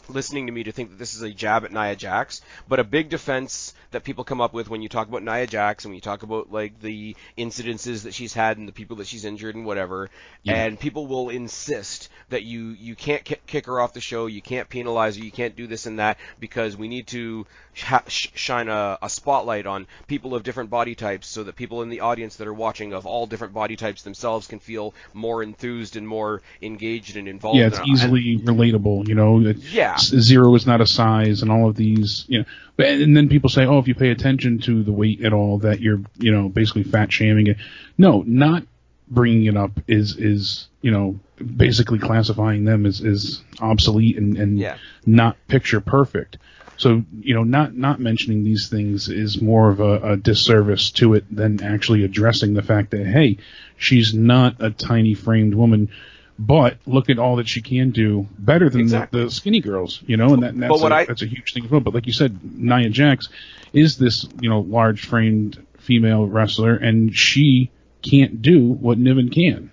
listening 0.09 0.47
to 0.47 0.53
me 0.53 0.65
to 0.65 0.73
think 0.73 0.91
that 0.91 0.99
this 0.99 1.15
is 1.15 1.23
a 1.23 1.31
jab 1.31 1.65
at 1.65 1.73
Nia 1.73 1.97
Jax. 1.97 2.43
But 2.69 2.79
a 2.81 2.85
big 2.85 3.09
defense 3.09 3.75
that 3.91 4.05
people 4.05 4.25
come 4.25 4.41
up 4.41 4.53
with 4.53 4.69
when 4.69 4.83
you 4.83 4.89
talk 4.89 5.09
about 5.09 5.23
Nia 5.23 5.47
Jax 5.47 5.85
and 5.85 5.91
when 5.91 5.97
you 5.97 6.01
talk 6.01 6.23
about 6.23 6.53
like 6.53 6.81
the 6.81 7.17
incidences 7.37 8.03
that 8.05 8.15
she's 8.15 8.35
had 8.35 8.59
and 8.59 8.67
the 8.69 8.73
people 8.73 8.97
that 8.97 9.07
she's 9.07 9.25
injured 9.25 9.55
and 9.55 9.65
whatever, 9.65 10.11
Yeah. 10.43 10.55
and 10.65 10.79
people 10.79 11.07
will 11.07 11.29
insist 11.31 12.09
that 12.29 12.43
you 12.43 12.69
you 12.79 12.95
can't 12.95 13.25
ki- 13.25 13.37
kick 13.47 13.67
her 13.67 13.81
off 13.81 13.93
the 13.95 14.01
show, 14.01 14.27
you 14.27 14.43
can't 14.43 14.69
penalize 14.69 15.17
her, 15.17 15.25
you 15.25 15.31
can't 15.31 15.57
do 15.57 15.67
this 15.67 15.87
and 15.87 15.99
that 15.99 16.19
because 16.41 16.77
we 16.77 16.89
need 16.89 17.07
to 17.09 17.47
sh- 17.75 18.29
shine 18.35 18.69
a, 18.69 18.99
a 19.03 19.09
spotlight 19.09 19.67
on 19.67 19.87
people 20.07 20.35
of 20.35 20.43
different 20.43 20.71
body 20.71 20.95
types 20.95 21.27
so 21.27 21.45
that 21.45 21.57
people 21.57 21.83
in 21.83 21.89
the 21.89 22.01
audience 22.01 22.37
that 22.37 22.47
are 22.47 22.55
watching 22.55 22.93
of 22.93 23.07
all 23.07 23.27
different 23.27 23.55
body 23.55 23.77
types 23.77 24.03
themselves 24.03 24.47
can 24.47 24.59
feel 24.59 24.95
more 25.13 25.43
enthused 25.43 25.97
and 25.97 26.07
more 26.07 26.43
engaged 26.63 27.17
and 27.17 27.29
involved. 27.29 27.59
yeah, 27.59 27.67
it's 27.67 27.79
it. 27.79 27.87
easily 27.89 28.39
relatable. 28.39 29.07
You 29.09 29.15
know, 29.15 29.43
that 29.43 29.57
Yeah. 29.59 29.96
S- 29.97 30.09
zero 30.09 30.55
is 30.55 30.67
not 30.67 30.81
a 30.81 30.87
size, 30.87 31.43
and 31.43 31.51
all 31.51 31.69
of 31.69 31.77
these. 31.77 32.25
You 32.29 32.41
know, 32.41 32.85
and 32.85 33.17
then 33.17 33.29
people 33.29 33.49
say, 33.51 33.65
oh, 33.67 33.79
if 33.79 33.89
you 33.89 33.95
pay 33.95 34.11
attention 34.11 34.59
to 34.61 34.83
the 34.83 34.93
weight 34.93 35.25
at 35.25 35.33
all, 35.33 35.59
that 35.59 35.81
you're 35.81 36.01
you 36.19 36.33
know 36.33 36.49
basically 36.49 36.85
fat 36.85 37.13
shaming 37.13 37.47
it. 37.49 37.57
No, 37.99 38.23
not 38.27 38.65
bringing 39.09 39.45
it 39.47 39.57
up 39.57 39.71
is 39.87 40.17
is 40.17 40.69
you 40.83 40.91
know 40.91 41.19
basically 41.45 41.99
classifying 41.99 42.65
them 42.65 42.87
as, 42.87 43.01
as 43.05 43.43
obsolete 43.61 44.17
and 44.17 44.37
and 44.37 44.59
Yeah. 44.59 44.77
not 45.05 45.37
picture 45.49 45.81
perfect. 45.81 46.39
So 46.79 47.05
you 47.21 47.35
know, 47.35 47.43
not 47.45 47.75
not 47.75 48.01
mentioning 48.01 48.45
these 48.45 48.69
things 48.69 49.09
is 49.09 49.41
more 49.41 49.71
of 49.71 49.81
a, 49.81 50.13
a 50.13 50.17
disservice 50.17 50.91
to 50.93 51.15
it 51.15 51.25
than 51.35 51.63
actually 51.63 52.05
addressing 52.05 52.53
the 52.55 52.63
fact 52.63 52.91
that 52.91 53.07
hey, 53.07 53.39
she's 53.79 54.13
not 54.13 54.57
a 54.61 54.71
tiny 54.71 55.15
framed 55.15 55.55
woman, 55.55 55.89
but 56.39 56.77
look 56.87 57.09
at 57.11 57.19
all 57.19 57.37
that 57.37 57.49
she 57.49 57.63
can 57.63 57.91
do 57.91 58.27
better 58.39 58.69
than 58.69 58.83
Exactly. 58.83 59.21
the, 59.21 59.27
the 59.27 59.31
skinny 59.31 59.61
girls, 59.61 60.03
you 60.07 60.17
know, 60.17 60.35
and 60.35 60.43
that, 60.43 60.57
that's 60.59 60.83
what 60.83 60.93
a, 60.93 60.95
I- 60.97 61.05
that's 61.07 61.23
a 61.23 61.27
huge 61.27 61.55
thing 61.55 61.65
as 61.65 61.71
well. 61.71 61.81
But 61.81 61.95
like 61.95 62.07
you 62.07 62.13
said, 62.13 62.39
Nia 62.59 62.89
Jax 62.91 63.29
is 63.73 63.97
this 63.99 64.27
you 64.41 64.49
know 64.51 64.61
large 64.61 65.07
framed 65.07 65.65
female 65.79 66.27
wrestler, 66.27 66.75
and 66.77 67.15
she 67.17 67.71
can't 68.03 68.43
do 68.43 68.61
what 68.69 68.99
Niven 68.99 69.31
can. 69.31 69.71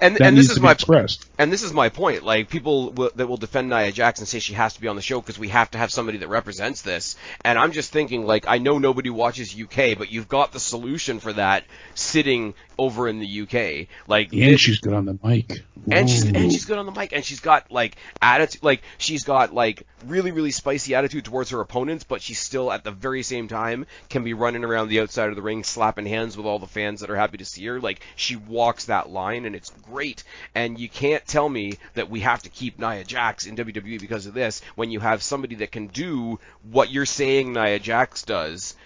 and 0.00 0.16
That 0.16 0.22
and 0.28 0.36
this 0.36 0.50
is 0.50 0.60
my 0.60 0.72
expressed. 0.72 1.26
And 1.42 1.52
this 1.52 1.62
is 1.62 1.72
my 1.72 1.88
point. 1.88 2.22
Like 2.22 2.48
people 2.48 2.90
w- 2.90 3.10
that 3.16 3.26
will 3.26 3.36
defend 3.36 3.68
Nia 3.68 3.92
Jax 3.92 4.20
and 4.20 4.28
say 4.28 4.38
she 4.38 4.54
has 4.54 4.74
to 4.74 4.80
be 4.80 4.88
on 4.88 4.96
the 4.96 5.02
show 5.02 5.20
because 5.20 5.38
we 5.38 5.48
have 5.48 5.70
to 5.72 5.78
have 5.78 5.90
somebody 5.90 6.18
that 6.18 6.28
represents 6.28 6.82
this. 6.82 7.16
And 7.44 7.58
I'm 7.58 7.72
just 7.72 7.92
thinking, 7.92 8.24
like, 8.26 8.44
I 8.46 8.58
know 8.58 8.78
nobody 8.78 9.10
watches 9.10 9.54
UK, 9.60 9.98
but 9.98 10.10
you've 10.12 10.28
got 10.28 10.52
the 10.52 10.60
solution 10.60 11.20
for 11.20 11.32
that 11.34 11.64
sitting 11.94 12.54
over 12.78 13.08
in 13.08 13.18
the 13.18 13.42
UK. 13.42 13.88
Like, 14.08 14.32
And 14.32 14.60
she's 14.60 14.78
good 14.80 14.92
on 14.94 15.04
the 15.04 15.18
mic. 15.22 15.62
and 15.90 16.08
she's 16.08 16.24
and 16.24 16.52
she's 16.52 16.64
good 16.64 16.78
on 16.78 16.86
the 16.86 16.92
mic, 16.92 17.12
and 17.12 17.24
she's 17.24 17.40
got 17.40 17.70
like 17.72 17.96
attitude, 18.20 18.62
like 18.62 18.82
she's 18.98 19.24
got 19.24 19.52
like 19.52 19.82
really 20.06 20.30
really 20.30 20.50
spicy 20.52 20.94
attitude 20.94 21.24
towards 21.24 21.50
her 21.50 21.60
opponents, 21.60 22.04
but 22.04 22.22
she 22.22 22.34
still 22.34 22.70
at 22.70 22.84
the 22.84 22.90
very 22.92 23.22
same 23.24 23.48
time 23.48 23.86
can 24.08 24.22
be 24.24 24.32
running 24.32 24.64
around 24.64 24.88
the 24.88 25.00
outside 25.00 25.28
of 25.28 25.36
the 25.36 25.42
ring, 25.42 25.64
slapping 25.64 26.06
hands 26.06 26.36
with 26.36 26.46
all 26.46 26.58
the 26.60 26.66
fans 26.68 27.00
that 27.00 27.10
are 27.10 27.16
happy 27.16 27.38
to 27.38 27.44
see 27.44 27.64
her. 27.66 27.80
Like 27.80 28.00
she 28.16 28.36
walks 28.36 28.84
that 28.86 29.10
line, 29.10 29.44
and 29.44 29.56
it's 29.56 29.70
great. 29.90 30.22
And 30.54 30.78
you 30.78 30.88
can't 30.88 31.26
tell 31.32 31.48
me 31.48 31.78
that 31.94 32.10
we 32.10 32.20
have 32.20 32.42
to 32.42 32.50
keep 32.50 32.78
Nia 32.78 33.04
Jax 33.04 33.46
in 33.46 33.56
WWE 33.56 34.00
because 34.00 34.26
of 34.26 34.34
this 34.34 34.62
when 34.74 34.90
you 34.90 35.00
have 35.00 35.22
somebody 35.22 35.56
that 35.56 35.72
can 35.72 35.86
do 35.88 36.38
what 36.70 36.90
you're 36.90 37.06
saying 37.06 37.52
Nia 37.52 37.78
Jax 37.78 38.22
does, 38.22 38.76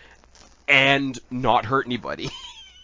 and 0.68 1.18
not 1.30 1.66
hurt 1.66 1.86
anybody. 1.86 2.30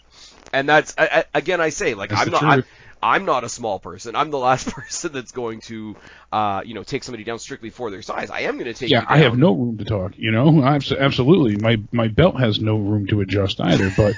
and 0.53 0.67
that's 0.67 0.93
I, 0.97 1.07
I, 1.33 1.37
again 1.37 1.61
I 1.61 1.69
say 1.69 1.93
like 1.93 2.09
That's 2.09 2.23
I'm 2.23 2.31
not. 2.31 2.43
I'm. 2.43 2.63
I'm 3.01 3.25
not 3.25 3.43
a 3.43 3.49
small 3.49 3.79
person. 3.79 4.15
I'm 4.15 4.31
the 4.31 4.39
last 4.39 4.71
person 4.73 5.11
that's 5.11 5.33
going 5.33 5.59
to, 5.61 5.97
uh, 6.31 6.61
you 6.63 6.73
know, 6.73 6.83
take 6.83 7.03
somebody 7.03 7.25
down 7.25 7.37
strictly 7.37 7.69
for 7.69 7.91
their 7.91 8.01
size. 8.01 8.29
I 8.29 8.41
am 8.41 8.53
going 8.53 8.71
to 8.71 8.73
take. 8.73 8.89
Yeah, 8.89 9.03
I 9.05 9.17
have 9.17 9.37
no 9.37 9.53
room 9.53 9.77
to 9.79 9.83
talk. 9.83 10.13
You 10.15 10.31
know, 10.31 10.63
Abs- 10.63 10.93
absolutely. 10.93 11.57
My 11.57 11.81
my 11.91 12.07
belt 12.07 12.39
has 12.39 12.61
no 12.61 12.77
room 12.77 13.07
to 13.07 13.19
adjust 13.19 13.59
either. 13.59 13.91
But 13.97 14.15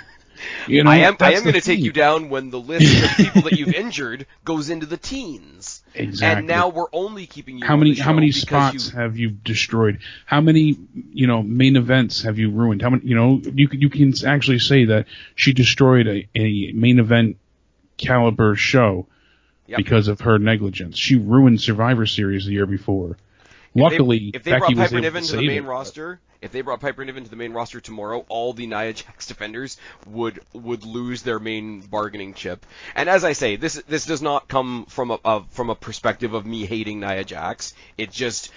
you 0.68 0.84
know, 0.84 0.90
I 0.92 0.98
am. 0.98 1.16
I 1.20 1.34
am 1.34 1.44
going 1.44 1.54
to 1.56 1.62
take 1.62 1.80
you 1.80 1.92
down 1.92 2.30
when 2.30 2.50
the 2.50 2.60
list 2.60 3.04
of 3.04 3.18
people 3.18 3.42
that 3.44 3.54
you've 3.60 3.74
injured 3.84 4.26
goes 4.44 4.70
into 4.70 4.86
the 4.86 4.98
teens. 4.98 5.84
Exactly. 5.94 6.40
And 6.40 6.48
now 6.48 6.70
we're 6.70 6.88
only 6.94 7.26
keeping 7.28 7.58
you. 7.60 7.66
how 7.66 7.76
many 7.78 7.94
the 7.94 8.02
how 8.02 8.14
many 8.14 8.32
spots 8.32 8.92
You, 8.92 9.00
have 9.00 9.18
you 9.18 9.30
destroyed? 9.30 10.00
How 10.26 10.42
many 10.42 10.78
you 11.14 11.28
know 11.28 11.42
main 11.44 11.76
events 11.76 12.24
have 12.24 12.38
you 12.38 12.52
ruined? 12.52 12.82
How 12.82 12.90
many 12.90 13.06
you 13.06 13.16
know 13.16 13.42
you 13.44 13.68
can 13.68 13.82
you 13.82 13.90
can 13.90 14.14
actually 14.26 14.60
say 14.60 14.86
that 14.86 15.08
she 15.36 15.54
destroyed 15.54 16.08
a, 16.08 16.28
a 16.36 16.72
main 16.74 17.00
event 17.00 17.38
caliber 17.98 18.56
show 18.56 19.08
Yep. 19.68 19.78
because 19.78 20.08
of 20.10 20.22
her 20.22 20.38
negligence. 20.38 20.96
She 20.96 21.16
ruined 21.16 21.60
Survivor 21.60 22.06
Series 22.06 22.46
the 22.46 22.52
year 22.52 22.68
before. 22.68 23.18
they- 23.74 23.82
Luckily, 23.82 24.30
if 24.32 24.44
they 24.44 24.52
Becky 24.52 24.76
brought 24.76 24.90
Piper 24.92 25.02
Niven 25.02 25.24
to 25.24 25.30
to 25.32 25.38
the 25.38 25.48
main 25.48 25.64
it. 25.64 25.68
roster, 25.68 26.20
if 26.46 26.52
they 26.52 26.62
brought 26.62 26.80
Piper 26.80 27.04
Niven 27.04 27.24
to 27.24 27.30
the 27.30 27.36
main 27.36 27.54
roster 27.54 27.82
tomorrow, 27.82 28.24
all 28.30 28.54
the 28.54 28.68
Nia 28.68 28.94
Jax 28.94 29.28
defenders 29.28 29.78
would 30.08 30.40
would 30.54 30.86
lose 30.86 31.24
their 31.24 31.40
main 31.40 31.82
bargaining 31.82 32.34
chip. 32.34 32.66
And 32.96 33.10
as 33.10 33.24
I 33.24 33.34
say, 33.34 33.56
this 33.56 33.82
this 33.88 34.06
does 34.06 34.22
not 34.22 34.48
come 34.48 34.86
from 34.86 35.12
a, 35.12 35.20
a 35.26 35.44
from 35.50 35.70
a 35.70 35.76
perspective 35.76 36.34
of 36.34 36.46
me 36.46 36.66
hating 36.66 37.00
Nia 37.00 37.24
Jax. 37.24 37.74
It 37.98 38.12
just 38.12 38.52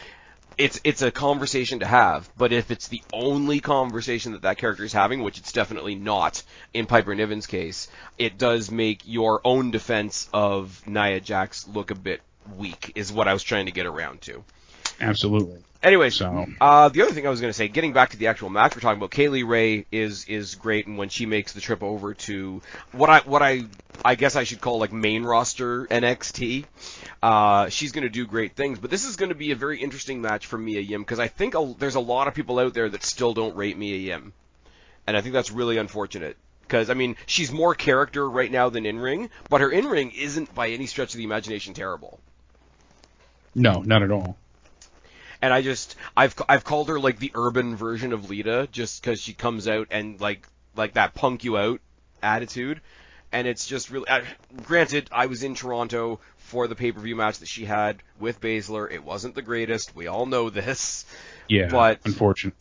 it's 0.58 0.80
it's 0.84 1.02
a 1.02 1.10
conversation 1.10 1.78
to 1.80 1.86
have, 1.86 2.28
but 2.36 2.52
if 2.52 2.70
it's 2.70 2.88
the 2.88 3.02
only 3.12 3.60
conversation 3.60 4.32
that 4.32 4.42
that 4.42 4.58
character 4.58 4.84
is 4.84 4.92
having, 4.92 5.22
which 5.22 5.38
it's 5.38 5.52
definitely 5.52 5.94
not 5.94 6.42
in 6.74 6.84
Piper 6.84 7.14
Niven's 7.14 7.46
case, 7.46 7.88
it 8.18 8.36
does 8.36 8.70
make 8.70 9.02
your 9.06 9.40
own 9.44 9.70
defense 9.70 10.28
of 10.34 10.86
Nia 10.86 11.20
Jax 11.20 11.66
look 11.66 11.90
a 11.90 11.94
bit 11.94 12.20
weak. 12.56 12.92
Is 12.96 13.10
what 13.12 13.28
I 13.28 13.32
was 13.32 13.42
trying 13.42 13.66
to 13.66 13.72
get 13.72 13.86
around 13.86 14.20
to. 14.22 14.44
Absolutely. 15.00 15.62
Anyway, 15.80 16.10
So- 16.10 16.46
uh, 16.60 16.88
the 16.88 17.02
other 17.02 17.12
thing 17.12 17.24
I 17.26 17.30
was 17.30 17.40
going 17.40 17.50
to 17.50 17.56
say, 17.56 17.68
getting 17.68 17.92
back 17.92 18.10
to 18.10 18.16
the 18.16 18.26
actual 18.26 18.48
match 18.48 18.74
we're 18.74 18.80
talking 18.80 18.98
about, 18.98 19.12
Kay 19.12 19.28
Lee 19.28 19.44
Ray 19.44 19.86
is 19.92 20.24
is 20.24 20.56
great, 20.56 20.88
and 20.88 20.98
when 20.98 21.08
she 21.08 21.24
makes 21.24 21.52
the 21.52 21.60
trip 21.60 21.84
over 21.84 22.14
to 22.14 22.60
what 22.90 23.08
I 23.08 23.20
what 23.20 23.42
I 23.42 23.64
I 24.04 24.16
guess 24.16 24.34
I 24.34 24.42
should 24.42 24.60
call 24.60 24.80
like 24.80 24.92
main 24.92 25.22
roster 25.22 25.86
NXT, 25.86 26.64
uh, 27.22 27.68
she's 27.68 27.92
going 27.92 28.02
to 28.02 28.08
do 28.08 28.26
great 28.26 28.56
things. 28.56 28.80
But 28.80 28.90
this 28.90 29.04
is 29.04 29.14
going 29.14 29.28
to 29.28 29.36
be 29.36 29.52
a 29.52 29.56
very 29.56 29.80
interesting 29.80 30.20
match 30.20 30.46
for 30.46 30.58
Mia 30.58 30.80
Yim 30.80 31.02
because 31.02 31.20
I 31.20 31.28
think 31.28 31.54
a, 31.54 31.74
there's 31.78 31.94
a 31.94 32.00
lot 32.00 32.26
of 32.26 32.34
people 32.34 32.58
out 32.58 32.74
there 32.74 32.88
that 32.88 33.04
still 33.04 33.32
don't 33.32 33.54
rate 33.54 33.78
Mia 33.78 33.96
Yim, 33.96 34.32
and 35.06 35.16
I 35.16 35.20
think 35.20 35.32
that's 35.32 35.52
really 35.52 35.76
unfortunate. 35.76 36.36
Because 36.62 36.90
I 36.90 36.94
mean, 36.94 37.14
she's 37.26 37.52
more 37.52 37.76
character 37.76 38.28
right 38.28 38.50
now 38.50 38.68
than 38.68 38.84
in 38.84 38.98
ring, 38.98 39.30
but 39.48 39.60
her 39.60 39.70
in 39.70 39.86
ring 39.86 40.10
isn't 40.10 40.52
by 40.56 40.70
any 40.70 40.86
stretch 40.86 41.14
of 41.14 41.18
the 41.18 41.24
imagination 41.24 41.72
terrible. 41.72 42.18
No, 43.54 43.80
not 43.82 44.02
at 44.02 44.10
all. 44.10 44.36
And 45.42 45.52
I 45.52 45.62
just 45.62 45.96
I've 46.16 46.34
I've 46.48 46.64
called 46.64 46.88
her 46.88 46.98
like 47.00 47.18
the 47.18 47.32
urban 47.34 47.76
version 47.76 48.12
of 48.12 48.28
Lita 48.30 48.68
just 48.72 49.02
because 49.02 49.20
she 49.20 49.32
comes 49.34 49.68
out 49.68 49.88
and 49.90 50.20
like 50.20 50.46
like 50.76 50.94
that 50.94 51.14
punk 51.14 51.44
you 51.44 51.56
out 51.58 51.80
attitude, 52.22 52.80
and 53.32 53.46
it's 53.46 53.66
just 53.66 53.90
really. 53.90 54.08
Uh, 54.08 54.22
granted, 54.64 55.08
I 55.12 55.26
was 55.26 55.42
in 55.42 55.54
Toronto 55.54 56.20
for 56.36 56.66
the 56.66 56.74
pay 56.74 56.92
per 56.92 57.00
view 57.00 57.16
match 57.16 57.38
that 57.38 57.48
she 57.48 57.64
had 57.64 58.02
with 58.18 58.40
Baszler. 58.40 58.90
It 58.90 59.04
wasn't 59.04 59.34
the 59.34 59.42
greatest. 59.42 59.94
We 59.94 60.06
all 60.06 60.26
know 60.26 60.50
this, 60.50 61.04
Yeah, 61.48 61.68
But- 61.70 62.00
unfortunate. 62.04 62.54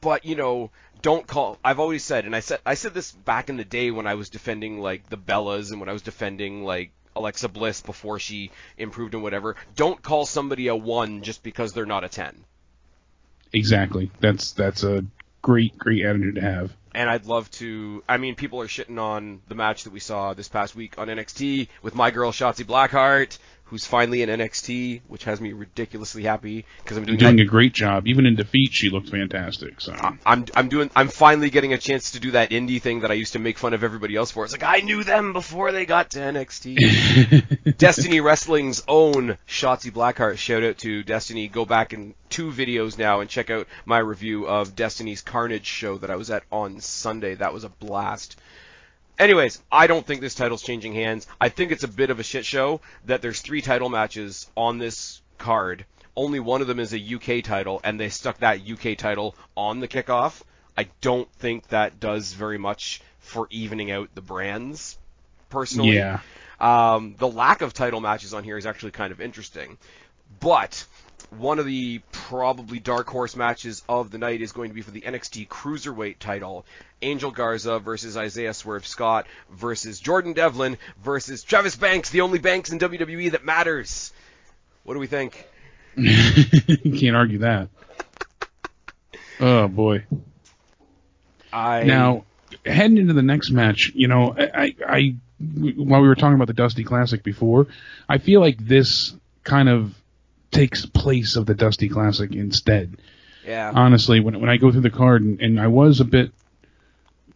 but 0.00 0.24
you 0.24 0.36
know. 0.36 0.70
Don't 1.02 1.26
call. 1.26 1.58
I've 1.62 1.80
always 1.80 2.02
said, 2.02 2.24
and 2.24 2.34
I 2.34 2.40
said 2.40 2.60
I 2.64 2.72
said 2.76 2.94
this 2.94 3.12
back 3.12 3.50
in 3.50 3.58
the 3.58 3.64
day 3.64 3.90
when 3.90 4.06
I 4.06 4.14
was 4.14 4.30
defending 4.30 4.80
like 4.80 5.06
the 5.10 5.18
Bellas 5.18 5.70
and 5.70 5.78
when 5.78 5.90
I 5.90 5.92
was 5.92 6.00
defending 6.00 6.64
like 6.64 6.92
Alexa 7.16 7.48
Bliss 7.48 7.80
before 7.80 8.18
she 8.18 8.50
improved 8.78 9.14
and 9.14 9.22
whatever. 9.22 9.56
Don't 9.76 10.00
call 10.02 10.26
somebody 10.26 10.68
a 10.68 10.76
one 10.76 11.22
just 11.22 11.42
because 11.42 11.72
they're 11.72 11.86
not 11.86 12.04
a 12.04 12.08
ten. 12.08 12.44
Exactly. 13.52 14.10
That's 14.20 14.52
that's 14.52 14.82
a 14.82 15.04
great 15.42 15.76
great 15.78 16.04
attitude 16.04 16.36
to 16.36 16.40
have. 16.40 16.72
and 16.94 17.08
I'd 17.10 17.26
love 17.26 17.50
to. 17.52 18.02
I 18.08 18.16
mean, 18.16 18.34
people 18.34 18.60
are 18.60 18.66
shitting 18.66 18.98
on 18.98 19.40
the 19.48 19.54
match 19.54 19.84
that 19.84 19.92
we 19.92 20.00
saw 20.00 20.34
this 20.34 20.48
past 20.48 20.74
week 20.74 20.98
on 20.98 21.08
NXT 21.08 21.68
with 21.82 21.94
my 21.94 22.10
girl 22.10 22.32
Shotzi 22.32 22.64
Blackheart, 22.64 23.38
who's 23.66 23.86
finally 23.86 24.22
in 24.22 24.28
NXT, 24.28 25.00
which 25.08 25.24
has 25.24 25.40
me 25.40 25.52
ridiculously 25.52 26.22
happy 26.22 26.64
because 26.82 26.96
I'm 26.96 27.04
doing. 27.04 27.18
Doing 27.18 27.40
a 27.40 27.44
great 27.44 27.72
job. 27.72 28.06
Even 28.06 28.26
in 28.26 28.36
defeat, 28.36 28.72
she 28.72 28.90
looked 28.90 29.08
fantastic. 29.08 29.80
So 29.80 29.94
I'm 30.24 30.46
I'm 30.54 30.68
doing 30.68 30.90
I'm 30.94 31.08
finally 31.08 31.50
getting 31.50 31.72
a 31.72 31.78
chance 31.78 32.12
to 32.12 32.20
do 32.20 32.32
that 32.32 32.50
indie 32.50 32.80
thing 32.80 33.00
that 33.00 33.10
I 33.10 33.14
used 33.14 33.32
to 33.32 33.38
make 33.38 33.58
fun 33.58 33.74
of 33.74 33.82
everybody 33.82 34.16
else 34.16 34.30
for. 34.30 34.44
It's 34.44 34.52
like 34.52 34.62
I 34.62 34.80
knew 34.80 35.02
them 35.02 35.32
before 35.32 35.72
they 35.72 35.86
got 35.86 36.10
to 36.10 36.18
NXT. 36.18 37.76
Destiny 37.78 38.20
Wrestling's 38.20 38.84
own 38.86 39.38
Shotzi 39.48 39.90
Blackheart. 39.90 40.36
Shout 40.36 40.62
out 40.62 40.78
to 40.78 41.02
Destiny. 41.02 41.48
Go 41.48 41.64
back 41.64 41.92
in 41.92 42.14
two 42.28 42.50
videos 42.50 42.98
now 42.98 43.20
and 43.20 43.30
check 43.30 43.50
out 43.50 43.66
my 43.84 43.98
review 43.98 44.46
of 44.46 44.76
Destiny's 44.76 45.22
Carnage 45.22 45.66
show 45.66 45.98
that 45.98 46.10
I 46.10 46.16
was 46.16 46.30
at 46.30 46.42
on 46.52 46.80
Sunday. 46.80 47.34
That 47.34 47.54
was 47.54 47.64
a 47.64 47.68
blast. 47.68 48.38
Anyways, 49.18 49.62
I 49.70 49.86
don't 49.86 50.04
think 50.04 50.20
this 50.20 50.34
title's 50.34 50.62
changing 50.62 50.94
hands. 50.94 51.26
I 51.40 51.48
think 51.48 51.70
it's 51.72 51.84
a 51.84 51.88
bit 51.88 52.10
of 52.10 52.18
a 52.18 52.24
shit 52.24 52.44
show 52.44 52.80
that 53.06 53.22
there's 53.22 53.40
three 53.40 53.62
title 53.62 53.88
matches 53.88 54.50
on 54.56 54.78
this 54.78 55.22
card. 55.38 55.84
Only 56.16 56.40
one 56.40 56.60
of 56.60 56.66
them 56.66 56.80
is 56.80 56.92
a 56.92 57.14
UK 57.14 57.42
title, 57.44 57.80
and 57.84 57.98
they 57.98 58.08
stuck 58.08 58.38
that 58.38 58.60
UK 58.68 58.96
title 58.96 59.34
on 59.56 59.80
the 59.80 59.88
kickoff. 59.88 60.42
I 60.76 60.88
don't 61.00 61.30
think 61.34 61.68
that 61.68 62.00
does 62.00 62.32
very 62.32 62.58
much 62.58 63.00
for 63.20 63.46
evening 63.50 63.90
out 63.90 64.10
the 64.14 64.20
brands, 64.20 64.98
personally. 65.48 65.96
yeah, 65.96 66.20
Um, 66.60 67.14
the 67.18 67.28
lack 67.28 67.62
of 67.62 67.72
title 67.72 68.00
matches 68.00 68.34
on 68.34 68.44
here 68.44 68.58
is 68.58 68.66
actually 68.66 68.92
kind 68.92 69.12
of 69.12 69.20
interesting. 69.20 69.78
But 70.40 70.84
one 71.38 71.58
of 71.58 71.66
the 71.66 72.00
probably 72.12 72.78
dark 72.78 73.08
horse 73.08 73.36
matches 73.36 73.82
of 73.88 74.10
the 74.10 74.18
night 74.18 74.40
is 74.40 74.52
going 74.52 74.70
to 74.70 74.74
be 74.74 74.82
for 74.82 74.90
the 74.90 75.00
NXT 75.00 75.48
Cruiserweight 75.48 76.18
title. 76.18 76.64
Angel 77.02 77.30
Garza 77.30 77.78
versus 77.78 78.16
Isaiah 78.16 78.54
Swerve 78.54 78.86
Scott 78.86 79.26
versus 79.50 80.00
Jordan 80.00 80.32
Devlin 80.32 80.78
versus 81.02 81.42
Travis 81.42 81.76
Banks, 81.76 82.10
the 82.10 82.22
only 82.22 82.38
Banks 82.38 82.70
in 82.70 82.78
WWE 82.78 83.32
that 83.32 83.44
matters. 83.44 84.12
What 84.84 84.94
do 84.94 85.00
we 85.00 85.06
think? 85.06 85.46
can't 85.96 87.16
argue 87.16 87.38
that. 87.38 87.68
Oh 89.40 89.68
boy. 89.68 90.04
I 91.52 91.84
Now, 91.84 92.24
heading 92.64 92.98
into 92.98 93.14
the 93.14 93.22
next 93.22 93.50
match, 93.50 93.92
you 93.94 94.08
know, 94.08 94.34
I, 94.36 94.50
I, 94.54 94.74
I 94.86 95.16
while 95.38 96.00
we 96.00 96.08
were 96.08 96.14
talking 96.14 96.34
about 96.34 96.46
the 96.46 96.54
Dusty 96.54 96.84
Classic 96.84 97.22
before, 97.22 97.66
I 98.08 98.18
feel 98.18 98.40
like 98.40 98.58
this 98.58 99.14
kind 99.42 99.68
of 99.68 99.94
takes 100.54 100.86
place 100.86 101.36
of 101.36 101.46
the 101.46 101.54
Dusty 101.54 101.88
Classic 101.88 102.32
instead. 102.32 102.96
yeah. 103.46 103.70
Honestly, 103.74 104.20
when 104.20 104.40
when 104.40 104.48
I 104.48 104.56
go 104.56 104.70
through 104.72 104.82
the 104.82 104.90
card, 104.90 105.22
and, 105.22 105.40
and 105.40 105.60
I 105.60 105.66
was 105.66 106.00
a 106.00 106.04
bit, 106.04 106.30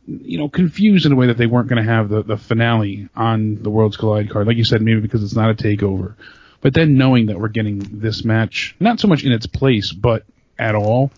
you 0.07 0.38
know, 0.38 0.48
confused 0.48 1.04
in 1.04 1.12
a 1.12 1.16
way 1.16 1.26
that 1.26 1.37
they 1.37 1.46
weren't 1.46 1.68
going 1.68 1.85
to 1.85 1.90
have 1.90 2.09
the 2.09 2.22
the 2.22 2.37
finale 2.37 3.09
on 3.14 3.62
the 3.62 3.70
Worlds 3.70 3.96
Collide 3.96 4.31
card, 4.31 4.46
like 4.46 4.57
you 4.57 4.64
said, 4.64 4.81
maybe 4.81 5.00
because 5.00 5.22
it's 5.22 5.37
not 5.37 5.50
a 5.50 5.54
takeover. 5.54 6.14
But 6.61 6.74
then 6.74 6.96
knowing 6.96 7.26
that 7.26 7.38
we're 7.38 7.48
getting 7.48 7.78
this 8.00 8.24
match, 8.24 8.74
not 8.81 8.98
so 8.98 9.07
much 9.07 9.22
in 9.22 9.31
its 9.31 9.46
place, 9.46 9.92
but 9.92 10.24
at 10.59 10.74
all, 10.74 11.12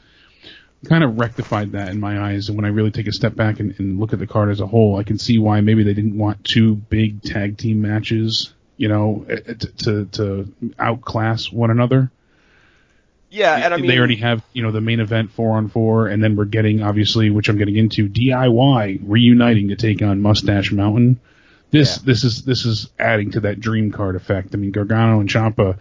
kind 0.84 1.02
of 1.02 1.18
rectified 1.18 1.72
that 1.72 1.88
in 1.88 1.98
my 2.00 2.20
eyes. 2.20 2.48
And 2.48 2.56
when 2.58 2.66
I 2.66 2.68
really 2.68 2.90
take 2.90 3.06
a 3.06 3.12
step 3.12 3.34
back 3.34 3.58
and, 3.58 3.74
and 3.78 3.98
look 3.98 4.12
at 4.12 4.18
the 4.18 4.26
card 4.26 4.50
as 4.50 4.60
a 4.60 4.66
whole, 4.66 4.98
I 4.98 5.02
can 5.02 5.18
see 5.18 5.38
why 5.38 5.62
maybe 5.62 5.82
they 5.82 5.94
didn't 5.94 6.18
want 6.18 6.44
two 6.44 6.74
big 6.74 7.22
tag 7.22 7.56
team 7.56 7.80
matches, 7.80 8.52
you 8.80 8.88
know, 8.88 9.26
eh, 9.28 9.36
eh, 9.46 9.54
to 9.54 9.66
to, 9.84 10.04
to 10.06 10.54
outclass 10.78 11.52
one 11.52 11.70
another. 11.70 12.10
yeah, 13.28 13.54
and 13.56 13.74
I 13.74 13.76
mean 13.76 13.88
they 13.88 13.98
already 13.98 14.16
have, 14.16 14.42
you 14.54 14.62
know, 14.62 14.72
the 14.72 14.80
main 14.80 15.00
event 15.00 15.32
four 15.32 15.58
on 15.58 15.68
four, 15.68 16.08
and 16.08 16.24
then 16.24 16.34
we're 16.34 16.46
getting 16.46 16.82
obviously, 16.82 17.28
which 17.28 17.50
I'm 17.50 17.58
getting 17.58 17.76
into, 17.76 18.08
DIY 18.08 19.00
reuniting 19.04 19.68
to 19.68 19.76
take 19.76 20.00
on 20.00 20.22
Mustache 20.22 20.72
Mountain. 20.72 21.20
This 21.70 21.98
Yeah. 21.98 22.02
this 22.06 22.24
is 22.24 22.42
this 22.46 22.64
is 22.64 22.88
adding 22.98 23.32
to 23.32 23.40
that 23.40 23.60
dream 23.60 23.92
card 23.92 24.16
effect. 24.16 24.54
I 24.54 24.56
mean, 24.56 24.70
Gargano 24.70 25.20
and 25.20 25.28
Ciampa 25.28 25.76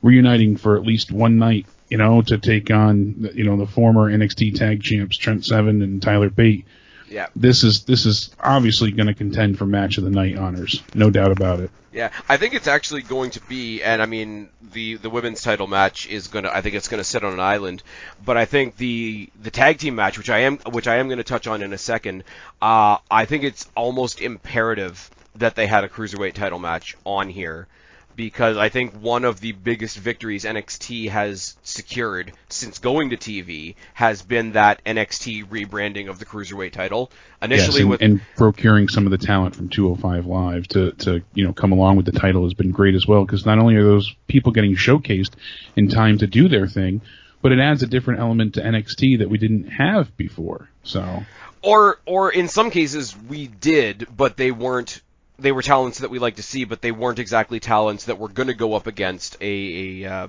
reuniting 0.00 0.56
for 0.56 0.76
at 0.76 0.86
least 0.86 1.10
one 1.10 1.38
night, 1.38 1.66
you 1.88 1.98
know, 1.98 2.22
to 2.22 2.38
take 2.38 2.70
on 2.70 3.30
you 3.34 3.42
know 3.42 3.56
the 3.56 3.66
former 3.66 4.08
NXT 4.08 4.54
tag 4.54 4.80
champs 4.80 5.16
Trent 5.16 5.44
Seven 5.44 5.82
and 5.82 6.00
Tyler 6.00 6.30
Bate. 6.30 6.66
Yeah. 7.14 7.28
This 7.36 7.62
is 7.62 7.84
this 7.84 8.06
is 8.06 8.30
obviously 8.40 8.90
going 8.90 9.06
to 9.06 9.14
contend 9.14 9.56
for 9.56 9.66
match 9.66 9.98
of 9.98 10.04
the 10.04 10.10
night 10.10 10.36
honors, 10.36 10.82
no 10.94 11.10
doubt 11.10 11.30
about 11.30 11.60
it. 11.60 11.70
Yeah, 11.92 12.10
I 12.28 12.38
think 12.38 12.54
it's 12.54 12.66
actually 12.66 13.02
going 13.02 13.30
to 13.32 13.40
be, 13.42 13.80
and 13.80 14.02
I 14.02 14.06
mean 14.06 14.48
the 14.72 14.96
the 14.96 15.08
women's 15.08 15.40
title 15.40 15.68
match 15.68 16.08
is 16.08 16.26
gonna. 16.26 16.50
I 16.52 16.60
think 16.60 16.74
it's 16.74 16.88
gonna 16.88 17.04
sit 17.04 17.22
on 17.22 17.32
an 17.32 17.38
island, 17.38 17.84
but 18.24 18.36
I 18.36 18.46
think 18.46 18.76
the 18.76 19.30
the 19.40 19.52
tag 19.52 19.78
team 19.78 19.94
match, 19.94 20.18
which 20.18 20.28
I 20.28 20.40
am 20.40 20.58
which 20.58 20.88
I 20.88 20.96
am 20.96 21.08
gonna 21.08 21.22
touch 21.22 21.46
on 21.46 21.62
in 21.62 21.72
a 21.72 21.78
second, 21.78 22.24
uh, 22.60 22.98
I 23.08 23.26
think 23.26 23.44
it's 23.44 23.70
almost 23.76 24.20
imperative 24.20 25.08
that 25.36 25.54
they 25.54 25.68
had 25.68 25.84
a 25.84 25.88
cruiserweight 25.88 26.34
title 26.34 26.58
match 26.58 26.96
on 27.04 27.28
here. 27.28 27.68
Because 28.16 28.56
I 28.56 28.68
think 28.68 28.94
one 28.94 29.24
of 29.24 29.40
the 29.40 29.52
biggest 29.52 29.98
victories 29.98 30.44
NXT 30.44 31.10
has 31.10 31.56
secured 31.62 32.32
since 32.48 32.78
going 32.78 33.10
to 33.10 33.16
TV 33.16 33.74
has 33.94 34.22
been 34.22 34.52
that 34.52 34.84
NXT 34.84 35.48
rebranding 35.48 36.08
of 36.08 36.18
the 36.18 36.24
cruiserweight 36.24 36.72
title. 36.72 37.10
Initially 37.42 37.66
yes, 37.66 37.80
and, 37.80 37.90
with 37.90 38.02
and 38.02 38.20
procuring 38.36 38.88
some 38.88 39.06
of 39.06 39.10
the 39.10 39.18
talent 39.18 39.56
from 39.56 39.68
205 39.68 40.26
Live 40.26 40.68
to, 40.68 40.92
to 40.92 41.22
you 41.34 41.44
know 41.44 41.52
come 41.52 41.72
along 41.72 41.96
with 41.96 42.06
the 42.06 42.12
title 42.12 42.44
has 42.44 42.54
been 42.54 42.70
great 42.70 42.94
as 42.94 43.06
well 43.06 43.24
because 43.24 43.44
not 43.44 43.58
only 43.58 43.76
are 43.76 43.84
those 43.84 44.14
people 44.28 44.52
getting 44.52 44.76
showcased 44.76 45.32
in 45.76 45.88
time 45.88 46.18
to 46.18 46.26
do 46.26 46.48
their 46.48 46.68
thing, 46.68 47.00
but 47.42 47.52
it 47.52 47.58
adds 47.58 47.82
a 47.82 47.86
different 47.86 48.20
element 48.20 48.54
to 48.54 48.60
NXT 48.62 49.18
that 49.18 49.28
we 49.28 49.38
didn't 49.38 49.68
have 49.68 50.16
before. 50.16 50.68
So 50.82 51.24
or 51.64 51.98
or 52.06 52.30
in 52.30 52.48
some 52.48 52.70
cases 52.70 53.16
we 53.28 53.46
did, 53.46 54.06
but 54.14 54.36
they 54.36 54.50
weren't. 54.50 55.00
They 55.38 55.52
were 55.52 55.62
talents 55.62 55.98
that 55.98 56.10
we 56.10 56.18
like 56.18 56.36
to 56.36 56.42
see, 56.42 56.64
but 56.64 56.80
they 56.80 56.92
weren't 56.92 57.18
exactly 57.18 57.58
talents 57.60 58.04
that 58.04 58.18
were 58.18 58.28
going 58.28 58.46
to 58.46 58.54
go 58.54 58.74
up 58.74 58.86
against 58.86 59.36
a, 59.40 60.02
a 60.04 60.10
uh, 60.10 60.28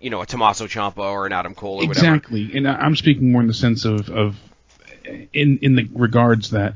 you 0.00 0.10
know, 0.10 0.20
a 0.20 0.26
Tommaso 0.26 0.66
Ciampa 0.66 0.98
or 0.98 1.26
an 1.26 1.32
Adam 1.32 1.54
Cole 1.54 1.82
or 1.82 1.86
whatever. 1.88 1.90
exactly, 1.92 2.50
and 2.56 2.68
I- 2.68 2.76
I'm 2.76 2.94
speaking 2.96 3.32
more 3.32 3.40
in 3.40 3.46
the 3.46 3.54
sense 3.54 3.84
of 3.84 4.08
of 4.10 4.36
in 5.32 5.58
in 5.58 5.76
the 5.76 5.88
regards 5.94 6.50
that 6.50 6.74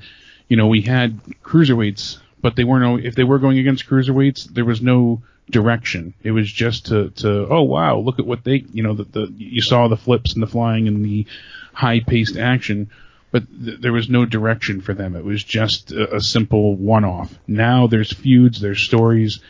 you 0.48 0.56
know 0.56 0.66
we 0.66 0.80
had 0.80 1.20
cruiserweights, 1.44 2.18
but 2.40 2.56
they 2.56 2.64
weren't. 2.64 3.04
If 3.04 3.14
they 3.14 3.24
were 3.24 3.38
going 3.38 3.58
against 3.58 3.86
cruiserweights, 3.86 4.44
there 4.44 4.64
was 4.64 4.80
no 4.80 5.22
direction. 5.50 6.14
It 6.22 6.30
was 6.30 6.50
just 6.50 6.86
to 6.86 7.10
to 7.10 7.46
oh 7.50 7.62
wow, 7.62 7.98
look 7.98 8.18
at 8.18 8.26
what 8.26 8.44
they 8.44 8.64
you 8.72 8.82
know 8.82 8.94
the, 8.94 9.04
the 9.04 9.32
you 9.36 9.60
saw 9.60 9.88
the 9.88 9.96
flips 9.96 10.32
and 10.34 10.42
the 10.42 10.46
flying 10.46 10.88
and 10.88 11.04
the 11.04 11.26
high 11.74 12.00
paced 12.00 12.36
action, 12.38 12.90
but 13.32 13.42
th- 13.64 13.80
there 13.80 13.92
was 13.92 14.08
no 14.08 14.24
direction 14.24 14.80
for 14.80 14.94
them. 14.94 15.16
It 15.16 15.24
was 15.24 15.42
just 15.42 15.90
a, 15.90 16.16
a 16.16 16.20
simple 16.20 16.76
one 16.76 17.04
off. 17.04 17.36
Now 17.48 17.88
there's 17.88 18.12
feuds, 18.12 18.60
there's 18.60 18.80
stories. 18.80 19.40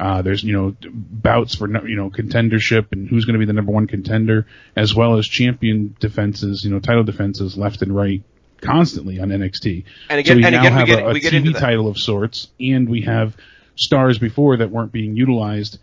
Uh, 0.00 0.22
there's 0.22 0.42
you 0.42 0.52
know 0.52 0.74
bouts 0.90 1.54
for 1.54 1.68
you 1.86 1.96
know 1.96 2.10
contendership 2.10 2.86
and 2.92 3.06
who's 3.08 3.26
going 3.26 3.34
to 3.34 3.38
be 3.38 3.44
the 3.44 3.52
number 3.52 3.70
one 3.72 3.86
contender, 3.86 4.46
as 4.74 4.94
well 4.94 5.18
as 5.18 5.26
champion 5.28 5.94
defenses, 6.00 6.64
you 6.64 6.70
know 6.70 6.80
title 6.80 7.04
defenses 7.04 7.56
left 7.58 7.82
and 7.82 7.94
right 7.94 8.22
constantly 8.60 9.20
on 9.20 9.28
NXT. 9.28 9.84
And 10.08 10.20
again- 10.20 10.36
so 10.36 10.38
we 10.38 10.44
and 10.44 10.54
now 10.54 10.60
again, 10.62 10.72
we 10.72 10.78
have 10.78 10.88
get- 10.88 10.98
a, 11.04 11.08
a 11.08 11.12
we 11.12 11.20
get 11.20 11.32
TV 11.32 11.36
into 11.46 11.52
title 11.52 11.86
of 11.88 11.98
sorts, 11.98 12.48
and 12.58 12.88
we 12.88 13.02
have 13.02 13.36
stars 13.76 14.18
before 14.18 14.56
that 14.56 14.70
weren't 14.70 14.92
being 14.92 15.16
utilized 15.16 15.78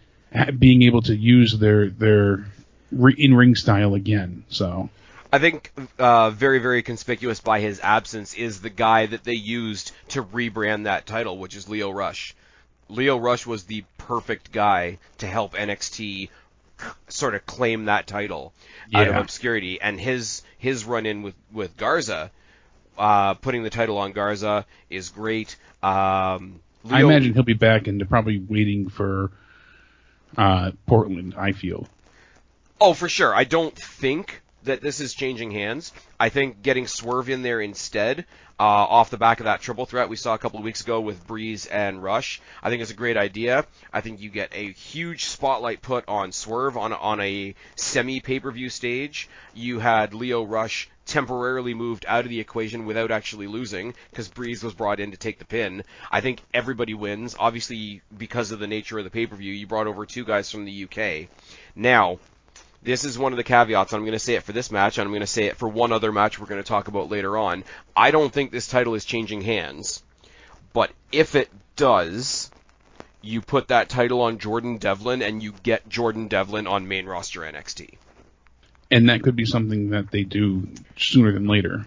being 0.57 0.81
able 0.83 1.01
to 1.03 1.13
use 1.15 1.57
their 1.59 1.89
their 1.89 2.45
in 3.17 3.33
ring 3.33 3.55
style 3.55 3.93
again. 3.93 4.43
So 4.49 4.89
I 5.31 5.39
think 5.39 5.71
uh, 5.97 6.29
very, 6.31 6.59
very 6.59 6.83
conspicuous 6.83 7.39
by 7.39 7.61
his 7.61 7.79
absence 7.79 8.33
is 8.33 8.61
the 8.61 8.69
guy 8.69 9.05
that 9.05 9.23
they 9.23 9.33
used 9.33 9.91
to 10.09 10.23
rebrand 10.23 10.83
that 10.83 11.05
title, 11.05 11.37
which 11.37 11.55
is 11.55 11.69
Lio 11.69 11.89
Rush. 11.89 12.35
Lio 12.89 13.17
Rush 13.17 13.45
was 13.45 13.63
the 13.63 13.85
perfect 13.97 14.51
guy 14.51 14.97
to 15.19 15.27
help 15.27 15.53
NXT 15.53 16.29
sort 17.07 17.35
of 17.35 17.45
claim 17.45 17.85
that 17.85 18.07
title 18.07 18.53
out 18.93 19.07
of 19.07 19.15
obscurity, 19.15 19.79
and 19.79 19.99
his 19.99 20.41
his 20.57 20.83
run 20.83 21.05
in 21.05 21.21
with 21.21 21.35
with 21.53 21.77
Garza, 21.77 22.31
uh, 22.97 23.35
putting 23.35 23.63
the 23.63 23.69
title 23.69 23.97
on 23.99 24.11
Garza 24.11 24.65
is 24.89 25.09
great. 25.09 25.55
Um, 25.81 26.59
I 26.89 27.03
imagine 27.03 27.33
he'll 27.33 27.43
be 27.43 27.53
back 27.53 27.87
and 27.87 27.99
they're 27.99 28.07
probably 28.07 28.39
waiting 28.39 28.89
for 28.89 29.31
uh, 30.37 30.71
Portland. 30.85 31.35
I 31.37 31.53
feel. 31.53 31.87
Oh, 32.81 32.93
for 32.93 33.07
sure. 33.07 33.33
I 33.33 33.43
don't 33.43 33.75
think 33.75 34.41
that 34.63 34.81
this 34.81 34.99
is 34.99 35.13
changing 35.13 35.51
hands. 35.51 35.91
I 36.19 36.29
think 36.29 36.61
getting 36.61 36.87
Swerve 36.87 37.29
in 37.29 37.41
there 37.41 37.61
instead, 37.61 38.25
uh, 38.59 38.63
off 38.63 39.09
the 39.09 39.17
back 39.17 39.39
of 39.39 39.45
that 39.45 39.61
triple 39.61 39.87
threat 39.87 40.07
we 40.07 40.15
saw 40.15 40.35
a 40.35 40.37
couple 40.37 40.59
of 40.59 40.63
weeks 40.63 40.81
ago 40.81 41.01
with 41.01 41.25
Breeze 41.25 41.65
and 41.65 42.03
Rush, 42.03 42.39
I 42.61 42.69
think 42.69 42.83
it's 42.83 42.91
a 42.91 42.95
great 42.95 43.17
idea. 43.17 43.65
I 43.91 44.01
think 44.01 44.21
you 44.21 44.29
get 44.29 44.51
a 44.53 44.71
huge 44.71 45.25
spotlight 45.25 45.81
put 45.81 46.07
on 46.07 46.31
Swerve 46.31 46.77
on 46.77 46.93
on 46.93 47.19
a 47.21 47.55
semi 47.75 48.19
pay 48.19 48.39
per 48.39 48.51
view 48.51 48.69
stage. 48.69 49.29
You 49.55 49.79
had 49.79 50.13
Lio 50.13 50.43
Rush 50.43 50.89
temporarily 51.07 51.73
moved 51.73 52.05
out 52.07 52.23
of 52.23 52.29
the 52.29 52.39
equation 52.39 52.85
without 52.85 53.09
actually 53.09 53.47
losing 53.47 53.95
because 54.11 54.27
Breeze 54.27 54.63
was 54.63 54.75
brought 54.75 54.99
in 54.99 55.09
to 55.09 55.17
take 55.17 55.39
the 55.39 55.45
pin. 55.45 55.83
I 56.11 56.21
think 56.21 56.41
everybody 56.53 56.93
wins. 56.93 57.35
Obviously, 57.39 58.01
because 58.15 58.51
of 58.51 58.59
the 58.59 58.67
nature 58.67 58.99
of 58.99 59.05
the 59.05 59.09
pay 59.09 59.25
per 59.25 59.35
view, 59.35 59.53
you 59.53 59.65
brought 59.65 59.87
over 59.87 60.05
two 60.05 60.23
guys 60.23 60.51
from 60.51 60.65
the 60.65 60.83
UK. 60.83 61.29
Now, 61.75 62.19
this 62.83 63.03
is 63.03 63.17
one 63.17 63.33
of 63.33 63.37
the 63.37 63.43
caveats. 63.43 63.93
I'm 63.93 64.01
going 64.01 64.13
to 64.13 64.19
say 64.19 64.35
it 64.35 64.43
for 64.43 64.53
this 64.53 64.71
match, 64.71 64.97
and 64.97 65.05
I'm 65.05 65.11
going 65.11 65.21
to 65.21 65.27
say 65.27 65.45
it 65.45 65.57
for 65.57 65.67
one 65.67 65.91
other 65.91 66.11
match 66.11 66.39
we're 66.39 66.47
going 66.47 66.61
to 66.61 66.67
talk 66.67 66.87
about 66.87 67.09
later 67.09 67.37
on. 67.37 67.63
I 67.95 68.11
don't 68.11 68.33
think 68.33 68.51
this 68.51 68.67
title 68.67 68.95
is 68.95 69.05
changing 69.05 69.41
hands, 69.41 70.03
but 70.73 70.91
if 71.11 71.35
it 71.35 71.49
does, 71.75 72.51
you 73.21 73.41
put 73.41 73.67
that 73.67 73.89
title 73.89 74.21
on 74.21 74.39
Jordan 74.39 74.77
Devlin, 74.77 75.21
and 75.21 75.43
you 75.43 75.53
get 75.63 75.87
Jordan 75.87 76.27
Devlin 76.27 76.67
on 76.67 76.87
main 76.87 77.05
roster 77.05 77.41
NXT. 77.41 77.95
And 78.89 79.09
that 79.09 79.21
could 79.21 79.35
be 79.35 79.45
something 79.45 79.91
that 79.91 80.11
they 80.11 80.23
do 80.23 80.67
sooner 80.97 81.31
than 81.31 81.47
later. 81.47 81.85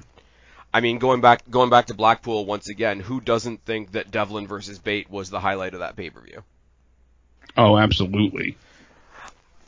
I 0.72 0.80
mean, 0.80 0.98
going 0.98 1.20
back 1.20 1.48
going 1.48 1.70
back 1.70 1.86
to 1.86 1.94
Blackpool 1.94 2.46
once 2.46 2.68
again, 2.68 2.98
who 2.98 3.20
doesn't 3.20 3.64
think 3.64 3.92
that 3.92 4.10
Devlin 4.10 4.46
versus 4.46 4.78
Bate 4.78 5.10
was 5.10 5.30
the 5.30 5.38
highlight 5.38 5.74
of 5.74 5.80
that 5.80 5.96
pay 5.96 6.10
per 6.10 6.20
view? 6.20 6.42
Oh, 7.56 7.76
absolutely. 7.78 8.56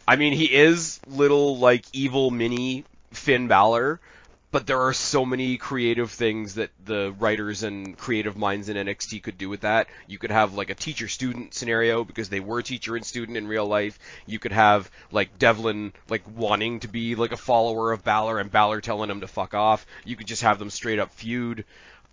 I 0.09 0.17
mean, 0.17 0.33
he 0.33 0.45
is 0.45 1.01
little 1.09 1.59
like 1.59 1.85
evil 1.93 2.31
mini 2.31 2.85
Finn 3.11 3.49
Balor, 3.49 4.01
but 4.53 4.67
there 4.67 4.81
are 4.83 4.93
so 4.93 5.27
many 5.27 5.57
creative 5.57 6.13
things 6.13 6.55
that 6.55 6.71
the 6.85 7.13
writers 7.19 7.65
and 7.65 7.99
creative 7.99 8.37
minds 8.37 8.69
in 8.69 8.77
NXT 8.77 9.23
could 9.25 9.37
do 9.37 9.49
with 9.49 9.63
that. 9.63 9.89
You 10.07 10.19
could 10.19 10.31
have 10.31 10.55
like 10.55 10.71
a 10.71 10.75
teacher 10.77 11.09
student 11.09 11.55
scenario 11.55 12.05
because 12.05 12.29
they 12.29 12.39
were 12.39 12.63
teacher 12.63 12.95
and 12.95 13.05
student 13.05 13.37
in 13.37 13.49
real 13.49 13.67
life. 13.67 13.99
You 14.27 14.39
could 14.39 14.53
have 14.53 14.91
like 15.11 15.39
Devlin 15.41 15.93
like 16.09 16.23
wanting 16.37 16.81
to 16.81 16.89
be 16.89 17.17
like 17.17 17.33
a 17.33 17.37
follower 17.37 17.91
of 17.91 18.05
Balor 18.05 18.39
and 18.39 18.51
Balor 18.51 18.83
telling 18.83 19.11
him 19.11 19.21
to 19.23 19.27
fuck 19.27 19.55
off. 19.55 19.85
You 20.05 20.15
could 20.15 20.29
just 20.29 20.43
have 20.43 20.61
them 20.61 20.71
straight 20.71 21.01
up 21.01 21.11
feud. 21.11 21.65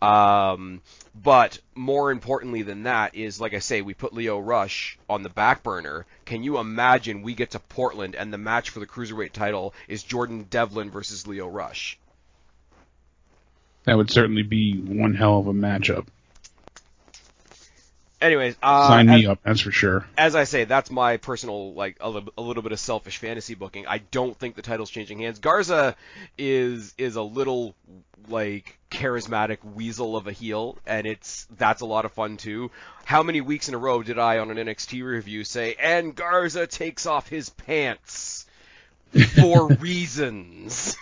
Um, 0.03 0.81
but 1.15 1.59
more 1.75 2.11
importantly 2.11 2.61
than 2.61 2.83
that 2.83 3.15
is, 3.15 3.39
like 3.39 3.53
I 3.53 3.59
say, 3.59 3.81
we 3.81 3.93
put 3.93 4.13
Lio 4.13 4.37
Rush 4.37 4.97
on 5.09 5.23
the 5.23 5.29
back 5.29 5.63
burner. 5.63 6.05
Can 6.25 6.43
you 6.43 6.57
imagine 6.57 7.21
we 7.21 7.35
get 7.35 7.51
to 7.51 7.59
Portland 7.59 8.13
and 8.13 8.33
the 8.33 8.37
match 8.37 8.71
for 8.71 8.81
the 8.81 8.85
cruiserweight 8.85 9.31
title 9.31 9.73
is 9.87 10.03
Jordan 10.03 10.45
Devlin 10.49 10.91
versus 10.91 11.25
Lio 11.25 11.47
Rush? 11.47 11.97
That 13.85 13.95
would 13.95 14.11
certainly 14.11 14.43
be 14.43 14.77
one 14.77 15.13
hell 15.13 15.39
of 15.39 15.47
a 15.47 15.53
matchup. 15.53 16.07
Anyways, 18.23 18.55
uh, 18.63 18.87
Sign 18.87 19.07
me 19.07 19.25
as, 19.25 19.31
up, 19.31 19.39
that's 19.43 19.59
for 19.59 19.71
sure. 19.71 20.05
as 20.17 20.33
I 20.33 20.45
say, 20.45 20.63
that's 20.63 20.89
my 20.89 21.17
personal 21.17 21.73
like 21.73 21.97
a, 21.99 22.09
li- 22.09 22.27
a 22.37 22.41
little 22.41 22.63
bit 22.63 22.71
of 22.71 22.79
selfish 22.79 23.17
fantasy 23.17 23.53
booking. 23.53 23.85
I 23.85 23.97
don't 23.97 24.37
think 24.39 24.55
the 24.55 24.61
title's 24.61 24.89
changing 24.89 25.19
hands. 25.19 25.39
Garza 25.39 25.97
is 26.37 26.93
is 26.97 27.17
a 27.17 27.21
little 27.21 27.75
like 28.29 28.79
charismatic 28.89 29.57
weasel 29.75 30.15
of 30.15 30.27
a 30.27 30.31
heel, 30.31 30.77
and 30.87 31.05
it's 31.05 31.45
that's 31.57 31.81
a 31.81 31.85
lot 31.85 32.05
of 32.05 32.13
fun 32.13 32.37
too. 32.37 32.71
How 33.03 33.23
many 33.23 33.41
weeks 33.41 33.67
in 33.67 33.75
a 33.75 33.77
row 33.77 34.01
did 34.01 34.17
I 34.17 34.37
on 34.37 34.57
an 34.57 34.67
NXT 34.67 35.03
review 35.03 35.43
say, 35.43 35.75
"And 35.77 36.15
Garza 36.15 36.65
takes 36.65 37.05
off 37.05 37.27
his 37.27 37.49
pants 37.49 38.45
for 39.35 39.67
reasons"? 39.67 40.95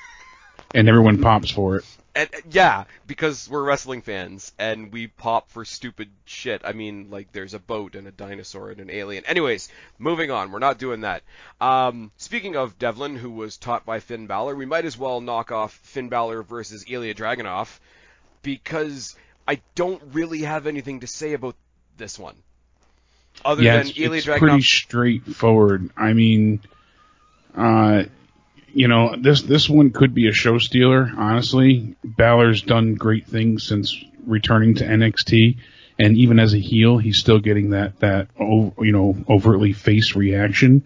And 0.73 0.89
everyone 0.89 1.21
pops 1.21 1.51
for 1.51 1.77
it. 1.77 1.85
And 2.13 2.29
uh, 2.33 2.39
yeah, 2.49 2.83
because 3.07 3.49
we're 3.49 3.63
wrestling 3.63 4.01
fans 4.01 4.51
and 4.59 4.91
we 4.91 5.07
pop 5.07 5.49
for 5.49 5.63
stupid 5.63 6.09
shit. 6.25 6.61
I 6.63 6.73
mean, 6.73 7.09
like 7.09 7.31
there's 7.31 7.53
a 7.53 7.59
boat 7.59 7.95
and 7.95 8.07
a 8.07 8.11
dinosaur 8.11 8.69
and 8.69 8.81
an 8.81 8.89
alien. 8.89 9.25
Anyways, 9.25 9.69
moving 9.97 10.31
on. 10.31 10.51
We're 10.51 10.59
not 10.59 10.77
doing 10.77 11.01
that. 11.01 11.23
Um, 11.59 12.11
speaking 12.17 12.55
of 12.55 12.77
Devlin, 12.77 13.15
who 13.15 13.31
was 13.31 13.57
taught 13.57 13.85
by 13.85 13.99
Finn 13.99 14.27
Balor, 14.27 14.55
we 14.55 14.65
might 14.65 14.85
as 14.85 14.97
well 14.97 15.21
knock 15.21 15.51
off 15.51 15.73
Finn 15.73 16.09
Balor 16.09 16.43
versus 16.43 16.85
Ilya 16.87 17.15
Dragunov 17.15 17.79
because 18.41 19.15
I 19.47 19.61
don't 19.75 20.01
really 20.11 20.41
have 20.41 20.67
anything 20.67 21.01
to 21.01 21.07
say 21.07 21.33
about 21.33 21.55
this 21.97 22.19
one. 22.19 22.35
Other 23.45 23.63
yeah, 23.63 23.77
than 23.77 23.87
it's, 23.87 23.97
Ilya 23.97 24.17
it's 24.17 24.27
Dragunov. 24.27 24.39
pretty 24.39 24.61
straightforward. 24.61 25.89
I 25.95 26.13
mean, 26.13 26.59
uh, 27.55 28.03
you 28.73 28.87
know, 28.87 29.15
this 29.17 29.41
this 29.41 29.69
one 29.69 29.91
could 29.91 30.13
be 30.13 30.27
a 30.27 30.33
show 30.33 30.57
stealer. 30.57 31.11
Honestly, 31.17 31.95
Balor's 32.03 32.61
done 32.61 32.95
great 32.95 33.27
things 33.27 33.63
since 33.67 34.03
returning 34.25 34.75
to 34.75 34.85
NXT, 34.85 35.57
and 35.99 36.17
even 36.17 36.39
as 36.39 36.53
a 36.53 36.57
heel, 36.59 36.97
he's 36.97 37.19
still 37.19 37.39
getting 37.39 37.71
that 37.71 37.99
that 37.99 38.27
you 38.39 38.91
know 38.91 39.15
overtly 39.27 39.73
face 39.73 40.15
reaction. 40.15 40.83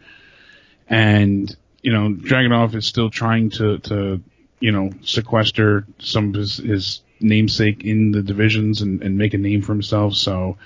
And 0.89 1.55
you 1.81 1.93
know, 1.93 2.09
Dragunov 2.09 2.75
is 2.75 2.85
still 2.85 3.09
trying 3.09 3.51
to 3.51 3.79
to 3.79 4.21
you 4.59 4.71
know 4.71 4.91
sequester 5.01 5.85
some 5.99 6.29
of 6.29 6.35
his, 6.35 6.57
his 6.57 7.01
namesake 7.19 7.83
in 7.83 8.11
the 8.11 8.21
divisions 8.21 8.81
and, 8.81 9.01
and 9.01 9.17
make 9.17 9.33
a 9.33 9.37
name 9.37 9.61
for 9.61 9.73
himself. 9.73 10.15
So 10.15 10.57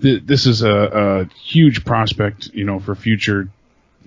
th- 0.00 0.22
this 0.24 0.46
is 0.46 0.62
a, 0.62 0.70
a 0.70 1.24
huge 1.34 1.84
prospect, 1.84 2.48
you 2.54 2.64
know, 2.64 2.80
for 2.80 2.94
future, 2.94 3.48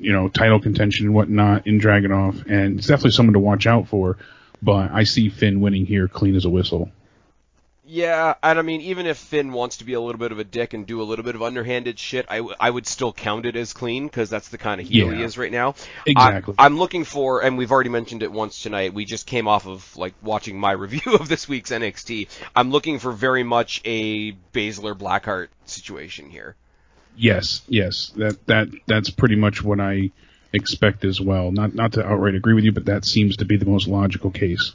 you 0.01 0.11
know, 0.11 0.29
title 0.29 0.59
contention 0.59 1.07
and 1.07 1.15
whatnot 1.15 1.67
in 1.67 1.79
Dragunov, 1.79 2.49
and 2.49 2.79
it's 2.79 2.87
definitely 2.87 3.11
someone 3.11 3.33
to 3.33 3.39
watch 3.39 3.67
out 3.67 3.87
for. 3.87 4.17
But 4.61 4.91
I 4.91 5.03
see 5.03 5.29
Finn 5.29 5.61
winning 5.61 5.85
here, 5.85 6.07
clean 6.07 6.35
as 6.35 6.45
a 6.45 6.49
whistle. 6.49 6.91
Yeah, 7.91 8.35
and 8.43 8.59
I 8.59 8.61
mean, 8.61 8.81
even 8.81 9.07
if 9.07 9.17
Finn 9.17 9.51
wants 9.51 9.77
to 9.77 9.83
be 9.83 9.93
a 9.93 9.99
little 9.99 10.19
bit 10.19 10.31
of 10.31 10.37
a 10.37 10.43
dick 10.43 10.75
and 10.75 10.85
do 10.85 11.01
a 11.01 11.03
little 11.03 11.25
bit 11.25 11.33
of 11.33 11.41
underhanded 11.41 11.97
shit, 11.97 12.27
I, 12.29 12.37
w- 12.37 12.55
I 12.59 12.69
would 12.69 12.85
still 12.85 13.11
count 13.11 13.47
it 13.47 13.55
as 13.55 13.73
clean 13.73 14.05
because 14.05 14.29
that's 14.29 14.49
the 14.49 14.59
kind 14.59 14.79
of 14.79 14.87
heel 14.87 15.09
he 15.09 15.23
is 15.23 15.39
right 15.39 15.51
now. 15.51 15.73
Exactly. 16.05 16.53
I, 16.59 16.67
am 16.67 16.77
looking 16.77 17.03
for, 17.03 17.41
and 17.41 17.57
we've 17.57 17.71
already 17.71 17.89
mentioned 17.89 18.21
it 18.21 18.31
once 18.31 18.61
tonight. 18.61 18.93
We 18.93 19.05
just 19.05 19.25
came 19.25 19.47
off 19.47 19.65
of 19.65 19.97
like 19.97 20.13
watching 20.21 20.59
my 20.59 20.71
review 20.85 21.15
of 21.15 21.27
this 21.27 21.49
week's 21.49 21.71
NXT. 21.71 22.27
I'm 22.55 22.69
looking 22.69 22.99
for 22.99 23.11
very 23.11 23.41
much 23.41 23.81
a 23.85 24.33
Baszler 24.53 24.95
Blackheart 24.95 25.47
situation 25.65 26.29
here. 26.29 26.55
Yes, 27.15 27.61
yes, 27.67 28.11
that 28.15 28.45
that 28.47 28.67
that's 28.85 29.09
pretty 29.09 29.35
much 29.35 29.63
what 29.63 29.79
I 29.79 30.11
expect 30.53 31.05
as 31.05 31.19
well. 31.19 31.51
Not 31.51 31.75
not 31.75 31.93
to 31.93 32.05
outright 32.05 32.35
agree 32.35 32.53
with 32.53 32.63
you, 32.63 32.71
but 32.71 32.85
that 32.85 33.05
seems 33.05 33.37
to 33.37 33.45
be 33.45 33.57
the 33.57 33.65
most 33.65 33.87
logical 33.87 34.31
case. 34.31 34.73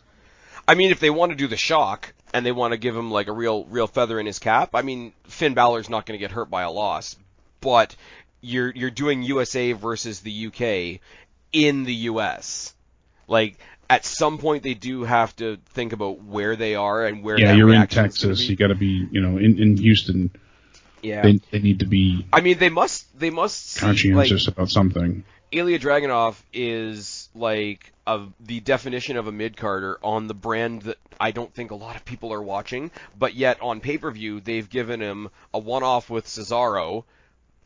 I 0.67 0.75
mean, 0.75 0.91
if 0.91 1.01
they 1.01 1.11
want 1.11 1.31
to 1.31 1.37
do 1.37 1.47
the 1.47 1.57
shock 1.57 2.13
and 2.33 2.45
they 2.45 2.53
want 2.53 2.73
to 2.73 2.79
give 2.79 2.97
him 2.97 3.11
like 3.11 3.29
a 3.29 3.33
real 3.33 3.65
real 3.65 3.87
feather 3.87 4.19
in 4.21 4.27
his 4.27 4.39
cap, 4.39 4.71
I 4.75 4.83
mean, 4.83 5.13
Finn 5.25 5.55
Balor's 5.55 5.91
not 5.91 6.07
going 6.07 6.19
to 6.19 6.23
get 6.23 6.33
hurt 6.33 6.51
by 6.51 6.63
a 6.63 6.71
loss, 6.71 7.17
but 7.61 7.97
you're 8.41 8.71
you're 8.71 8.91
doing 8.91 9.23
USA 9.23 9.73
versus 9.73 10.21
the 10.21 10.47
UK 10.47 11.01
in 11.53 11.85
the 11.85 11.95
US. 11.95 12.75
Like 13.27 13.59
at 13.89 14.05
some 14.05 14.39
point 14.39 14.63
they 14.63 14.75
do 14.75 15.05
have 15.05 15.35
to 15.37 15.59
think 15.71 15.93
about 15.93 16.23
where 16.23 16.57
they 16.57 16.75
are 16.75 17.05
and 17.05 17.23
where 17.23 17.39
Yeah, 17.39 17.55
you're 17.55 17.73
in 17.73 17.87
Texas. 17.87 18.49
You 18.49 18.57
got 18.57 18.69
to 18.69 18.75
be, 18.75 19.09
you 19.11 19.21
know, 19.21 19.39
in 19.39 19.59
in 19.59 19.77
Houston. 19.77 20.31
Yeah. 21.05 21.23
They 21.23 21.41
they 21.51 21.59
need 21.59 21.81
to 21.81 21.87
be 21.87 22.27
I 22.33 22.41
mean, 22.41 22.59
they 22.59 22.71
must 22.71 23.19
they 23.19 23.31
must 23.31 23.71
see, 23.71 23.87
like 23.87 23.89
conscientious 23.89 24.49
about 24.49 24.71
something. 24.71 25.25
Ilya 25.53 25.79
Dragunov 25.79 26.37
is 26.53 27.29
like 27.35 27.93
a, 28.07 28.23
the 28.41 28.61
definition 28.61 29.17
of 29.17 29.29
a 29.29 29.33
mid 29.33 29.57
carder 29.57 29.99
on 30.03 30.27
the 30.27 30.35
brand 30.35 30.83
that 30.83 30.99
I 31.21 31.31
don't 31.31 31.53
think 31.55 31.71
a 31.71 31.77
lot 31.77 31.95
of 31.95 32.05
people 32.05 32.33
are 32.33 32.43
watching, 32.43 32.91
but 33.17 33.35
yet 33.35 33.61
on 33.61 33.81
pay 33.81 33.99
per 33.99 34.11
view 34.11 34.41
they've 34.41 34.69
given 34.69 35.01
him 35.01 35.29
a 35.53 35.59
one 35.59 35.83
off 35.83 36.11
with 36.11 36.27
Cesaro 36.27 37.05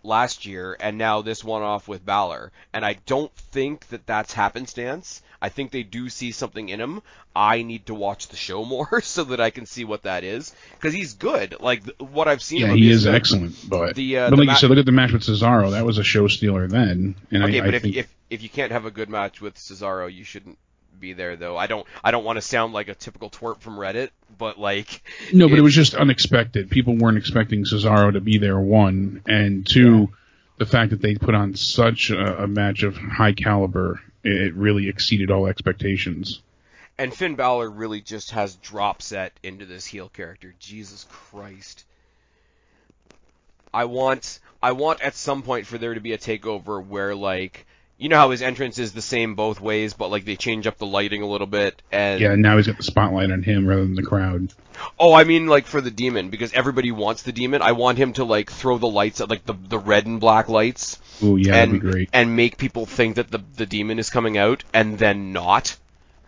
last 0.02 0.46
year, 0.46 0.76
and 0.80 0.98
now 0.98 1.22
this 1.22 1.44
one 1.44 1.62
off 1.62 1.88
with 1.88 2.04
Balor, 2.04 2.52
and 2.72 2.84
I 2.84 2.96
don't 3.06 3.32
think 3.34 3.86
that 3.88 4.06
that's 4.06 4.32
happenstance. 4.32 5.22
I 5.40 5.48
think 5.48 5.70
they 5.70 5.82
do 5.82 6.08
see 6.08 6.32
something 6.32 6.68
in 6.68 6.80
him. 6.80 7.00
I 7.34 7.62
need 7.62 7.86
to 7.86 7.94
watch 7.94 8.28
the 8.28 8.36
show 8.36 8.64
more 8.64 9.00
so 9.02 9.24
that 9.24 9.40
I 9.40 9.50
can 9.50 9.66
see 9.66 9.84
what 9.84 10.02
that 10.02 10.24
is 10.24 10.54
because 10.72 10.92
he's 10.92 11.14
good. 11.14 11.56
Like 11.60 11.84
what 11.98 12.26
I've 12.26 12.42
seen. 12.42 12.60
Yeah, 12.60 12.68
him 12.68 12.76
he 12.78 12.90
is 12.90 13.06
excellent. 13.06 13.56
But 13.68 13.94
the, 13.94 14.18
uh, 14.18 14.30
but 14.30 14.38
like 14.38 14.46
ma- 14.46 14.52
you 14.52 14.58
said, 14.58 14.70
look 14.70 14.78
at 14.78 14.86
the 14.86 14.92
match 14.92 15.12
with 15.12 15.22
Cesaro. 15.22 15.70
That 15.70 15.84
was 15.84 15.98
a 15.98 16.04
show 16.04 16.26
stealer 16.26 16.66
then. 16.66 17.14
And 17.30 17.44
Okay, 17.44 17.60
I, 17.60 17.64
but 17.64 17.74
I 17.74 17.76
if, 17.76 17.82
think 17.82 17.96
if 17.96 18.14
if 18.30 18.42
you 18.42 18.48
can't 18.48 18.72
have 18.72 18.84
a 18.84 18.90
good 18.90 19.08
match 19.08 19.40
with 19.40 19.54
Cesaro, 19.54 20.12
you 20.12 20.24
shouldn't 20.24 20.58
be 21.00 21.12
there 21.12 21.36
though. 21.36 21.56
I 21.56 21.66
don't 21.66 21.86
I 22.02 22.10
don't 22.10 22.24
want 22.24 22.36
to 22.36 22.42
sound 22.42 22.72
like 22.72 22.88
a 22.88 22.94
typical 22.94 23.30
twerp 23.30 23.60
from 23.60 23.76
Reddit, 23.76 24.10
but 24.36 24.58
like 24.58 25.02
no, 25.32 25.48
but 25.48 25.58
it 25.58 25.62
was 25.62 25.74
just 25.74 25.94
unexpected. 25.94 26.70
People 26.70 26.96
weren't 26.96 27.18
expecting 27.18 27.64
Cesaro 27.64 28.12
to 28.12 28.20
be 28.20 28.38
there. 28.38 28.58
One 28.58 29.22
and 29.26 29.66
two, 29.66 30.10
the 30.58 30.66
fact 30.66 30.90
that 30.90 31.00
they 31.00 31.14
put 31.14 31.34
on 31.34 31.54
such 31.54 32.10
a, 32.10 32.44
a 32.44 32.46
match 32.46 32.82
of 32.82 32.96
high 32.96 33.32
caliber, 33.32 34.00
it 34.24 34.54
really 34.54 34.88
exceeded 34.88 35.30
all 35.30 35.46
expectations. 35.46 36.42
and 36.98 37.14
Finn 37.14 37.36
Balor 37.36 37.70
really 37.70 38.00
just 38.00 38.32
has 38.32 38.56
drop 38.56 39.02
set 39.02 39.32
into 39.42 39.64
this 39.66 39.86
heel 39.86 40.08
character. 40.08 40.54
Jesus 40.58 41.06
Christ. 41.08 41.84
I 43.72 43.84
want 43.84 44.40
I 44.62 44.72
want 44.72 45.00
at 45.02 45.14
some 45.14 45.42
point 45.42 45.66
for 45.66 45.78
there 45.78 45.94
to 45.94 46.00
be 46.00 46.12
a 46.12 46.18
takeover 46.18 46.84
where 46.84 47.14
like 47.14 47.66
you 47.98 48.08
know 48.08 48.16
how 48.16 48.30
his 48.30 48.42
entrance 48.42 48.78
is 48.78 48.92
the 48.92 49.02
same 49.02 49.34
both 49.34 49.60
ways, 49.60 49.92
but 49.92 50.10
like 50.10 50.24
they 50.24 50.36
change 50.36 50.66
up 50.66 50.78
the 50.78 50.86
lighting 50.86 51.22
a 51.22 51.26
little 51.26 51.46
bit 51.48 51.82
and 51.90 52.20
Yeah, 52.20 52.36
now 52.36 52.56
he's 52.56 52.66
got 52.66 52.76
the 52.76 52.84
spotlight 52.84 53.30
on 53.30 53.42
him 53.42 53.66
rather 53.66 53.82
than 53.82 53.96
the 53.96 54.04
crowd. 54.04 54.52
Oh, 54.98 55.12
I 55.12 55.24
mean 55.24 55.48
like 55.48 55.66
for 55.66 55.80
the 55.80 55.90
demon 55.90 56.30
because 56.30 56.52
everybody 56.52 56.92
wants 56.92 57.22
the 57.22 57.32
demon. 57.32 57.60
I 57.60 57.72
want 57.72 57.98
him 57.98 58.12
to 58.14 58.24
like 58.24 58.50
throw 58.50 58.78
the 58.78 58.86
lights 58.86 59.20
at 59.20 59.28
like 59.28 59.44
the 59.44 59.54
the 59.54 59.78
red 59.78 60.06
and 60.06 60.20
black 60.20 60.48
lights 60.48 61.00
Ooh, 61.22 61.36
yeah, 61.36 61.56
and 61.56 61.72
that'd 61.72 61.82
be 61.82 61.90
great. 61.90 62.10
and 62.12 62.36
make 62.36 62.56
people 62.56 62.86
think 62.86 63.16
that 63.16 63.30
the 63.30 63.42
the 63.56 63.66
demon 63.66 63.98
is 63.98 64.08
coming 64.10 64.38
out 64.38 64.62
and 64.72 64.96
then 64.98 65.32
not. 65.32 65.76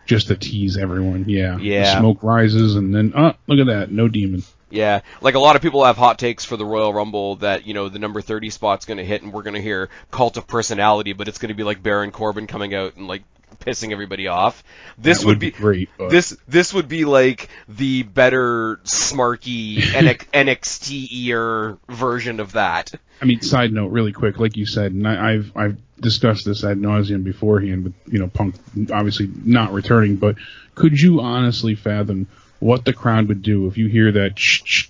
Just 0.06 0.26
to 0.26 0.36
tease 0.36 0.76
everyone. 0.76 1.26
Yeah. 1.28 1.56
Yeah. 1.58 1.94
The 1.94 2.00
smoke 2.00 2.22
rises 2.24 2.74
and 2.74 2.92
then, 2.92 3.12
oh, 3.16 3.34
look 3.46 3.60
at 3.60 3.66
that, 3.66 3.92
no 3.92 4.08
demon. 4.08 4.42
Yeah, 4.70 5.00
like 5.20 5.34
a 5.34 5.38
lot 5.40 5.56
of 5.56 5.62
people 5.62 5.84
have 5.84 5.96
hot 5.96 6.18
takes 6.18 6.44
for 6.44 6.56
the 6.56 6.64
Royal 6.64 6.94
Rumble 6.94 7.36
that 7.36 7.66
you 7.66 7.74
know 7.74 7.88
the 7.88 7.98
number 7.98 8.20
thirty 8.20 8.50
spot's 8.50 8.86
going 8.86 8.98
to 8.98 9.04
hit 9.04 9.22
and 9.22 9.32
we're 9.32 9.42
going 9.42 9.54
to 9.54 9.62
hear 9.62 9.88
Cult 10.10 10.36
of 10.36 10.46
Personality, 10.46 11.12
but 11.12 11.28
it's 11.28 11.38
going 11.38 11.48
to 11.48 11.54
be 11.54 11.64
like 11.64 11.82
Baron 11.82 12.12
Corbin 12.12 12.46
coming 12.46 12.74
out 12.74 12.96
and 12.96 13.08
like 13.08 13.22
pissing 13.58 13.90
everybody 13.92 14.28
off. 14.28 14.62
This 14.96 15.18
would 15.24 15.32
would 15.32 15.38
be 15.40 15.50
great, 15.50 15.90
but- 15.98 16.10
This 16.10 16.36
this 16.48 16.72
would 16.72 16.88
be 16.88 17.04
like 17.04 17.48
the 17.68 18.04
better 18.04 18.76
smarky 18.84 19.76
NXT-er 20.34 21.78
version 21.88 22.40
of 22.40 22.52
that. 22.52 22.92
I 23.20 23.24
mean, 23.26 23.40
side 23.42 23.72
note, 23.72 23.88
really 23.88 24.12
quick, 24.12 24.38
like 24.38 24.56
you 24.56 24.66
said, 24.66 24.92
and 24.92 25.06
I, 25.06 25.32
I've 25.34 25.52
I've 25.56 25.78
discussed 26.00 26.46
this 26.46 26.64
ad 26.64 26.78
nauseum 26.78 27.24
beforehand 27.24 27.84
with 27.84 27.94
you 28.06 28.18
know 28.18 28.28
Punk 28.28 28.54
obviously 28.92 29.28
not 29.44 29.72
returning, 29.72 30.16
but 30.16 30.36
could 30.74 30.98
you 31.00 31.20
honestly 31.20 31.74
fathom 31.74 32.28
what 32.60 32.84
the 32.84 32.92
crowd 32.92 33.26
would 33.28 33.42
do 33.42 33.66
if 33.66 33.76
you 33.78 33.88
hear 33.88 34.12
that 34.12 34.38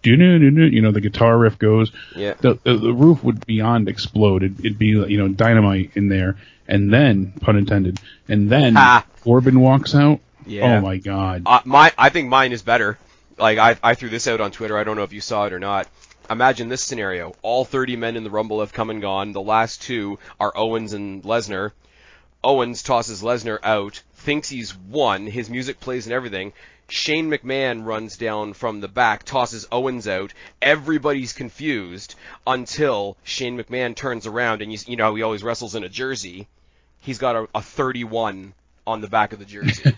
you 0.05 0.83
know 0.83 0.93
the 0.93 1.01
guitar 1.01 1.39
riff 1.39 1.59
goes, 1.59 1.91
Yeah. 2.15 2.35
the, 2.35 2.59
the 2.63 2.77
the 2.77 2.93
roof 2.93 3.25
would 3.25 3.47
beyond 3.47 3.89
explode. 3.89 4.43
It'd, 4.43 4.61
it'd 4.61 4.79
be 4.79 4.89
you 4.89 5.17
know 5.19 5.29
dynamite 5.29 5.93
in 5.95 6.09
there, 6.09 6.37
and 6.69 6.93
then 6.93 7.33
pun 7.41 7.57
intended, 7.57 7.99
and 8.29 8.51
then 8.51 8.75
Ha. 8.75 9.05
Corbin 9.23 9.61
walks 9.61 9.95
out. 9.95 10.21
Yeah. 10.47 10.79
Oh 10.79 10.81
my 10.81 10.97
God! 10.97 11.43
Uh, 11.47 11.61
my, 11.65 11.93
I 11.97 12.09
think 12.09 12.29
mine 12.29 12.53
is 12.53 12.63
better. 12.63 12.99
Like 13.39 13.59
I, 13.59 13.77
I 13.83 13.95
threw 13.95 14.09
this 14.09 14.27
out 14.27 14.41
on 14.41 14.51
Twitter. 14.51 14.77
I 14.77 14.85
don't 14.85 14.97
know 14.97 15.03
if 15.05 15.13
you 15.13 15.21
saw 15.21 15.47
it 15.47 15.53
or 15.53 15.59
not. 15.61 15.87
Imagine 16.29 16.69
this 16.69 16.83
scenario: 16.83 17.35
all 17.43 17.65
30 17.65 17.97
men 17.97 18.17
in 18.17 18.25
the 18.25 18.31
Rumble 18.31 18.61
have 18.61 18.73
come 18.73 18.91
and 18.91 19.01
gone. 19.01 19.33
The 19.33 19.41
last 19.41 19.83
two 19.83 20.19
are 20.39 20.53
Owens 20.57 20.93
and 20.93 21.23
Lesnar. 21.23 21.73
Owens 22.43 22.83
tosses 22.83 23.23
Lesnar 23.23 23.59
out, 23.63 24.03
thinks 24.15 24.49
he's 24.49 24.75
won. 24.77 25.27
His 25.27 25.51
music 25.51 25.79
plays 25.79 26.07
and 26.07 26.13
everything. 26.15 26.53
Shane 26.91 27.31
McMahon 27.31 27.85
runs 27.85 28.17
down 28.17 28.53
from 28.53 28.81
the 28.81 28.89
back, 28.89 29.25
tosses 29.25 29.67
Owens 29.71 30.09
out. 30.09 30.33
Everybody's 30.61 31.33
confused 31.33 32.15
until 32.47 33.17
Shane 33.23 33.59
McMahon 33.59 33.95
turns 33.95 34.27
around 34.27 34.63
and 34.63 34.73
you, 34.73 34.79
you 34.87 34.97
know 34.97 35.05
how 35.05 35.15
he 35.15 35.23
always 35.23 35.43
wrestles 35.43 35.75
in 35.75 35.85
a 35.85 35.89
jersey. 35.89 36.49
He's 37.01 37.19
got 37.19 37.37
a, 37.37 37.49
a 37.55 37.63
31 37.63 38.55
on 38.87 39.01
the 39.01 39.09
back 39.09 39.33
of 39.33 39.39
the 39.39 39.45
jersey. 39.45 39.93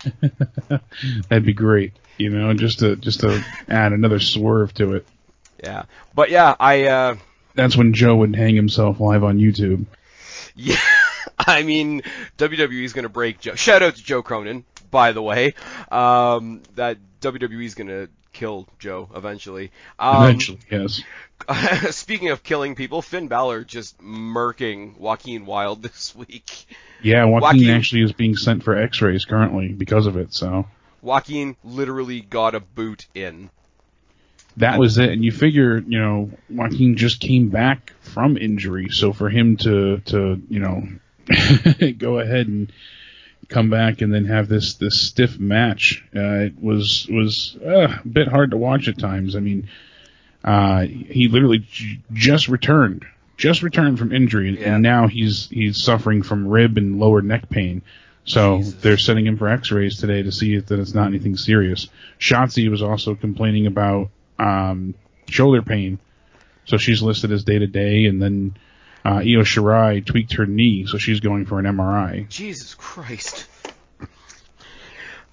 That'd 1.29 1.45
be 1.45 1.53
great. 1.53 1.93
You 2.17 2.29
know, 2.29 2.53
just 2.53 2.79
to 2.79 2.95
just 2.95 3.21
to 3.21 3.43
add 3.67 3.91
another 3.91 4.19
swerve 4.19 4.73
to 4.75 4.93
it. 4.93 5.07
Yeah, 5.63 5.83
but 6.13 6.29
yeah, 6.29 6.55
I 6.59 6.83
uh, 6.85 7.15
That's 7.55 7.75
when 7.75 7.93
Joe 7.93 8.17
would 8.17 8.35
hang 8.35 8.55
himself 8.55 8.99
live 8.99 9.23
on 9.23 9.39
YouTube. 9.39 9.85
yeah, 10.55 10.77
I 11.39 11.63
mean 11.63 12.03
WWE's 12.37 12.93
gonna 12.93 13.09
break 13.09 13.39
Joe. 13.39 13.55
Shout 13.55 13.81
out 13.81 13.95
to 13.95 14.03
Joe 14.03 14.21
Cronin, 14.21 14.63
by 14.93 15.11
the 15.11 15.21
way. 15.21 15.53
Um, 15.91 16.61
that 16.75 16.97
WWE's 17.19 17.75
gonna 17.75 18.07
kill 18.31 18.67
Joe 18.79 19.09
eventually. 19.13 19.71
Um, 19.99 20.23
Eventually, 20.23 20.59
yes. 20.71 21.01
speaking 21.95 22.29
of 22.29 22.41
killing 22.43 22.75
people, 22.75 23.01
Finn 23.01 23.27
Balor 23.27 23.65
just 23.65 23.99
murking 24.01 24.97
Joaquin 24.97 25.45
Wilde 25.45 25.83
this 25.83 26.15
week. 26.15 26.65
Yeah, 27.01 27.25
Joaquin, 27.25 27.59
Joaquin- 27.59 27.69
actually 27.71 28.03
is 28.03 28.13
being 28.13 28.37
sent 28.37 28.63
for 28.63 28.77
X-rays 28.77 29.25
currently 29.25 29.67
because 29.73 30.05
of 30.07 30.15
it. 30.15 30.33
So 30.33 30.65
Joaquin 31.01 31.57
literally 31.65 32.21
got 32.21 32.55
a 32.55 32.61
boot 32.61 33.07
in. 33.13 33.49
that 34.57 34.79
was 34.79 34.97
it. 34.97 35.09
And 35.09 35.23
you 35.25 35.31
figure, 35.33 35.79
you 35.79 35.99
know, 35.99 36.31
Joaquin 36.49 36.95
just 36.95 37.19
came 37.19 37.49
back 37.49 37.91
from 38.01 38.37
injury, 38.37 38.87
so 38.89 39.11
for 39.11 39.29
him 39.29 39.57
to 39.57 39.99
to 40.05 40.41
you 40.49 40.59
know 40.59 40.87
go 41.97 42.19
ahead 42.19 42.47
and 42.47 42.71
come 43.53 43.69
back 43.69 44.01
and 44.01 44.13
then 44.13 44.25
have 44.25 44.47
this 44.49 44.73
this 44.75 45.01
stiff 45.01 45.39
match, 45.39 46.03
uh, 46.15 46.19
it 46.49 46.61
was 46.61 47.07
was 47.09 47.55
uh, 47.65 47.99
a 48.03 48.07
bit 48.07 48.27
hard 48.27 48.51
to 48.51 48.57
watch 48.57 48.87
at 48.87 48.97
times. 48.97 49.35
I 49.35 49.39
mean, 49.39 49.69
uh, 50.43 50.81
he 50.81 51.27
literally 51.27 51.59
j- 51.59 51.99
just 52.11 52.47
returned. 52.49 53.05
Just 53.37 53.63
returned 53.63 53.97
from 53.99 54.11
injury, 54.11 54.49
and, 54.49 54.57
Yeah. 54.57 54.73
and 54.75 54.83
now 54.83 55.07
he's 55.07 55.49
he's 55.49 55.81
suffering 55.81 56.21
from 56.23 56.47
rib 56.47 56.77
and 56.77 56.99
lower 56.99 57.21
neck 57.21 57.49
pain. 57.49 57.81
So 58.25 58.59
Jesus. 58.59 58.73
they're 58.81 58.97
sending 58.97 59.25
him 59.25 59.37
for 59.37 59.49
X-rays 59.49 59.97
today 59.97 60.23
to 60.23 60.31
see 60.31 60.55
if 60.55 60.67
that 60.67 60.79
it's 60.79 60.93
not 60.93 61.07
anything 61.07 61.35
serious. 61.35 61.89
Shotzi 62.19 62.69
was 62.69 62.81
also 62.81 63.15
complaining 63.15 63.65
about 63.67 64.09
um, 64.39 64.93
shoulder 65.27 65.61
pain, 65.61 65.99
so 66.65 66.77
she's 66.77 67.01
listed 67.01 67.31
as 67.31 67.43
day 67.43 67.59
to 67.59 67.67
day. 67.67 68.05
And 68.05 68.21
then 68.21 68.55
uh, 69.05 69.15
Io 69.15 69.43
Shirai 69.43 70.05
tweaked 70.05 70.33
her 70.33 70.45
knee, 70.45 70.85
so 70.85 70.97
she's 70.97 71.19
going 71.19 71.45
for 71.45 71.59
an 71.59 71.65
MRI. 71.65 72.27
Jesus 72.29 72.75
Christ. 72.75 73.47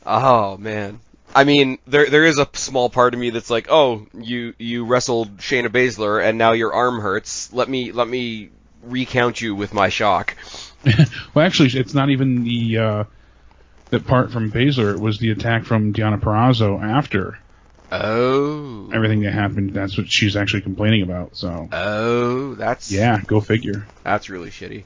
Oh 0.04 0.56
man. 0.56 1.00
I 1.35 1.44
mean, 1.44 1.78
there 1.87 2.11
there 2.11 2.24
is 2.24 2.38
a 2.38 2.48
small 2.54 2.90
part 2.90 3.14
of 3.14 3.20
me 3.20 3.30
that's 3.30 3.50
like, 3.50 3.68
oh, 3.70 4.06
you 4.14 4.54
you 4.59 4.85
wrestled 4.85 5.38
Shayna 5.38 5.68
Baszler 5.68 6.22
and 6.22 6.38
now 6.38 6.52
your 6.52 6.72
arm 6.72 7.00
hurts. 7.00 7.52
Let 7.52 7.68
me 7.68 7.92
let 7.92 8.09
me 8.09 8.50
recount 8.83 9.40
you 9.40 9.54
with 9.54 9.72
my 9.72 9.88
shock. 9.88 10.37
Well, 11.35 11.44
actually, 11.46 11.78
it's 11.78 11.92
not 11.92 12.09
even 12.09 12.42
the 12.42 12.78
uh, 12.78 13.04
the 13.90 14.00
part 14.00 14.33
from 14.33 14.50
Baszler. 14.50 14.94
It 14.94 15.00
was 15.00 15.18
the 15.18 15.30
attack 15.30 15.64
from 15.64 15.92
Diana 15.92 16.16
Perrazzo 16.18 16.83
after 16.83 17.38
Oh. 17.92 18.90
everything 18.92 19.20
that 19.22 19.33
happened. 19.33 19.74
That's 19.74 19.96
what 19.98 20.11
she's 20.11 20.37
actually 20.37 20.62
complaining 20.62 21.03
about. 21.03 21.37
So 21.37 21.68
Oh, 21.72 22.55
that's 22.55 22.90
yeah, 22.92 23.20
go 23.26 23.40
figure. 23.40 23.87
That's 24.05 24.31
really 24.31 24.50
shitty. 24.50 24.85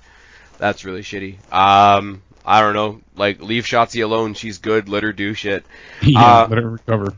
That's 0.58 0.84
really 0.84 1.02
shitty. 1.02 1.36
Um, 1.52 2.22
I 2.46 2.60
don't 2.60 2.74
know. 2.74 3.00
Like, 3.16 3.40
leave 3.42 3.64
Shotzi 3.64 4.02
alone. 4.04 4.34
She's 4.34 4.58
good. 4.58 4.88
Let 4.88 5.02
her 5.02 5.12
do 5.12 5.34
shit. 5.34 5.64
yeah, 6.02 6.20
Uh, 6.42 6.46
let 6.48 6.58
her 6.62 6.70
recover. 6.70 7.14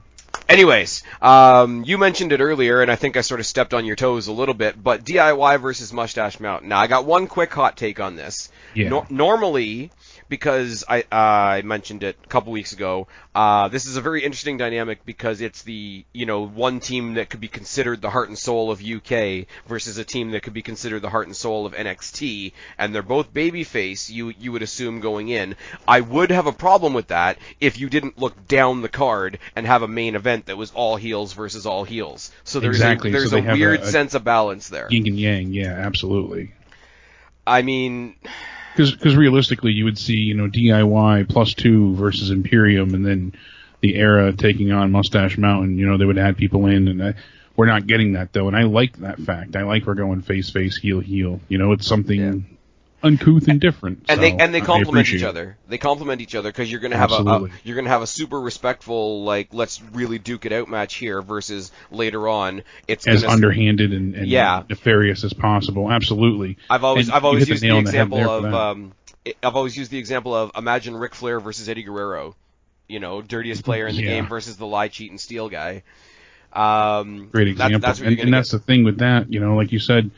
Anyways, 0.49 1.03
um, 1.21 1.83
you 1.85 1.99
mentioned 1.99 2.33
it 2.33 2.41
earlier, 2.41 2.81
and 2.81 2.91
I 2.91 2.95
think 2.95 3.17
I 3.17 3.23
sort 3.23 3.41
of 3.41 3.47
stepped 3.47 3.75
on 3.75 3.85
your 3.85 3.97
toes 3.97 4.29
a 4.29 4.33
little 4.33 4.55
bit, 4.55 4.81
but 4.81 5.05
DIY 5.05 5.61
versus 5.61 5.93
Mustache 5.93 6.39
Mountain. 6.39 6.69
Now, 6.69 6.79
I 6.79 6.87
got 6.87 7.05
one 7.05 7.27
quick 7.27 7.53
hot 7.53 7.77
take 7.77 7.99
on 7.99 8.15
this. 8.15 8.49
Yeah. 8.73 8.91
Nor- 8.91 9.07
normally, 9.11 9.91
because 10.29 10.85
I 10.89 11.01
uh, 11.03 11.07
I 11.13 11.63
mentioned 11.63 12.03
it 12.03 12.17
a 12.25 12.27
couple 12.29 12.53
weeks 12.53 12.73
ago, 12.73 13.07
uh, 13.35 13.69
this 13.69 13.87
is 13.87 13.97
a 13.97 14.01
very 14.01 14.25
interesting 14.25 14.57
dynamic 14.59 15.05
because 15.07 15.41
it's 15.41 15.63
the 15.63 16.05
you 16.13 16.27
know 16.27 16.47
one 16.47 16.81
team 16.81 17.15
that 17.15 17.31
could 17.31 17.41
be 17.41 17.49
considered 17.49 18.01
the 18.03 18.11
heart 18.11 18.29
and 18.29 18.39
soul 18.39 18.71
of 18.71 18.83
UK 18.83 19.47
versus 19.67 19.99
a 19.99 20.05
team 20.05 20.33
that 20.33 20.43
could 20.43 20.53
be 20.53 20.63
considered 20.63 21.03
the 21.03 21.11
heart 21.11 21.27
and 21.27 21.37
soul 21.37 21.67
of 21.67 21.75
NXT, 21.75 22.53
and 22.79 22.95
they're 22.95 23.03
both 23.03 23.33
babyface. 23.33 24.11
You 24.11 24.33
you 24.39 24.53
would 24.53 24.63
assume 24.63 25.01
going 25.01 25.29
in. 25.29 25.57
I 25.87 26.01
would 26.01 26.31
have 26.31 26.47
a 26.47 26.53
problem 26.53 26.93
with 26.95 27.09
that 27.09 27.39
if 27.61 27.79
you 27.79 27.89
didn't 27.89 28.19
look 28.19 28.47
down 28.49 28.83
the 28.83 28.89
card 28.89 29.39
and 29.55 29.67
have 29.67 29.83
a 29.83 29.89
main 29.89 30.15
event 30.15 30.47
that 30.47 30.57
was 30.57 30.71
all 30.73 30.97
heels 30.97 31.33
versus 31.33 31.67
all 31.67 31.85
heels. 31.85 32.33
So 32.45 32.61
there's 32.61 32.77
Exactly, 32.77 33.11
a, 33.11 33.13
there's 33.13 33.31
they 33.31 33.39
a 33.39 33.43
have 33.43 33.57
a- 33.57 33.61
weird 33.61 33.81
a- 33.81 33.87
sense 33.87 34.15
of 34.15 34.25
balance 34.25 34.69
there. 34.69 34.89
Yin 34.91 35.07
and 35.07 35.19
yang, 35.19 35.53
yeah, 35.53 35.73
absolutely. 35.73 36.53
I 37.47 37.63
mean, 37.63 38.17
Because 38.77 39.17
realistically, 39.17 39.73
you 39.73 39.85
would 39.85 39.99
see 39.99 40.17
you 40.17 40.35
know 40.35 40.49
DIY 40.49 41.29
plus 41.29 41.55
two 41.55 41.95
versus 41.95 42.31
Imperium, 42.31 42.95
and 42.95 43.05
then 43.05 43.33
the 43.81 43.97
era 43.97 44.33
taking 44.33 44.73
on 44.73 44.93
Mustache 44.93 45.39
Mountain. 45.39 45.79
You 45.79 45.87
know 45.87 45.97
they 45.97 46.05
would 46.05 46.19
add 46.19 46.37
people 46.37 46.67
in, 46.67 46.89
and 46.89 47.03
I, 47.03 47.15
we're 47.57 47.67
not 47.67 47.87
getting 47.87 48.13
that 48.13 48.33
though. 48.33 48.49
And 48.49 48.57
I 48.57 48.65
like 48.65 48.99
that 48.99 49.19
fact. 49.19 49.57
I 49.57 49.63
like 49.63 49.87
we're 49.87 49.95
going 49.95 50.23
face 50.23 50.51
face 50.51 50.77
heel 50.77 51.01
heel. 51.01 51.41
You 51.49 51.59
know 51.59 51.73
it's 51.73 51.87
something 51.87 52.56
uncouth 53.07 53.49
and 53.49 53.61
different. 53.61 54.05
and 54.09 54.17
so 54.19 54.21
they 54.21 54.33
and 54.33 54.55
they 54.55 54.61
complement 54.61 55.09
each 55.09 55.23
other. 55.23 55.57
They 55.69 55.79
complement 55.79 56.21
each 56.21 56.35
other 56.35 56.51
because 56.51 56.71
you're 56.71 56.81
gonna 56.81 56.97
have 56.97 57.13
a, 57.13 57.17
a 57.17 57.49
you're 57.65 57.77
gonna 57.77 57.89
have 57.89 58.03
a 58.03 58.07
super 58.07 58.41
respectful 58.41 59.25
like 59.25 59.49
let's 59.53 59.81
really 59.93 60.19
duke 60.19 60.45
it 60.47 60.53
out 60.53 60.69
match 60.69 60.95
here 60.97 61.23
versus 61.23 61.73
later 61.91 62.29
on 62.29 62.63
it's 62.87 63.07
As 63.07 63.25
underhanded 63.25 63.93
and, 63.93 64.15
and 64.15 64.27
Yeah. 64.27 64.65
nefarious 64.69 65.25
as 65.25 65.33
possible. 65.33 65.91
Absolutely. 65.91 66.59
I've 66.69 66.85
always 66.85 67.09
And 67.09 67.17
I've 67.17 67.25
always 67.25 67.49
used 67.49 67.63
the, 67.63 67.71
the 67.71 67.79
example 67.79 68.19
of 68.29 68.45
um 68.53 68.93
I've 69.43 69.57
always 69.57 69.77
used 69.77 69.91
the 69.91 69.99
example 69.99 70.35
of 70.35 70.53
imagine 70.57 70.97
Ric 70.97 71.15
Flair 71.15 71.41
versus 71.41 71.69
Eddie 71.69 71.83
Guerrero, 71.83 72.37
you 72.89 73.01
know, 73.01 73.23
dirtiest 73.23 73.65
player 73.65 73.87
in 73.87 73.97
the 73.97 74.03
Yeah. 74.03 74.09
game 74.11 74.27
versus 74.29 74.57
the 74.57 74.67
lie, 74.67 74.89
cheat, 74.89 75.11
and 75.11 75.21
steal 75.21 75.49
guy. 75.49 75.83
Um, 76.53 77.29
Great 77.33 77.45
that- 77.45 77.51
example. 77.51 77.81
that's 77.81 78.01
and 78.01 78.19
and 78.19 78.33
that's 78.33 78.51
the 78.51 78.59
thing 78.59 78.85
with 78.85 78.99
that, 78.99 79.33
you 79.33 79.41
know, 79.41 79.57
like 79.57 79.73
you 79.73 79.79
said, 79.79 80.11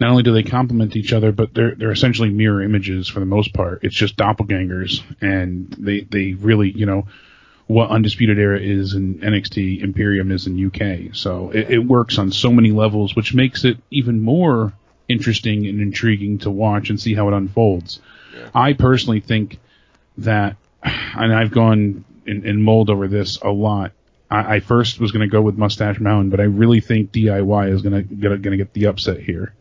not 0.00 0.10
only 0.10 0.22
do 0.22 0.32
they 0.32 0.42
complement 0.42 0.96
each 0.96 1.12
other, 1.12 1.30
but 1.30 1.52
they're 1.52 1.74
they're 1.74 1.92
essentially 1.92 2.30
mirror 2.30 2.62
images 2.62 3.06
for 3.06 3.20
the 3.20 3.26
most 3.26 3.52
part. 3.52 3.84
It's 3.84 3.94
just 3.94 4.16
doppelgangers, 4.16 5.02
and 5.20 5.70
they 5.78 6.00
they 6.00 6.32
really, 6.32 6.70
you 6.70 6.86
know, 6.86 7.06
what 7.66 7.90
Undisputed 7.90 8.38
Era 8.38 8.58
is 8.58 8.94
in 8.94 9.18
NXT, 9.18 9.82
Imperium 9.82 10.32
is 10.32 10.46
in 10.46 10.66
UK. 10.66 11.14
So 11.14 11.50
it, 11.50 11.70
it 11.70 11.78
works 11.78 12.18
on 12.18 12.32
so 12.32 12.50
many 12.50 12.72
levels, 12.72 13.14
which 13.14 13.34
makes 13.34 13.64
it 13.64 13.76
even 13.90 14.22
more 14.22 14.72
interesting 15.08 15.66
and 15.66 15.80
intriguing 15.80 16.38
to 16.38 16.50
watch 16.50 16.90
and 16.90 17.00
see 17.00 17.14
how 17.14 17.28
it 17.28 17.34
unfolds. 17.34 18.00
I 18.54 18.72
personally 18.72 19.20
think 19.20 19.60
that, 20.18 20.56
and 20.82 21.34
I've 21.34 21.50
gone 21.50 22.04
and, 22.26 22.44
and 22.44 22.64
mulled 22.64 22.90
over 22.90 23.06
this 23.06 23.36
a 23.36 23.50
lot. 23.50 23.92
I, 24.30 24.56
I 24.56 24.60
first 24.60 24.98
was 24.98 25.12
going 25.12 25.28
to 25.28 25.32
go 25.32 25.42
with 25.42 25.58
Mustache 25.58 26.00
Mountain, 26.00 26.30
but 26.30 26.40
I 26.40 26.44
really 26.44 26.80
think 26.80 27.12
DIY 27.12 27.72
is 27.72 27.82
going 27.82 28.08
to 28.08 28.14
going 28.14 28.42
to 28.42 28.56
get 28.56 28.72
the 28.72 28.86
upset 28.86 29.20
here. 29.20 29.52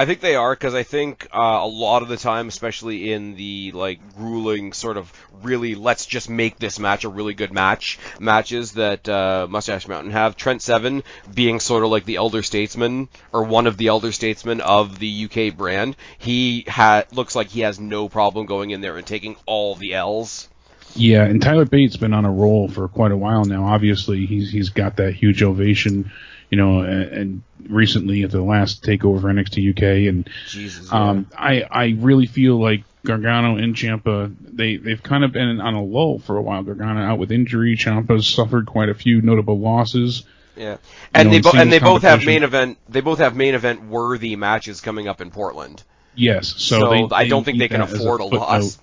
I 0.00 0.06
think 0.06 0.20
they 0.20 0.34
are 0.34 0.54
because 0.54 0.74
I 0.74 0.82
think 0.82 1.28
uh, 1.30 1.58
a 1.60 1.66
lot 1.66 2.00
of 2.00 2.08
the 2.08 2.16
time, 2.16 2.48
especially 2.48 3.12
in 3.12 3.34
the 3.34 3.70
like 3.72 4.16
grueling 4.16 4.72
sort 4.72 4.96
of 4.96 5.12
really 5.42 5.74
let's 5.74 6.06
just 6.06 6.30
make 6.30 6.58
this 6.58 6.78
match 6.78 7.04
a 7.04 7.10
really 7.10 7.34
good 7.34 7.52
match 7.52 7.98
matches 8.18 8.72
that 8.72 9.06
uh, 9.06 9.46
Mustache 9.50 9.86
Mountain 9.86 10.12
have. 10.12 10.38
Trent 10.38 10.62
Seven 10.62 11.02
being 11.34 11.60
sort 11.60 11.84
of 11.84 11.90
like 11.90 12.06
the 12.06 12.16
elder 12.16 12.42
statesman 12.42 13.10
or 13.30 13.44
one 13.44 13.66
of 13.66 13.76
the 13.76 13.88
elder 13.88 14.10
statesmen 14.10 14.62
of 14.62 14.98
the 14.98 15.28
UK 15.28 15.54
brand. 15.54 15.96
He 16.16 16.64
ha- 16.66 17.04
looks 17.12 17.36
like 17.36 17.48
he 17.48 17.60
has 17.60 17.78
no 17.78 18.08
problem 18.08 18.46
going 18.46 18.70
in 18.70 18.80
there 18.80 18.96
and 18.96 19.06
taking 19.06 19.36
all 19.44 19.74
the 19.74 19.92
L's. 19.92 20.48
Yeah, 20.94 21.24
and 21.24 21.42
Tyler 21.42 21.66
Bates 21.66 21.98
been 21.98 22.14
on 22.14 22.24
a 22.24 22.32
roll 22.32 22.68
for 22.68 22.88
quite 22.88 23.12
a 23.12 23.18
while 23.18 23.44
now. 23.44 23.66
Obviously, 23.66 24.24
he's 24.24 24.50
he's 24.50 24.70
got 24.70 24.96
that 24.96 25.12
huge 25.12 25.42
ovation, 25.42 26.10
you 26.50 26.58
know, 26.58 26.80
and, 26.80 27.42
recently 27.68 28.22
at 28.24 28.30
the 28.30 28.42
last 28.42 28.82
takeover 28.82 29.20
for 29.20 29.28
NXT 29.28 29.70
UK, 29.70 30.08
and 30.08 30.28
Jesus. 30.48 30.88
yeah. 30.90 31.10
um, 31.10 31.26
I 31.36 31.62
I 31.62 31.96
really 31.98 32.26
feel 32.26 32.60
like 32.60 32.84
Gargano 33.04 33.56
and 33.56 33.74
Ciampa 33.74 34.34
they 34.40 34.76
they've 34.76 35.02
kind 35.02 35.24
of 35.24 35.32
been 35.32 35.60
on 35.60 35.74
a 35.74 35.82
lull 35.82 36.18
for 36.18 36.36
a 36.36 36.42
while. 36.42 36.62
Gargano 36.62 37.00
out 37.00 37.18
with 37.18 37.30
injury, 37.32 37.76
Ciampa's 37.76 38.26
suffered 38.26 38.66
quite 38.66 38.88
a 38.88 38.94
few 38.94 39.22
notable 39.22 39.58
losses. 39.58 40.24
Yeah, 40.56 40.78
and 41.14 41.28
know, 41.28 41.34
they 41.34 41.40
bo- 41.40 41.52
and 41.54 41.72
they 41.72 41.78
both 41.78 42.02
have 42.02 42.24
main 42.24 42.42
event. 42.42 42.78
They 42.88 43.00
both 43.00 43.18
have 43.18 43.36
main 43.36 43.54
event 43.54 43.84
worthy 43.84 44.36
matches 44.36 44.80
coming 44.80 45.08
up 45.08 45.20
in 45.20 45.30
Portland. 45.30 45.82
Yes, 46.14 46.54
so, 46.58 46.80
So, 46.80 46.90
they, 46.90 47.14
I 47.14 47.28
don't 47.28 47.44
think 47.44 47.58
they 47.58 47.68
can 47.68 47.80
afford 47.80 48.20
a, 48.20 48.24
footnote. 48.24 48.40
loss. 48.40 48.78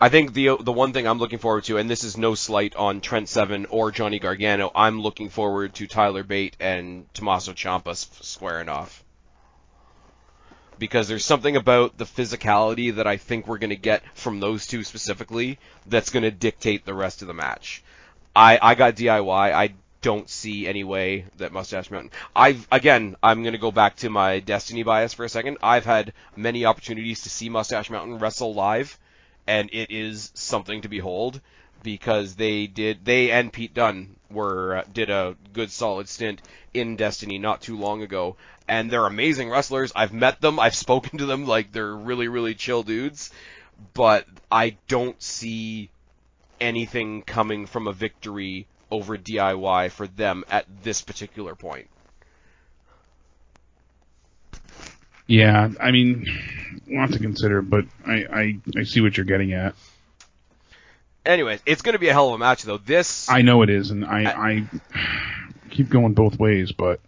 I 0.00 0.10
think 0.10 0.32
the 0.32 0.56
the 0.60 0.72
one 0.72 0.92
thing 0.92 1.08
I'm 1.08 1.18
looking 1.18 1.40
forward 1.40 1.64
to, 1.64 1.76
and 1.76 1.90
this 1.90 2.04
is 2.04 2.16
no 2.16 2.36
slight 2.36 2.76
on 2.76 3.00
Trent 3.00 3.28
Seven 3.28 3.66
or 3.66 3.90
Johnny 3.90 4.20
Gargano, 4.20 4.70
I'm 4.72 5.00
looking 5.00 5.28
forward 5.28 5.74
to 5.74 5.88
Tyler 5.88 6.22
Bate 6.22 6.56
and 6.60 7.12
Tommaso 7.14 7.52
Ciampa 7.52 7.96
squaring 7.96 8.68
off. 8.68 9.02
Because 10.78 11.08
there's 11.08 11.24
something 11.24 11.56
about 11.56 11.98
the 11.98 12.04
physicality 12.04 12.94
that 12.94 13.08
I 13.08 13.16
think 13.16 13.48
we're 13.48 13.58
going 13.58 13.70
to 13.70 13.76
get 13.76 14.04
from 14.14 14.38
those 14.38 14.68
two 14.68 14.84
specifically 14.84 15.58
that's 15.86 16.10
going 16.10 16.22
to 16.22 16.30
dictate 16.30 16.84
the 16.84 16.94
rest 16.94 17.22
of 17.22 17.26
the 17.26 17.34
match. 17.34 17.82
I, 18.36 18.60
I 18.62 18.74
got 18.76 18.94
DIY. 18.94 19.52
I 19.52 19.74
don't 20.00 20.30
see 20.30 20.68
any 20.68 20.84
way 20.84 21.24
that 21.38 21.52
Mustache 21.52 21.90
Mountain. 21.90 22.12
I've 22.36 22.68
again, 22.70 23.16
I'm 23.20 23.42
going 23.42 23.54
to 23.54 23.58
go 23.58 23.72
back 23.72 23.96
to 23.96 24.10
my 24.10 24.38
Destiny 24.38 24.84
bias 24.84 25.12
for 25.12 25.24
a 25.24 25.28
second. 25.28 25.58
I've 25.60 25.84
had 25.84 26.12
many 26.36 26.64
opportunities 26.64 27.22
to 27.22 27.30
see 27.30 27.48
Mustache 27.48 27.90
Mountain 27.90 28.20
wrestle 28.20 28.54
live, 28.54 28.96
and 29.48 29.70
it 29.72 29.90
is 29.90 30.30
something 30.34 30.82
to 30.82 30.88
behold 30.88 31.40
because 31.82 32.34
they 32.36 32.66
did 32.66 33.04
they 33.04 33.30
and 33.30 33.52
Pete 33.52 33.74
Dunne 33.74 34.14
were 34.30 34.76
uh, 34.76 34.84
did 34.92 35.10
a 35.10 35.36
good 35.54 35.70
solid 35.70 36.08
stint 36.08 36.42
in 36.74 36.96
Destiny 36.96 37.38
not 37.38 37.62
too 37.62 37.78
long 37.78 38.02
ago, 38.02 38.36
and 38.68 38.90
they're 38.90 39.06
amazing 39.06 39.48
wrestlers. 39.48 39.90
I've 39.96 40.12
met 40.12 40.40
them, 40.40 40.60
I've 40.60 40.74
spoken 40.86 41.18
to 41.18 41.26
them, 41.26 41.46
like 41.46 41.72
they're 41.72 41.96
really 41.96 42.28
really 42.28 42.54
chill 42.54 42.82
dudes, 42.82 43.30
but 43.94 44.26
I 44.52 44.76
don't 44.86 45.20
see 45.22 45.90
anything 46.60 47.22
coming 47.22 47.66
from 47.66 47.88
a 47.88 47.92
victory 47.92 48.66
over 48.90 49.16
DIY 49.16 49.90
for 49.90 50.06
them 50.06 50.44
at 50.50 50.66
this 50.82 51.00
particular 51.00 51.54
point. 51.54 51.88
Yeah, 55.28 55.70
I 55.78 55.90
mean, 55.92 56.26
we'll 56.88 57.06
to 57.06 57.18
consider, 57.18 57.62
but 57.62 57.84
I, 58.04 58.24
I, 58.24 58.58
I 58.78 58.82
see 58.84 59.00
what 59.02 59.16
you're 59.16 59.26
getting 59.26 59.52
at. 59.52 59.74
Anyways, 61.24 61.60
it's 61.66 61.82
going 61.82 61.92
to 61.92 61.98
be 61.98 62.08
a 62.08 62.12
hell 62.14 62.28
of 62.28 62.34
a 62.34 62.38
match 62.38 62.62
though. 62.62 62.78
This 62.78 63.28
I 63.28 63.42
know 63.42 63.60
it 63.62 63.68
is, 63.68 63.90
and 63.90 64.04
I, 64.06 64.24
I 64.24 64.64
keep 65.68 65.90
going 65.90 66.14
both 66.14 66.38
ways, 66.38 66.72
but 66.72 67.00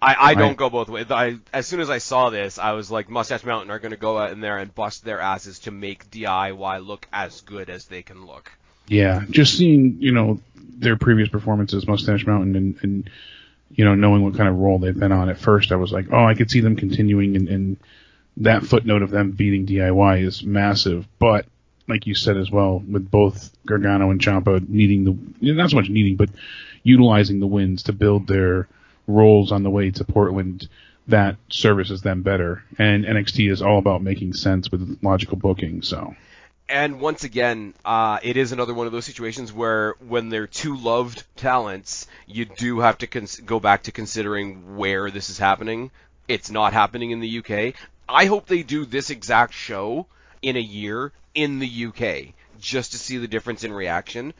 I, 0.00 0.14
I 0.16 0.34
don't 0.34 0.52
I- 0.52 0.54
go 0.54 0.70
both 0.70 0.88
ways. 0.88 1.10
I, 1.10 1.38
as 1.52 1.66
soon 1.66 1.80
as 1.80 1.90
I 1.90 1.98
saw 1.98 2.30
this, 2.30 2.58
I 2.60 2.72
was 2.72 2.88
like, 2.90 3.10
Mustache 3.10 3.42
Mountain 3.42 3.72
are 3.72 3.80
going 3.80 3.90
to 3.90 3.96
go 3.96 4.16
out 4.18 4.30
in 4.30 4.40
there 4.40 4.58
and 4.58 4.72
bust 4.72 5.04
their 5.04 5.20
asses 5.20 5.58
to 5.60 5.72
make 5.72 6.08
DIY 6.10 6.86
look 6.86 7.08
as 7.12 7.40
good 7.40 7.68
as 7.68 7.86
they 7.86 8.02
can 8.02 8.24
look. 8.26 8.52
yeah, 8.86 9.24
just 9.28 9.58
seeing 9.58 9.96
you 9.98 10.12
know 10.12 10.38
their 10.54 10.96
previous 10.96 11.28
performances, 11.28 11.88
Mustache 11.88 12.24
Mountain, 12.24 12.54
and, 12.54 12.78
and 12.82 13.10
you 13.70 13.84
know 13.84 13.94
knowing 13.94 14.22
what 14.22 14.36
kind 14.36 14.48
of 14.48 14.56
role 14.56 14.78
they've 14.78 14.98
been 14.98 15.12
on 15.12 15.28
at 15.28 15.38
first, 15.38 15.72
I 15.72 15.76
was 15.76 15.92
like, 15.92 16.06
oh, 16.12 16.24
I 16.24 16.34
could 16.34 16.50
see 16.50 16.60
them 16.60 16.76
continuing, 16.76 17.36
and, 17.36 17.48
and 17.48 17.76
that 18.38 18.64
footnote 18.64 19.02
of 19.02 19.10
them 19.10 19.32
beating 19.32 19.66
DIY 19.66 20.24
is 20.24 20.44
massive, 20.44 21.06
but. 21.18 21.46
Like 21.90 22.06
you 22.06 22.14
said 22.14 22.36
as 22.36 22.50
well, 22.50 22.82
with 22.86 23.10
both 23.10 23.50
Gargano 23.64 24.10
and 24.10 24.20
Ciampa 24.20 24.68
needing 24.68 25.04
the 25.04 25.16
not 25.54 25.70
so 25.70 25.76
much 25.76 25.88
needing, 25.88 26.16
but 26.16 26.28
utilizing 26.82 27.40
the 27.40 27.46
wins 27.46 27.84
to 27.84 27.94
build 27.94 28.26
their 28.26 28.68
roles 29.06 29.50
on 29.52 29.62
the 29.62 29.70
way 29.70 29.90
to 29.92 30.04
Portland, 30.04 30.68
that 31.08 31.36
services 31.48 32.02
them 32.02 32.22
better. 32.22 32.62
And 32.78 33.04
NXT 33.04 33.50
is 33.50 33.62
all 33.62 33.78
about 33.78 34.02
making 34.02 34.34
sense 34.34 34.70
with 34.70 34.98
logical 35.02 35.36
booking. 35.36 35.82
So 35.82 36.14
And 36.68 37.00
once 37.00 37.24
again, 37.24 37.72
uh, 37.84 38.18
it 38.22 38.36
is 38.36 38.52
another 38.52 38.74
one 38.74 38.86
of 38.86 38.92
those 38.92 39.06
situations 39.06 39.52
where 39.52 39.94
when 40.06 40.28
they're 40.28 40.46
two 40.46 40.76
loved 40.76 41.24
talents, 41.36 42.06
you 42.26 42.44
do 42.44 42.80
have 42.80 42.98
to 42.98 43.06
cons- 43.06 43.40
go 43.40 43.58
back 43.58 43.84
to 43.84 43.92
considering 43.92 44.76
where 44.76 45.10
this 45.10 45.30
is 45.30 45.38
happening. 45.38 45.90
It's 46.28 46.50
not 46.50 46.74
happening 46.74 47.10
in 47.10 47.20
the 47.20 47.38
UK. 47.38 47.74
I 48.06 48.26
hope 48.26 48.46
they 48.46 48.62
do 48.62 48.84
this 48.84 49.08
exact 49.08 49.54
show 49.54 50.06
in 50.42 50.56
a 50.56 50.60
year 50.60 51.12
in 51.34 51.58
the 51.58 51.86
UK 51.86 52.34
just 52.60 52.92
to 52.92 52.98
see 52.98 53.16
the 53.18 53.28
difference 53.28 53.64
in 53.64 53.72
reaction. 53.72 54.34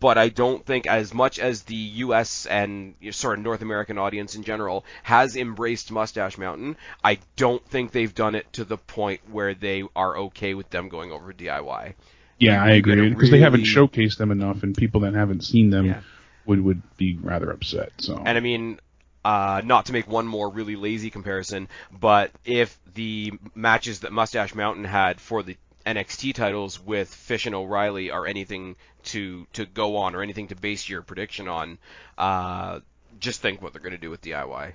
But 0.00 0.18
I 0.18 0.28
don't 0.28 0.64
think 0.66 0.86
as 0.86 1.14
much 1.14 1.38
as 1.38 1.62
the 1.62 1.74
US 1.74 2.46
and 2.46 2.94
sort 3.10 3.38
of 3.38 3.44
North 3.44 3.62
American 3.62 3.96
audience 3.98 4.34
in 4.34 4.42
general 4.44 4.84
has 5.02 5.36
embraced 5.36 5.90
Mustache 5.92 6.36
Mountain, 6.36 6.76
I 7.02 7.18
don't 7.36 7.64
think 7.68 7.92
they've 7.92 8.14
done 8.14 8.34
it 8.34 8.52
to 8.54 8.64
the 8.64 8.76
point 8.76 9.20
where 9.30 9.54
they 9.54 9.84
are 9.96 10.16
okay 10.18 10.54
with 10.54 10.68
them 10.70 10.88
going 10.88 11.12
over 11.12 11.32
DIY. 11.32 11.94
yeah, 12.38 12.62
I 12.62 12.70
agree 12.72 13.08
because 13.08 13.30
they 13.30 13.40
haven't 13.40 13.62
showcased 13.64 14.18
them 14.18 14.30
enough, 14.30 14.62
and 14.62 14.76
people 14.76 15.00
that 15.02 15.14
haven't 15.14 15.42
seen 15.44 15.70
them 15.70 15.86
Yeah. 15.86 16.00
would 16.46 16.62
would 16.62 16.82
be 16.96 17.18
rather 17.20 17.50
upset. 17.50 17.92
So 17.98 18.22
And 18.24 18.36
I 18.36 18.40
mean, 18.40 18.78
uh, 19.24 19.60
not 19.64 19.86
to 19.86 19.92
make 19.92 20.06
one 20.08 20.26
more 20.26 20.48
really 20.50 20.76
lazy 20.76 21.10
comparison, 21.10 21.68
but 21.98 22.30
if 22.44 22.78
the 22.94 23.32
matches 23.54 24.00
that 24.00 24.12
Mustache 24.12 24.54
Mountain 24.54 24.84
had 24.84 25.20
for 25.20 25.42
the 25.42 25.56
NXT 25.86 26.34
titles 26.34 26.80
with 26.80 27.12
Fish 27.12 27.46
and 27.46 27.54
O'Reilly 27.54 28.10
are 28.10 28.26
anything 28.26 28.76
to 29.04 29.46
to 29.54 29.66
go 29.66 29.96
on 29.96 30.14
or 30.14 30.22
anything 30.22 30.48
to 30.48 30.56
base 30.56 30.88
your 30.88 31.02
prediction 31.02 31.48
on, 31.48 31.78
uh, 32.16 32.80
just 33.20 33.40
think 33.40 33.62
what 33.62 33.72
they're 33.72 33.82
going 33.82 33.92
to 33.92 33.98
do 33.98 34.10
with 34.10 34.20
DIY. 34.22 34.72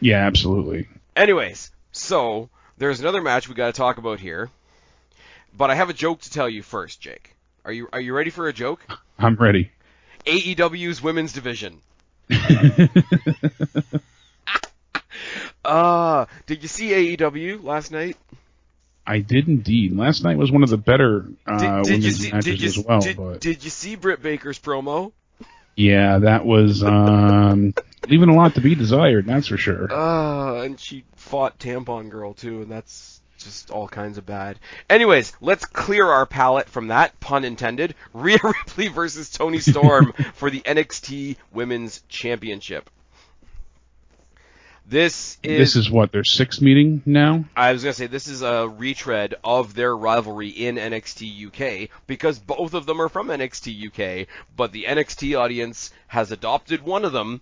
yeah, 0.00 0.26
absolutely. 0.26 0.88
Anyways, 1.14 1.70
so 1.92 2.48
there's 2.78 3.00
another 3.00 3.20
match 3.22 3.48
we 3.48 3.54
got 3.54 3.66
to 3.66 3.72
talk 3.72 3.98
about 3.98 4.20
here, 4.20 4.50
but 5.56 5.70
I 5.70 5.74
have 5.74 5.90
a 5.90 5.94
joke 5.94 6.22
to 6.22 6.30
tell 6.30 6.48
you 6.48 6.62
first, 6.62 7.00
Jake. 7.00 7.34
Are 7.64 7.72
you 7.72 7.88
are 7.92 8.00
you 8.00 8.14
ready 8.14 8.30
for 8.30 8.48
a 8.48 8.52
joke? 8.52 8.80
I'm 9.18 9.36
ready. 9.36 9.70
AEW's 10.26 11.02
women's 11.02 11.32
division. 11.32 11.80
Uh, 15.64 16.26
did 16.46 16.62
you 16.62 16.68
see 16.68 17.16
AEW 17.16 17.62
last 17.62 17.92
night? 17.92 18.16
I 19.06 19.20
did 19.20 19.48
indeed. 19.48 19.96
Last 19.96 20.22
night 20.22 20.36
was 20.36 20.52
one 20.52 20.62
of 20.62 20.68
the 20.68 20.76
better 20.76 21.26
uh, 21.46 21.82
Did, 21.82 21.84
did 21.84 21.92
women's 21.92 22.16
see? 22.18 22.32
matches 22.32 22.62
you, 22.62 22.68
as 22.68 22.78
well. 22.78 23.00
did, 23.00 23.16
but 23.16 23.40
did 23.40 23.64
you 23.64 23.70
see 23.70 23.96
Britt 23.96 24.22
Baker's 24.22 24.58
promo? 24.58 25.12
yeah, 25.76 26.18
that 26.18 26.44
was 26.44 26.82
um, 26.82 27.74
leaving 28.08 28.28
a 28.28 28.34
lot 28.34 28.54
to 28.54 28.60
be 28.60 28.74
desired. 28.74 29.26
That's 29.26 29.46
for 29.46 29.56
sure. 29.56 29.90
Uh, 29.92 30.62
and 30.62 30.78
she 30.78 31.04
fought 31.16 31.58
Tampon 31.58 32.10
Girl 32.10 32.34
too, 32.34 32.62
and 32.62 32.70
that's 32.70 33.20
just 33.38 33.70
all 33.70 33.88
kinds 33.88 34.18
of 34.18 34.26
bad. 34.26 34.58
Anyways, 34.88 35.32
let's 35.40 35.64
clear 35.64 36.06
our 36.06 36.26
palate 36.26 36.68
from 36.68 36.88
that 36.88 37.18
pun 37.20 37.44
intended. 37.44 37.94
Rhea 38.12 38.38
Ripley 38.42 38.88
versus 38.88 39.30
Toni 39.30 39.58
Storm 39.58 40.12
for 40.34 40.50
the 40.50 40.60
NXT 40.60 41.36
Women's 41.52 42.02
Championship. 42.08 42.90
This 44.90 45.38
is, 45.44 45.58
this 45.58 45.76
is 45.76 45.88
what 45.88 46.10
their 46.10 46.24
sixth 46.24 46.60
meeting 46.60 47.00
now. 47.06 47.44
I 47.54 47.72
was 47.72 47.84
gonna 47.84 47.92
say 47.92 48.08
this 48.08 48.26
is 48.26 48.42
a 48.42 48.68
retread 48.68 49.36
of 49.44 49.72
their 49.74 49.96
rivalry 49.96 50.48
in 50.48 50.74
NXT 50.74 51.46
UK 51.46 51.90
because 52.08 52.40
both 52.40 52.74
of 52.74 52.86
them 52.86 53.00
are 53.00 53.08
from 53.08 53.28
NXT 53.28 53.86
UK, 53.86 54.26
but 54.56 54.72
the 54.72 54.86
NXT 54.88 55.38
audience 55.38 55.92
has 56.08 56.32
adopted 56.32 56.82
one 56.82 57.04
of 57.04 57.12
them, 57.12 57.40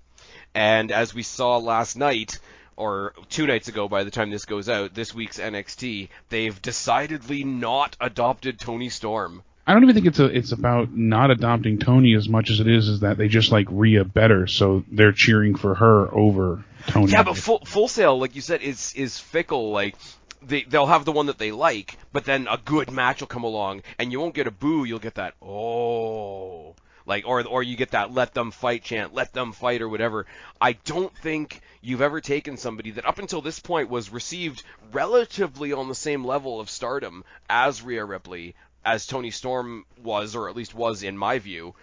and 0.54 0.92
as 0.92 1.14
we 1.14 1.22
saw 1.22 1.56
last 1.56 1.96
night, 1.96 2.38
or 2.76 3.14
two 3.30 3.46
nights 3.46 3.68
ago 3.68 3.88
by 3.88 4.04
the 4.04 4.10
time 4.10 4.28
this 4.28 4.44
goes 4.44 4.68
out, 4.68 4.92
this 4.92 5.14
week's 5.14 5.38
NXT, 5.38 6.10
they've 6.28 6.60
decidedly 6.60 7.44
not 7.44 7.96
adopted 7.98 8.60
Toni 8.60 8.90
Storm. 8.90 9.42
I 9.68 9.74
don't 9.74 9.82
even 9.82 9.94
think 9.96 10.06
it's 10.06 10.18
a 10.18 10.24
it's 10.24 10.52
about 10.52 10.96
not 10.96 11.30
adopting 11.30 11.78
Toni 11.78 12.14
as 12.14 12.26
much 12.26 12.48
as 12.48 12.58
it 12.58 12.66
is 12.66 12.88
is 12.88 13.00
that 13.00 13.18
they 13.18 13.28
just 13.28 13.52
like 13.52 13.66
Rhea 13.70 14.02
better, 14.02 14.46
so 14.46 14.82
they're 14.90 15.12
cheering 15.12 15.56
for 15.56 15.74
her 15.74 16.08
over 16.10 16.64
Toni. 16.86 17.12
Yeah, 17.12 17.22
but 17.22 17.36
full 17.36 17.62
Full 17.66 17.86
Sail, 17.86 18.18
like 18.18 18.34
you 18.34 18.40
said, 18.40 18.62
is 18.62 18.94
is 18.94 19.18
fickle. 19.18 19.70
Like 19.70 19.94
they 20.40 20.62
they'll 20.62 20.86
have 20.86 21.04
the 21.04 21.12
one 21.12 21.26
that 21.26 21.36
they 21.36 21.52
like, 21.52 21.98
but 22.14 22.24
then 22.24 22.48
a 22.50 22.56
good 22.56 22.90
match 22.90 23.20
will 23.20 23.26
come 23.26 23.44
along, 23.44 23.82
and 23.98 24.10
you 24.10 24.20
won't 24.20 24.34
get 24.34 24.46
a 24.46 24.50
boo. 24.50 24.84
You'll 24.84 25.00
get 25.00 25.16
that 25.16 25.34
oh, 25.42 26.74
like 27.04 27.26
or 27.26 27.46
or 27.46 27.62
you 27.62 27.76
get 27.76 27.90
that 27.90 28.10
let 28.10 28.32
them 28.32 28.50
fight 28.52 28.84
chant, 28.84 29.12
let 29.12 29.34
them 29.34 29.52
fight 29.52 29.82
or 29.82 29.88
whatever. 29.90 30.24
I 30.62 30.72
don't 30.72 31.14
think 31.18 31.60
you've 31.82 32.00
ever 32.00 32.22
taken 32.22 32.56
somebody 32.56 32.92
that 32.92 33.04
up 33.04 33.18
until 33.18 33.42
this 33.42 33.60
point 33.60 33.90
was 33.90 34.10
received 34.10 34.62
relatively 34.92 35.74
on 35.74 35.88
the 35.88 35.94
same 35.94 36.24
level 36.24 36.58
of 36.58 36.70
stardom 36.70 37.22
as 37.50 37.82
Rhea 37.82 38.04
Ripley, 38.04 38.54
as 38.84 39.06
Toni 39.06 39.30
Storm 39.30 39.84
was, 40.02 40.34
or 40.34 40.48
at 40.48 40.56
least 40.56 40.74
was 40.74 41.02
in 41.02 41.16
my 41.16 41.38
view, 41.38 41.74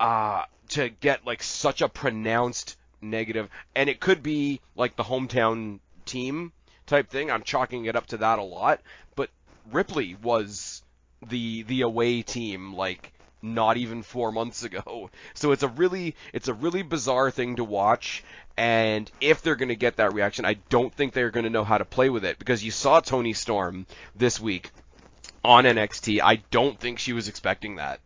uh, 0.00 0.44
to 0.70 0.88
get 0.88 1.26
like 1.26 1.42
such 1.42 1.82
a 1.82 1.88
pronounced 1.88 2.76
negative, 3.00 3.48
and 3.74 3.88
it 3.88 4.00
could 4.00 4.22
be 4.22 4.60
like 4.74 4.96
the 4.96 5.04
hometown 5.04 5.80
team 6.04 6.52
type 6.86 7.10
thing. 7.10 7.30
I'm 7.30 7.42
chalking 7.42 7.84
it 7.86 7.96
up 7.96 8.06
to 8.08 8.18
that 8.18 8.38
a 8.38 8.42
lot, 8.42 8.80
but 9.14 9.30
Ripley 9.70 10.16
was 10.22 10.82
the 11.26 11.62
the 11.62 11.82
away 11.82 12.22
team 12.22 12.74
like 12.74 13.12
not 13.40 13.76
even 13.76 14.02
4 14.02 14.32
months 14.32 14.64
ago. 14.64 15.10
So 15.34 15.52
it's 15.52 15.62
a 15.62 15.68
really 15.68 16.16
it's 16.32 16.48
a 16.48 16.54
really 16.54 16.82
bizarre 16.82 17.30
thing 17.30 17.56
to 17.56 17.64
watch 17.64 18.24
and 18.56 19.10
if 19.20 19.42
they're 19.42 19.56
going 19.56 19.68
to 19.68 19.76
get 19.76 19.96
that 19.96 20.14
reaction, 20.14 20.44
I 20.44 20.54
don't 20.68 20.94
think 20.94 21.12
they're 21.12 21.30
going 21.30 21.44
to 21.44 21.50
know 21.50 21.64
how 21.64 21.78
to 21.78 21.84
play 21.84 22.08
with 22.08 22.24
it 22.24 22.38
because 22.38 22.62
you 22.62 22.70
saw 22.70 23.00
Toni 23.00 23.32
Storm 23.32 23.86
this 24.14 24.38
week 24.38 24.70
on 25.44 25.64
NXT. 25.64 26.20
I 26.22 26.36
don't 26.50 26.78
think 26.78 26.98
she 26.98 27.12
was 27.12 27.28
expecting 27.28 27.76
that. 27.76 28.00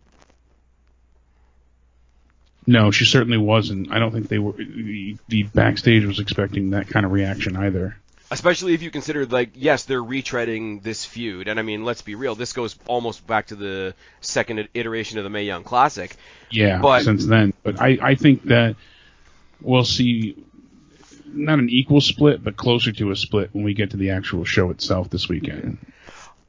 No, 2.66 2.90
she 2.90 3.06
certainly 3.06 3.38
wasn't. 3.38 3.90
I 3.90 3.98
don't 3.98 4.12
think 4.12 4.28
they 4.28 4.38
were. 4.38 4.52
The, 4.52 5.16
the 5.28 5.42
backstage 5.44 6.04
was 6.04 6.20
expecting 6.20 6.70
that 6.70 6.88
kind 6.88 7.06
of 7.06 7.12
reaction 7.12 7.56
either. 7.56 7.96
Especially 8.30 8.74
if 8.74 8.82
you 8.82 8.90
consider, 8.90 9.24
like, 9.24 9.52
yes, 9.54 9.84
they're 9.84 10.02
retreading 10.02 10.82
this 10.82 11.02
feud, 11.02 11.48
and 11.48 11.58
I 11.58 11.62
mean, 11.62 11.84
let's 11.84 12.02
be 12.02 12.14
real, 12.14 12.34
this 12.34 12.52
goes 12.52 12.78
almost 12.86 13.26
back 13.26 13.46
to 13.46 13.56
the 13.56 13.94
second 14.20 14.68
iteration 14.74 15.16
of 15.16 15.24
the 15.24 15.30
Mae 15.30 15.44
Young 15.44 15.64
Classic. 15.64 16.14
Yeah, 16.50 16.78
But- 16.82 17.04
since 17.04 17.24
then. 17.24 17.54
But 17.62 17.80
I, 17.80 17.96
I 18.02 18.14
think 18.16 18.42
that 18.44 18.76
we'll 19.62 19.84
see 19.84 20.36
not 21.24 21.58
an 21.58 21.70
equal 21.70 22.02
split, 22.02 22.44
but 22.44 22.54
closer 22.54 22.92
to 22.92 23.10
a 23.12 23.16
split 23.16 23.48
when 23.52 23.64
we 23.64 23.72
get 23.72 23.92
to 23.92 23.96
the 23.96 24.10
actual 24.10 24.44
show 24.44 24.68
itself 24.70 25.08
this 25.08 25.26
weekend. 25.26 25.78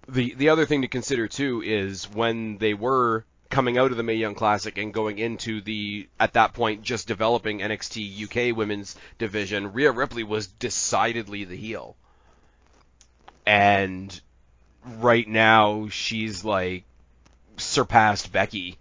The 0.10 0.34
the 0.34 0.49
other 0.49 0.66
thing 0.66 0.82
to 0.82 0.88
consider 0.88 1.28
too 1.28 1.62
is 1.64 2.10
when 2.10 2.57
they 2.57 2.74
were 2.74 3.26
coming 3.49 3.78
out 3.78 3.91
of 3.91 3.97
the 3.97 4.03
Mae 4.03 4.16
Young 4.16 4.36
Classic 4.36 4.78
and 4.78 4.93
going 4.93 5.20
into 5.20 5.62
the 5.62 6.07
at 6.20 6.34
that 6.34 6.53
point 6.53 6.84
just 6.84 7.07
developing 7.07 7.60
NXT 7.60 8.24
UK 8.24 8.55
Women's 8.55 8.95
Division, 9.18 9.74
Rhea 9.74 9.91
Ripley 9.91 10.24
was 10.24 10.47
decidedly 10.47 11.43
the 11.43 11.55
heel. 11.55 11.95
And 13.45 14.20
right 14.84 15.28
now 15.28 15.88
she's 15.89 16.43
like 16.43 16.86
surpassed 17.57 18.32
Becky 18.32 18.78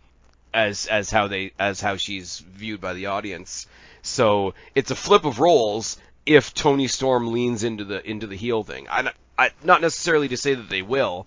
as 0.55 0.87
as 0.87 1.11
how 1.11 1.29
they 1.29 1.53
as 1.59 1.81
how 1.81 1.97
she's 1.97 2.39
viewed 2.39 2.81
by 2.81 2.95
the 2.95 3.07
audience. 3.07 3.67
So 4.03 4.55
it's 4.75 4.91
a 4.91 4.97
flip 4.97 5.25
of 5.25 5.41
roles 5.41 5.99
if 6.25 6.55
Toni 6.55 6.89
Storm 6.89 7.33
leans 7.33 7.65
into 7.65 7.85
the 7.85 8.09
into 8.09 8.27
the 8.27 8.37
heel 8.37 8.63
thing. 8.65 8.87
I, 8.91 9.13
I 9.39 9.51
not 9.63 9.81
necessarily 9.81 10.29
to 10.29 10.37
say 10.37 10.55
that 10.55 10.69
they 10.69 10.83
will, 10.83 11.27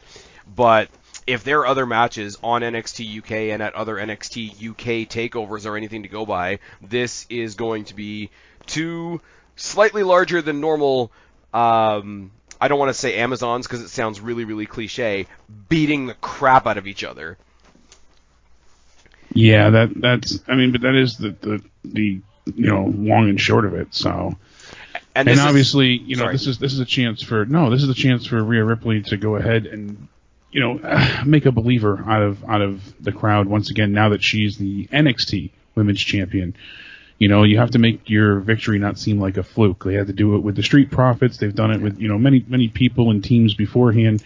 but 0.54 0.90
if 1.26 1.44
there 1.44 1.60
are 1.60 1.68
other 1.68 1.86
matches 1.86 2.38
on 2.44 2.62
NXT 2.62 3.20
UK 3.20 3.32
and 3.54 3.64
at 3.64 3.74
other 3.74 3.96
NXT 3.96 4.70
UK 4.72 5.08
takeovers 5.08 5.66
or 5.66 5.78
anything 5.78 6.04
to 6.04 6.10
go 6.10 6.26
by, 6.26 6.60
this 6.82 7.26
is 7.30 7.56
going 7.56 7.86
to 7.86 7.96
be 7.96 8.30
two 8.66 9.22
slightly 9.56 10.04
larger 10.04 10.42
than 10.42 10.60
normal. 10.60 11.12
Um, 11.54 12.32
I 12.60 12.68
don't 12.68 12.80
want 12.80 12.90
to 12.90 12.94
say 12.94 13.18
Amazons 13.18 13.66
because 13.66 13.82
it 13.82 13.90
sounds 13.90 14.20
really 14.20 14.46
really 14.46 14.66
cliche. 14.66 15.28
Beating 15.70 16.08
the 16.08 16.16
crap 16.16 16.68
out 16.68 16.78
of 16.78 16.88
each 16.88 17.04
other. 17.04 17.38
Yeah, 19.34 19.70
that 19.70 19.90
that's. 19.96 20.40
I 20.48 20.56
mean, 20.56 20.74
but 20.74 20.82
that 20.82 20.96
is 20.96 21.18
the 21.18 21.30
the, 21.30 21.64
the 21.86 22.22
you 22.56 22.68
know 22.68 22.92
long 22.94 23.30
and 23.30 23.40
short 23.40 23.66
of 23.66 23.74
it. 23.74 23.94
So. 23.96 24.36
And, 25.16 25.28
And 25.28 25.38
this 25.38 25.40
is- 25.40 25.46
obviously, 25.46 25.98
you 25.98 26.16
know, 26.16 26.24
sorry. 26.24 26.34
this 26.36 26.48
is 26.48 26.58
this 26.58 26.74
is 26.74 26.80
a 26.80 26.86
chance 26.86 27.22
for 27.22 27.46
no, 27.46 27.70
this 27.70 27.84
is 27.84 27.90
a 27.90 27.94
chance 27.94 28.26
for 28.26 28.42
Rhea 28.44 28.64
Ripley 28.64 29.02
to 29.04 29.18
go 29.18 29.36
ahead 29.36 29.66
and 29.66 30.08
you 30.52 30.62
know 30.62 30.80
make 31.26 31.46
a 31.46 31.52
believer 31.52 32.04
out 32.08 32.22
of 32.24 32.44
out 32.50 32.62
of 32.62 32.82
the 33.04 33.12
crowd 33.12 33.48
once 33.48 33.70
again. 33.70 33.92
Now 33.92 34.10
that 34.10 34.24
she's 34.24 34.58
the 34.58 34.88
NXT 34.88 35.52
Women's 35.76 36.02
Champion, 36.02 36.56
you 37.18 37.28
know, 37.28 37.44
you 37.44 37.58
have 37.58 37.72
to 37.72 37.80
make 37.80 38.10
your 38.10 38.40
victory 38.40 38.80
not 38.80 38.98
seem 38.98 39.20
like 39.20 39.38
a 39.38 39.44
fluke. 39.44 39.84
They 39.84 39.96
had 39.96 40.08
to 40.08 40.14
do 40.14 40.36
it 40.36 40.40
with 40.44 40.56
the 40.56 40.64
Street 40.64 40.92
Profits. 40.92 41.38
They've 41.38 41.54
done 41.54 41.72
it 41.72 41.82
with 41.82 42.00
you 42.00 42.08
know 42.08 42.18
many 42.18 42.46
many 42.48 42.68
people 42.70 43.12
and 43.12 43.24
teams 43.24 43.54
beforehand. 43.54 44.24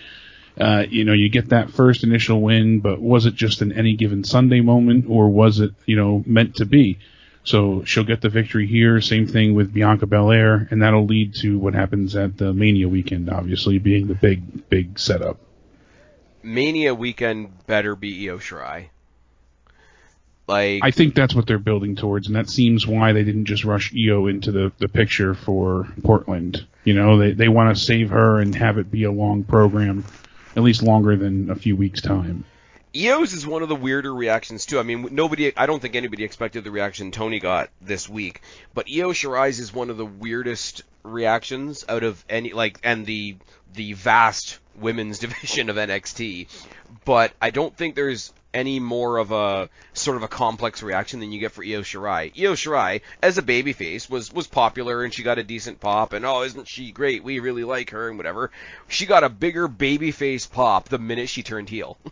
Uh, 0.57 0.85
you 0.89 1.03
know, 1.03 1.11
you 1.11 1.27
get 1.27 1.49
that 1.49 1.69
first 1.71 2.03
initial 2.05 2.39
win, 2.41 2.79
but 2.79 3.01
was 3.01 3.25
it 3.25 3.35
just 3.35 3.61
an 3.61 3.73
any 3.73 3.95
given 3.97 4.23
Sunday 4.23 4.61
moment, 4.61 5.05
or 5.09 5.27
was 5.29 5.59
it 5.59 5.71
you 5.85 5.95
know 5.97 6.23
meant 6.25 6.55
to 6.57 6.65
be? 6.65 6.97
So 7.45 7.83
she'll 7.85 8.03
get 8.03 8.21
the 8.21 8.29
victory 8.29 8.65
here. 8.65 8.99
Same 9.01 9.27
thing 9.27 9.53
with 9.53 9.71
Bianca 9.71 10.07
Belair, 10.07 10.67
and 10.71 10.81
that'll 10.81 11.05
lead 11.05 11.35
to 11.35 11.57
what 11.59 11.75
happens 11.75 12.15
at 12.15 12.37
the 12.37 12.51
Mania 12.51 12.89
weekend, 12.89 13.29
obviously 13.29 13.77
being 13.77 14.07
the 14.07 14.15
big, 14.15 14.67
big 14.67 14.97
setup. 14.97 15.37
Mania 16.41 16.93
weekend 16.93 17.65
better 17.67 17.95
be 17.95 18.27
Io 18.29 18.39
Shirai. 18.39 18.87
Like 20.47 20.81
I 20.83 20.91
think 20.91 21.15
that's 21.15 21.33
what 21.33 21.47
they're 21.47 21.57
building 21.57 21.95
towards, 21.95 22.27
and 22.27 22.35
that 22.35 22.49
seems 22.49 22.85
why 22.85 23.13
they 23.13 23.23
didn't 23.23 23.45
just 23.45 23.63
rush 23.63 23.93
Io 23.95 24.27
into 24.27 24.51
the, 24.51 24.71
the 24.77 24.87
picture 24.87 25.33
for 25.33 25.87
Portland. 26.03 26.65
You 26.83 26.93
know, 26.93 27.17
they, 27.17 27.31
they 27.31 27.47
want 27.47 27.75
to 27.75 27.83
save 27.83 28.09
her 28.09 28.39
and 28.39 28.53
have 28.55 28.77
it 28.77 28.91
be 28.91 29.03
a 29.03 29.11
long 29.11 29.43
program, 29.43 30.03
at 30.55 30.63
least 30.63 30.83
longer 30.83 31.15
than 31.15 31.49
a 31.49 31.55
few 31.55 31.75
weeks' 31.75 32.01
time. 32.01 32.43
Io's 32.97 33.33
is 33.33 33.45
one 33.45 33.61
of 33.61 33.67
the 33.67 33.75
weirder 33.75 34.13
reactions 34.13 34.65
too. 34.65 34.79
I 34.79 34.83
mean, 34.83 35.09
nobody, 35.11 35.55
I 35.57 35.65
don't 35.65 35.81
think 35.81 35.97
anybody 35.97 36.23
expected 36.23 36.63
the 36.63 36.71
reaction 36.71 37.11
Toni 37.11 37.41
got 37.41 37.69
this 37.81 38.07
week, 38.07 38.41
but 38.73 38.87
Io 38.89 39.11
Shirai's 39.11 39.59
is 39.59 39.73
one 39.73 39.89
of 39.89 39.97
the 39.97 40.05
weirdest 40.05 40.83
reactions 41.03 41.83
out 41.89 42.03
of 42.03 42.23
any 42.29 42.53
like, 42.53 42.79
and 42.83 43.05
the 43.05 43.35
the 43.73 43.91
vast 43.93 44.59
women's 44.75 45.19
division 45.25 45.69
of 45.69 45.75
NXT. 45.75 46.47
But 47.03 47.33
I 47.41 47.49
don't 47.49 47.75
think 47.75 47.95
there's 47.95 48.31
any 48.53 48.79
more 48.79 49.17
of 49.17 49.33
a 49.33 49.69
sort 49.91 50.15
of 50.15 50.23
a 50.23 50.29
complex 50.29 50.81
reaction 50.81 51.19
than 51.19 51.33
you 51.33 51.41
get 51.41 51.51
for 51.51 51.65
Io 51.65 51.81
Shirai. 51.81 52.31
Io 52.41 52.53
Shirai, 52.53 53.01
as 53.21 53.37
a 53.37 53.43
babyface, 53.43 54.09
was 54.09 54.31
was 54.31 54.47
popular 54.47 55.03
and 55.03 55.13
she 55.13 55.21
got 55.21 55.37
a 55.37 55.43
decent 55.43 55.81
pop, 55.81 56.13
and 56.13 56.25
oh, 56.25 56.43
isn't 56.43 56.69
she 56.69 56.93
great? 56.93 57.25
We 57.25 57.39
really 57.39 57.65
like 57.65 57.89
her 57.89 58.07
and 58.07 58.15
whatever. 58.15 58.51
She 58.87 59.05
got 59.05 59.25
a 59.25 59.29
bigger 59.29 59.67
babyface 59.67 60.49
pop 60.49 60.87
the 60.87 60.97
minute 60.97 61.27
she 61.27 61.43
turned 61.43 61.67
heel. 61.67 61.97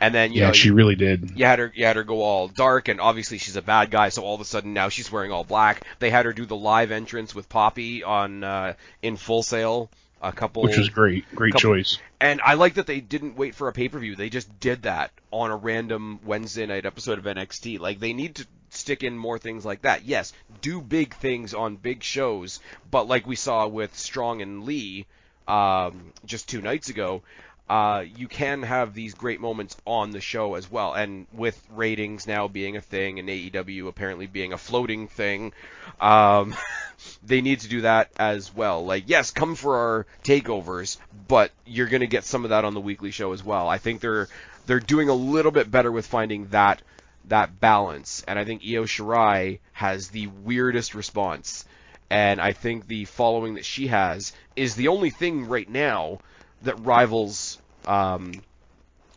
And 0.00 0.14
then 0.14 0.32
you 0.32 0.40
Yeah, 0.40 0.48
know 0.48 0.52
she 0.52 0.68
you, 0.68 0.74
really 0.74 0.96
did. 0.96 1.32
you 1.36 1.44
had 1.46 1.58
her 1.58 1.72
you 1.74 1.84
had 1.86 1.96
her 1.96 2.04
go 2.04 2.20
all 2.22 2.48
dark, 2.48 2.88
and 2.88 3.00
obviously 3.00 3.38
she's 3.38 3.56
a 3.56 3.62
bad 3.62 3.90
guy, 3.90 4.08
so 4.10 4.22
all 4.22 4.34
of 4.34 4.40
a 4.40 4.44
sudden 4.44 4.72
now 4.74 4.88
she's 4.88 5.10
wearing 5.10 5.30
all 5.32 5.44
black. 5.44 5.84
They 5.98 6.10
had 6.10 6.26
her 6.26 6.32
do 6.32 6.44
the 6.46 6.56
live 6.56 6.90
entrance 6.90 7.34
with 7.34 7.48
Poppy 7.48 8.02
on 8.02 8.44
uh, 8.44 8.74
in 9.02 9.16
Full 9.16 9.42
Sail 9.42 9.90
a 10.20 10.32
couple, 10.32 10.62
which 10.62 10.76
was 10.76 10.88
great. 10.88 11.24
Great 11.34 11.52
couple- 11.52 11.74
choice. 11.74 11.98
and 12.20 12.40
I 12.44 12.54
like 12.54 12.74
that 12.74 12.86
they 12.86 13.00
didn't 13.00 13.36
wait 13.36 13.54
for 13.54 13.68
a 13.68 13.72
pay 13.72 13.88
per 13.88 13.98
view. 13.98 14.16
They 14.16 14.30
just 14.30 14.58
did 14.60 14.82
that 14.82 15.10
on 15.30 15.50
a 15.50 15.56
random 15.56 16.18
Wednesday 16.24 16.66
night 16.66 16.86
episode 16.86 17.18
of 17.18 17.24
NXT. 17.24 17.78
Like 17.78 18.00
they 18.00 18.12
need 18.12 18.36
to 18.36 18.46
stick 18.70 19.04
in 19.04 19.16
more 19.16 19.38
things 19.38 19.64
like 19.64 19.82
that. 19.82 20.04
Yes, 20.04 20.32
do 20.60 20.80
big 20.80 21.14
things 21.14 21.54
on 21.54 21.76
big 21.76 22.02
shows, 22.02 22.58
but 22.90 23.06
like 23.06 23.26
we 23.26 23.36
saw 23.36 23.66
with 23.68 23.96
Strong 23.96 24.42
and 24.42 24.64
Lee 24.64 25.06
um, 25.46 26.12
just 26.24 26.48
two 26.48 26.60
nights 26.62 26.88
ago, 26.88 27.22
uh, 27.68 28.04
you 28.16 28.28
can 28.28 28.62
have 28.62 28.92
these 28.92 29.14
great 29.14 29.40
moments 29.40 29.76
on 29.86 30.10
the 30.10 30.20
show 30.20 30.54
as 30.54 30.70
well. 30.70 30.92
And 30.92 31.26
with 31.32 31.60
ratings 31.70 32.26
now 32.26 32.46
being 32.46 32.76
a 32.76 32.80
thing 32.82 33.18
and 33.18 33.28
AEW 33.28 33.88
apparently 33.88 34.26
being 34.26 34.52
a 34.52 34.58
floating 34.58 35.08
thing, 35.08 35.52
um, 36.00 36.54
they 37.22 37.40
need 37.40 37.60
to 37.60 37.68
do 37.68 37.82
that 37.82 38.10
as 38.18 38.54
well. 38.54 38.84
Like, 38.84 39.04
yes, 39.06 39.30
come 39.30 39.54
for 39.54 39.76
our 39.76 40.06
takeovers, 40.22 40.98
but 41.26 41.52
you're 41.64 41.88
going 41.88 42.00
to 42.00 42.06
get 42.06 42.24
some 42.24 42.44
of 42.44 42.50
that 42.50 42.66
on 42.66 42.74
the 42.74 42.80
weekly 42.80 43.10
show 43.10 43.32
as 43.32 43.42
well. 43.42 43.68
I 43.68 43.78
think 43.78 44.00
they're 44.00 44.28
they're 44.66 44.80
doing 44.80 45.08
a 45.08 45.14
little 45.14 45.52
bit 45.52 45.70
better 45.70 45.92
with 45.92 46.06
finding 46.06 46.48
that 46.48 46.82
that 47.28 47.58
balance, 47.60 48.22
and 48.28 48.38
I 48.38 48.44
think 48.44 48.62
Io 48.62 48.84
Shirai 48.84 49.60
has 49.72 50.08
the 50.08 50.26
weirdest 50.26 50.94
response. 50.94 51.64
And 52.10 52.38
I 52.38 52.52
think 52.52 52.86
the 52.86 53.06
following 53.06 53.54
that 53.54 53.64
she 53.64 53.86
has 53.86 54.34
is 54.54 54.74
the 54.74 54.88
only 54.88 55.08
thing 55.08 55.48
right 55.48 55.68
now 55.68 56.18
that 56.64 56.80
rivals 56.84 57.58
um, 57.86 58.32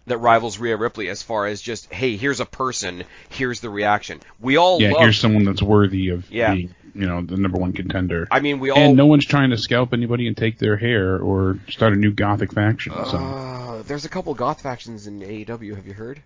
that 0.05 0.17
rivals 0.19 0.57
Rhea 0.57 0.77
Ripley 0.77 1.09
as 1.09 1.21
far 1.23 1.47
as 1.47 1.61
just 1.61 1.91
hey, 1.93 2.15
here's 2.17 2.39
a 2.39 2.45
person, 2.45 3.03
here's 3.29 3.59
the 3.59 3.69
reaction. 3.69 4.19
We 4.39 4.57
all 4.57 4.79
Yeah, 4.81 4.91
love. 4.91 5.01
here's 5.01 5.19
someone 5.19 5.43
that's 5.43 5.61
worthy 5.61 6.09
of 6.09 6.29
Yeah. 6.31 6.53
being, 6.53 6.75
you 6.95 7.05
know, 7.07 7.21
the 7.21 7.35
number 7.37 7.57
one 7.57 7.73
contender. 7.73 8.27
I 8.31 8.39
mean, 8.39 8.59
we 8.59 8.69
all. 8.69 8.77
and 8.79 8.95
no 8.95 9.05
one's 9.05 9.25
trying 9.25 9.49
to 9.49 9.57
scalp 9.57 9.93
anybody 9.93 10.27
and 10.27 10.35
take 10.37 10.59
their 10.59 10.77
hair 10.77 11.17
or 11.19 11.59
start 11.69 11.93
a 11.93 11.95
new 11.97 12.11
gothic 12.11 12.53
faction. 12.53 12.93
So 13.05 13.17
Uh, 13.17 13.81
there's 13.83 14.05
a 14.05 14.09
couple 14.09 14.33
goth 14.33 14.61
factions 14.61 15.07
in 15.07 15.19
AEW. 15.21 15.75
Have 15.75 15.87
you 15.87 15.93
heard? 15.93 16.21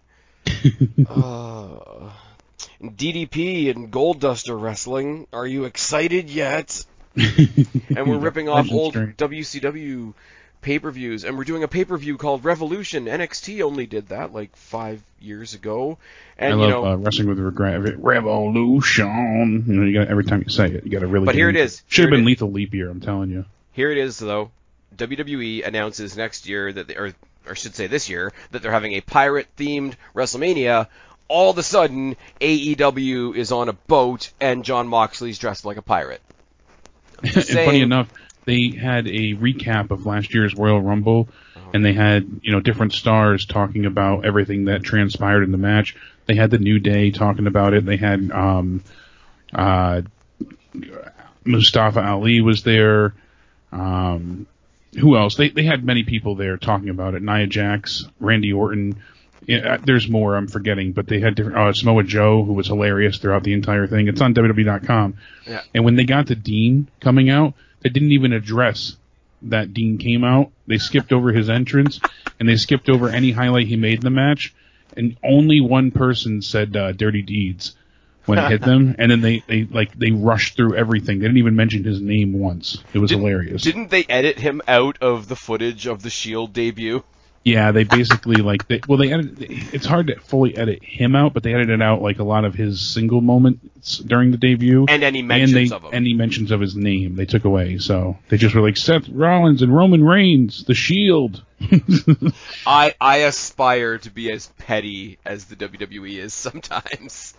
uh, 1.10 2.10
DDP 2.84 3.70
and 3.70 3.92
Gold 3.92 4.20
Duster 4.20 4.58
wrestling. 4.58 5.28
Are 5.34 5.46
you 5.48 5.66
excited 5.66 6.30
yet? 6.30 6.86
And 7.96 8.08
we're 8.10 8.18
ripping 8.20 8.48
off 8.48 8.72
old. 8.72 8.94
WCW 8.96 10.14
pay-per-views, 10.62 11.24
and 11.24 11.38
we're 11.38 11.44
doing 11.44 11.64
a 11.64 11.68
pay-per-view 11.68 12.18
called 12.18 12.46
Revolution. 12.46 13.06
NXT 13.06 13.62
only 13.64 13.86
did 13.86 14.10
that 14.10 14.34
like 14.34 14.56
five 14.56 15.02
years 15.20 15.54
ago, 15.54 15.98
and 16.38 16.54
I 16.54 16.56
you 16.56 16.62
love 16.62 16.70
know. 16.70 16.86
uh, 16.86 16.96
wrestling 16.98 17.28
with 17.28 17.40
regret. 17.40 17.82
Revolution. 17.98 19.64
You 19.68 19.74
know, 19.74 19.86
you 19.86 19.94
got 19.94 20.08
every 20.08 20.24
time 20.24 20.42
you 20.46 20.50
say 20.50 20.68
it, 20.68 20.84
you 20.84 20.92
got 20.92 21.00
to 21.00 21.08
really. 21.08 21.26
But 21.26 21.36
here 21.36 21.50
it 21.50 21.56
is. 21.56 21.84
Should 21.88 22.06
have 22.06 22.12
been 22.12 22.22
is. 22.22 22.26
lethal 22.28 22.52
leap 22.52 22.74
year. 22.74 22.90
I'm 22.90 23.02
telling 23.02 23.30
you. 23.30 23.46
Here 23.74 23.92
it 23.92 23.98
is, 23.98 24.18
though. 24.20 24.52
WWE 24.98 25.66
announces 25.66 26.18
next 26.18 26.48
year 26.48 26.72
that 26.74 26.88
they, 26.88 26.96
or, 26.96 27.14
or 27.48 27.56
should 27.56 27.76
say 27.76 27.88
this 27.88 28.10
year, 28.10 28.34
that 28.52 28.62
they're 28.62 28.72
having 28.72 28.94
a 28.94 29.02
pirate-themed 29.02 29.94
WrestleMania. 30.14 30.88
All 31.30 31.50
of 31.50 31.58
a 31.58 31.64
sudden, 31.64 32.18
AEW 32.42 33.36
is 33.36 33.54
on 33.54 33.70
a 33.70 33.74
boat 33.74 34.32
and 34.42 34.66
Jon 34.66 34.90
Moxley's 34.90 35.40
dressed 35.40 35.64
like 35.64 35.78
a 35.78 35.82
pirate. 35.82 36.22
and 37.24 37.32
saying- 37.44 37.66
funny 37.70 37.82
enough, 37.82 38.12
they 38.46 38.70
had 38.70 39.08
a 39.08 39.36
recap 39.36 39.92
of 39.92 40.06
last 40.06 40.34
year's 40.34 40.56
Royal 40.56 40.82
Rumble, 40.82 41.30
Uh-huh. 41.56 41.72
and 41.74 41.86
they 41.86 41.94
had 41.94 42.40
you 42.44 42.52
know 42.52 42.60
different 42.60 42.94
stars 42.94 43.46
talking 43.46 43.86
about 43.86 44.26
everything 44.26 44.66
that 44.66 44.84
transpired 44.84 45.44
in 45.44 45.52
the 45.52 45.58
match. 45.58 45.96
They 46.26 46.36
had 46.36 46.52
the 46.52 46.58
New 46.60 46.80
Day 46.80 47.12
talking 47.12 47.48
about 47.48 47.74
it. 47.74 47.86
They 47.86 47.98
had 47.98 48.32
um, 48.32 48.84
uh, 49.54 50.02
Mustafa 51.46 52.02
Ali 52.02 52.42
was 52.42 52.64
there. 52.64 53.14
Um, 53.72 54.48
who 55.00 55.18
else? 55.18 55.36
They 55.36 55.50
they 55.50 55.64
had 55.64 55.84
many 55.84 56.04
people 56.04 56.36
there 56.36 56.58
talking 56.58 56.90
about 56.90 57.16
it. 57.16 57.22
Nia 57.22 57.48
Jax, 57.48 58.06
Randy 58.20 58.54
Orton. 58.54 59.02
Yeah, 59.48 59.74
uh, 59.74 59.78
there's 59.84 60.08
more 60.08 60.36
I'm 60.36 60.48
forgetting, 60.48 60.92
but 60.92 61.08
they 61.08 61.20
had 61.20 61.34
different. 61.36 61.58
Uh, 61.58 61.74
Samoa 61.74 62.04
Joe, 62.04 62.44
who 62.44 62.54
was 62.54 62.68
hilarious 62.68 63.18
throughout 63.18 63.44
the 63.44 63.54
entire 63.54 63.88
thing. 63.88 64.08
It's 64.08 64.22
on 64.22 64.34
WWE.com. 64.36 65.16
Yeah. 65.48 65.62
And 65.74 65.84
when 65.84 65.96
they 65.96 66.04
got 66.04 66.28
to 66.28 66.36
Dean 66.36 66.88
coming 67.00 67.30
out, 67.32 67.54
they 67.82 67.90
didn't 67.90 68.12
even 68.12 68.34
address 68.34 68.96
that 69.44 69.74
Dean 69.74 69.98
came 69.98 70.24
out. 70.24 70.52
They 70.68 70.78
skipped 70.78 71.12
over 71.12 71.32
his 71.34 71.50
entrance, 71.50 72.00
and 72.40 72.48
they 72.48 72.56
skipped 72.58 72.90
over 72.90 73.10
any 73.10 73.32
highlight 73.32 73.68
he 73.68 73.76
made 73.76 73.96
in 73.96 74.02
the 74.02 74.10
match. 74.12 74.54
And 74.96 75.18
only 75.24 75.62
one 75.62 75.92
person 75.92 76.42
said 76.42 76.76
uh, 76.76 76.92
"dirty 76.92 77.22
deeds" 77.22 77.76
when 78.26 78.38
it 78.38 78.50
hit 78.50 78.62
them, 78.72 78.96
and 79.00 79.10
then 79.10 79.22
they, 79.22 79.44
they 79.48 79.64
like 79.64 79.98
they 79.98 80.12
rushed 80.12 80.56
through 80.58 80.76
everything. 80.76 81.20
They 81.20 81.26
didn't 81.26 81.38
even 81.38 81.56
mention 81.56 81.84
his 81.84 82.00
name 82.02 82.34
once. 82.34 82.84
It 82.94 83.00
was 83.00 83.10
Didn't- 83.10 83.22
hilarious. 83.26 83.62
Didn't 83.64 83.90
they 83.90 84.04
edit 84.10 84.38
him 84.40 84.62
out 84.68 84.98
of 85.02 85.28
the 85.28 85.36
footage 85.36 85.88
of 85.88 86.04
the 86.04 86.10
Shield 86.10 86.54
debut? 86.54 87.04
Yeah, 87.44 87.72
they 87.72 87.86
basically 87.86 88.36
like 88.36 88.68
they 88.68 88.82
well 88.88 89.00
they 89.00 89.12
edited. 89.12 89.74
It's 89.74 89.86
hard 89.86 90.08
to 90.08 90.20
fully 90.20 90.56
edit 90.56 90.84
him 90.84 91.16
out, 91.16 91.34
but 91.34 91.42
they 91.42 91.56
edited 91.56 91.82
out 91.82 92.02
like 92.02 92.20
a 92.20 92.24
lot 92.24 92.46
of 92.46 92.54
his 92.54 92.80
single 92.80 93.20
moments 93.20 93.98
during 93.98 94.30
the 94.30 94.38
debut 94.38 94.86
And 94.88 95.04
any 95.04 95.24
mentions 95.24 95.54
and 95.56 95.72
they, 95.72 95.76
of 95.76 95.84
him. 95.86 95.90
Any 95.94 96.14
mentions 96.14 96.52
of 96.52 96.62
his 96.62 96.76
name 96.76 97.16
they 97.16 97.26
took 97.26 97.46
away. 97.46 97.80
So 97.80 98.20
they 98.30 98.38
just 98.38 98.54
were 98.54 98.62
like 98.62 98.78
Seth 98.78 99.10
Rollins 99.10 99.64
and 99.64 99.76
Roman 99.76 100.04
Reigns, 100.04 100.66
the 100.66 100.76
Shield. 100.76 101.44
I 102.68 102.94
I 103.02 103.18
aspire 103.18 103.98
to 104.00 104.12
be 104.12 104.32
as 104.32 104.48
petty 104.60 105.18
as 105.26 105.46
the 105.46 105.56
WWE 105.56 106.20
is 106.20 106.34
sometimes. 106.36 107.34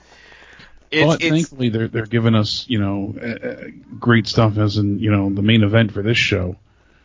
It's, 0.91 1.07
but 1.07 1.23
it's 1.23 1.31
thankfully 1.31 1.69
they're 1.69 1.89
they're 1.89 2.07
giving 2.07 2.35
us 2.35 2.67
you 2.69 2.81
know 2.81 3.15
uh, 3.23 3.47
uh, 3.49 3.65
great 4.01 4.27
stuff 4.27 4.59
as 4.59 4.79
in 4.79 4.99
you 4.99 5.13
know 5.13 5.33
the 5.33 5.43
main 5.43 5.63
event 5.63 5.93
for 5.93 6.03
this 6.03 6.19
show. 6.19 6.57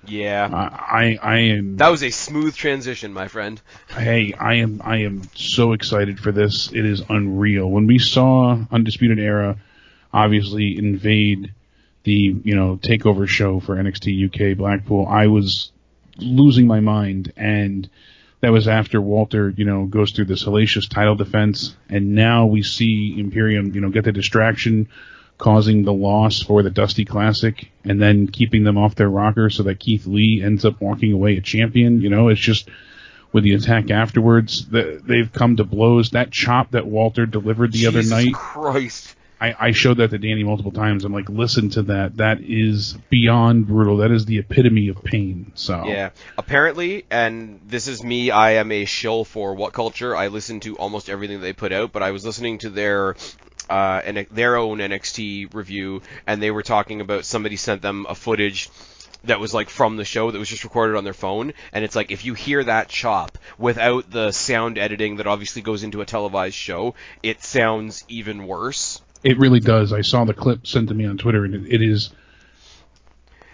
Yeah. 0.07 0.49
I 0.51 1.17
I, 1.19 1.19
I 1.21 1.37
am 1.37 1.77
That 1.77 1.89
was 1.89 2.03
a 2.03 2.09
smooth 2.09 2.55
transition, 2.55 3.13
my 3.13 3.27
friend. 3.27 3.61
hey 3.89 4.33
I 4.33 4.55
am 4.55 4.81
I 4.83 4.97
am 4.97 5.23
so 5.35 5.73
excited 5.73 6.19
for 6.19 6.31
this. 6.31 6.71
It 6.71 6.85
is 6.85 7.01
unreal. 7.09 7.69
When 7.69 7.87
we 7.87 7.99
saw 7.99 8.57
Undisputed 8.71 9.19
Era, 9.19 9.57
obviously 10.13 10.77
invade 10.77 11.53
the 12.03 12.35
you 12.43 12.55
know 12.55 12.77
takeover 12.77 13.27
show 13.27 13.59
for 13.59 13.75
NXT 13.75 14.53
UK 14.53 14.57
Blackpool, 14.57 15.07
I 15.07 15.27
was 15.27 15.71
losing 16.17 16.67
my 16.67 16.79
mind 16.79 17.33
and 17.37 17.89
that 18.39 18.51
was 18.51 18.67
after 18.67 19.01
Walter, 19.01 19.49
you 19.49 19.65
know, 19.65 19.85
goes 19.85 20.11
through 20.11 20.25
this 20.25 20.43
hellacious 20.43 20.87
title 20.87 21.15
defense, 21.15 21.75
and 21.89 22.13
now 22.13 22.45
we 22.45 22.61
see 22.61 23.15
Imperium, 23.17 23.73
you 23.73 23.81
know, 23.81 23.89
get 23.89 24.03
the 24.03 24.11
distraction, 24.11 24.89
causing 25.37 25.83
the 25.83 25.93
loss 25.93 26.41
for 26.41 26.63
the 26.63 26.69
Dusty 26.69 27.05
Classic, 27.05 27.69
and 27.83 28.01
then 28.01 28.27
keeping 28.27 28.63
them 28.63 28.77
off 28.77 28.95
their 28.95 29.09
rocker 29.09 29.49
so 29.49 29.63
that 29.63 29.79
Keith 29.79 30.07
Lee 30.07 30.41
ends 30.43 30.65
up 30.65 30.81
walking 30.81 31.13
away 31.13 31.37
a 31.37 31.41
champion. 31.41 32.01
You 32.01 32.09
know, 32.09 32.29
it's 32.29 32.41
just 32.41 32.69
with 33.31 33.43
the 33.43 33.53
attack 33.53 33.91
afterwards, 33.91 34.67
the, 34.67 35.01
they've 35.03 35.31
come 35.31 35.57
to 35.57 35.63
blows. 35.63 36.11
That 36.11 36.31
chop 36.31 36.71
that 36.71 36.87
Walter 36.87 37.25
delivered 37.25 37.71
the 37.71 37.87
other 37.87 38.03
night, 38.03 38.33
Christ. 38.33 39.15
I, 39.39 39.55
I 39.59 39.71
showed 39.71 39.97
that 39.97 40.09
to 40.09 40.17
Danny 40.17 40.43
multiple 40.43 40.71
times. 40.71 41.05
I'm 41.05 41.13
like, 41.13 41.29
listen 41.29 41.69
to 41.71 41.83
that. 41.83 42.17
That 42.17 42.39
is 42.41 42.97
beyond 43.09 43.67
brutal. 43.67 43.97
That 43.97 44.11
is 44.11 44.25
the 44.25 44.39
epitome 44.39 44.87
of 44.87 45.03
pain. 45.03 45.51
So 45.55 45.85
Yeah. 45.85 46.09
Apparently, 46.37 47.05
and 47.11 47.59
this 47.67 47.87
is 47.87 48.03
me, 48.03 48.31
I 48.31 48.53
am 48.53 48.71
a 48.71 48.85
shill 48.85 49.23
for 49.25 49.55
WhatCulture. 49.55 50.17
I 50.17 50.27
listen 50.27 50.59
to 50.61 50.75
almost 50.77 51.09
everything 51.09 51.41
they 51.41 51.53
put 51.53 51.71
out, 51.71 51.91
but 51.91 52.01
I 52.01 52.11
was 52.11 52.25
listening 52.25 52.57
to 52.59 52.69
their 52.69 53.15
uh, 53.69 54.01
N- 54.03 54.27
their 54.31 54.57
own 54.57 54.79
NXT 54.79 55.53
review, 55.53 56.01
and 56.25 56.41
they 56.41 56.51
were 56.51 56.63
talking 56.63 57.01
about 57.01 57.25
somebody 57.25 57.55
sent 57.55 57.81
them 57.81 58.05
a 58.09 58.15
footage 58.15 58.69
that 59.23 59.39
was 59.39 59.53
like 59.53 59.69
from 59.69 59.97
the 59.97 60.05
show 60.05 60.31
that 60.31 60.39
was 60.39 60.49
just 60.49 60.63
recorded 60.63 60.97
on 60.97 61.03
their 61.03 61.13
phone, 61.13 61.53
and 61.73 61.83
it's 61.83 61.95
like 61.95 62.11
if 62.11 62.25
you 62.25 62.33
hear 62.33 62.63
that 62.63 62.89
chop 62.89 63.37
without 63.57 64.09
the 64.09 64.31
sound 64.31 64.77
editing 64.77 65.17
that 65.17 65.27
obviously 65.27 65.61
goes 65.61 65.83
into 65.83 66.01
a 66.01 66.05
televised 66.05 66.55
show, 66.55 66.95
it 67.23 67.43
sounds 67.43 68.03
even 68.07 68.47
worse. 68.47 69.01
It 69.23 69.39
really 69.39 69.59
does. 69.59 69.93
I 69.93 70.01
saw 70.01 70.25
the 70.25 70.33
clip 70.33 70.67
sent 70.67 70.89
to 70.89 70.93
me 70.93 71.05
on 71.05 71.17
Twitter, 71.17 71.43
and 71.43 71.67
it, 71.67 71.81
is 71.81 72.11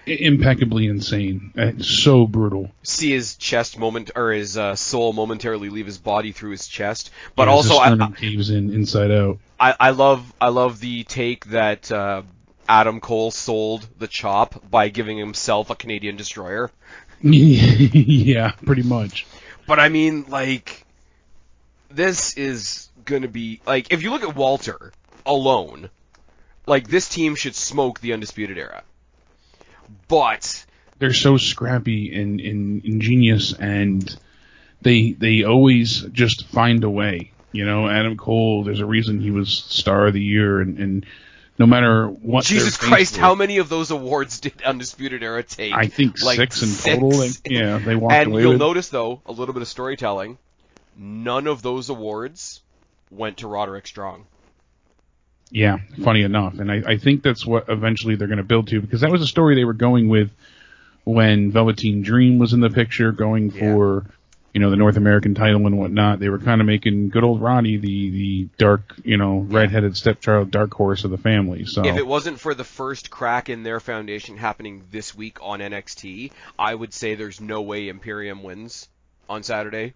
impeccably 0.06 0.88
insane. 0.88 1.52
It's 1.56 1.88
so 1.88 2.28
brutal. 2.28 2.72
See 2.84 3.12
his 3.12 3.36
chest 3.36 3.78
moment 3.78 4.12
or 4.16 4.32
his 4.32 4.58
uh, 4.58 4.76
soul 4.76 5.14
momentarily 5.14 5.70
leave 5.70 5.86
his 5.86 5.98
body 5.98 6.32
through 6.32 6.52
his 6.52 6.68
chest, 6.68 7.12
but 7.36 7.48
Yeah, 7.48 7.54
also 7.54 7.78
I, 7.78 7.88
sternum 7.88 8.14
caves 8.14 8.50
in 8.50 8.74
inside 8.74 9.12
out. 9.12 9.40
I, 9.60 9.76
I 9.80 9.90
love 9.92 10.34
I 10.40 10.50
love 10.50 10.80
the 10.80 11.04
take 11.04 11.46
that 11.48 11.92
uh, 11.92 12.24
Adam 12.68 13.00
Cole 13.00 13.32
sold 13.32 13.88
the 13.98 14.08
chop 14.08 14.70
by 14.70 14.90
giving 14.90 15.18
himself 15.18 15.70
a 15.70 15.76
Canadian 15.76 16.16
destroyer. 16.16 16.72
yeah, 17.22 18.52
pretty 18.66 18.84
much. 18.84 19.26
But 19.68 19.80
I 19.80 19.90
mean, 19.90 20.26
like, 20.28 20.86
this 21.90 22.36
is 22.36 22.90
gonna 23.06 23.28
be 23.28 23.62
like 23.66 23.92
if 23.92 24.04
you 24.04 24.12
look 24.12 24.24
at 24.24 24.36
Walter 24.36 24.92
alone, 25.26 25.90
like 26.66 26.88
this 26.88 27.08
team 27.08 27.36
should 27.36 27.56
smoke 27.56 28.00
the 28.00 28.14
undisputed 28.14 28.58
era. 28.58 28.84
But 30.08 30.66
They're 31.00 31.14
so 31.14 31.38
scrappy 31.38 32.14
and, 32.20 32.40
and 32.40 32.86
ingenious, 32.86 33.54
and 33.54 34.16
they 34.82 35.12
they 35.12 35.44
always 35.44 36.02
just 36.02 36.48
find 36.48 36.84
a 36.84 36.90
way. 36.90 37.32
You 37.52 37.66
know, 37.66 37.88
Adam 37.88 38.18
Cole. 38.18 38.64
There's 38.64 38.80
a 38.80 38.86
reason 38.86 39.20
he 39.20 39.32
was 39.32 39.50
star 39.50 40.08
of 40.08 40.14
the 40.14 40.22
year, 40.22 40.60
and, 40.60 40.78
and 40.80 41.06
no 41.60 41.66
matter 41.66 42.08
what. 42.08 42.46
Jesus 42.46 42.78
Christ, 42.78 43.16
how 43.18 43.36
many 43.36 43.60
of 43.60 43.70
those 43.70 43.92
awards 43.92 44.40
did 44.40 44.62
Undisputed 44.64 45.22
Era 45.24 45.44
take? 45.44 45.74
I 45.74 45.88
think 45.88 46.22
like 46.24 46.38
six 46.38 46.62
in 46.64 46.70
six. 46.70 46.96
total. 46.96 47.12
They, 47.12 47.30
yeah, 47.46 47.78
they 47.78 47.96
walked 47.96 48.14
and 48.16 48.32
away 48.32 48.42
you'll 48.42 48.52
with. 48.52 48.60
notice 48.60 48.90
though 48.90 49.22
a 49.26 49.32
little 49.32 49.54
bit 49.54 49.62
of 49.62 49.68
storytelling. 49.68 50.38
None 50.98 51.48
of 51.48 51.62
those 51.62 51.90
awards 51.90 52.62
went 53.10 53.38
to 53.38 53.48
Roderick 53.48 53.88
Strong. 53.88 54.26
Yeah, 55.54 55.78
funny 56.04 56.24
enough, 56.24 56.58
and 56.58 56.72
I, 56.72 56.82
I 56.84 56.98
think 56.98 57.22
that's 57.22 57.46
what 57.46 57.70
eventually 57.70 58.16
they're 58.16 58.28
going 58.28 58.40
to 58.40 58.44
build 58.44 58.70
to 58.70 58.82
because 58.82 59.02
that 59.02 59.12
was 59.12 59.22
a 59.22 59.28
story 59.28 59.54
they 59.54 59.66
were 59.66 59.74
going 59.74 60.10
with 60.10 60.32
when 61.04 61.52
Velveteen 61.52 62.02
Dream 62.02 62.40
was 62.40 62.54
in 62.54 62.60
the 62.60 62.72
picture, 62.72 63.12
going 63.12 63.52
for 63.52 64.04
you 64.52 64.60
know 64.60 64.72
the 64.72 64.76
North 64.76 64.98
American 64.98 65.36
title 65.36 65.68
and 65.68 65.78
whatnot. 65.78 66.20
They 66.20 66.30
were 66.30 66.40
kind 66.40 66.60
of 66.60 66.66
making 66.66 67.10
good 67.10 67.24
old 67.24 67.40
Roddy 67.40 67.78
the 67.78 68.10
the 68.10 68.48
dark 68.58 68.96
you 69.04 69.18
know 69.18 69.42
redheaded 69.42 69.96
stepchild, 69.96 70.50
dark 70.50 70.74
horse 70.74 71.04
of 71.04 71.12
the 71.12 71.20
family. 71.20 71.66
So 71.66 71.86
If 71.86 71.98
it 71.98 72.08
wasn't 72.08 72.40
for 72.40 72.56
the 72.56 72.64
first 72.64 73.12
crack 73.12 73.48
in 73.48 73.62
their 73.62 73.80
foundation 73.80 74.38
happening 74.38 74.82
this 74.90 75.14
week 75.14 75.38
on 75.40 75.60
NXT, 75.60 76.32
I 76.58 76.74
would 76.74 76.96
say 76.96 77.14
there's 77.14 77.40
no 77.40 77.62
way 77.62 77.90
Imperium 77.90 78.42
wins 78.42 78.90
on 79.30 79.44
Saturday. 79.44 79.94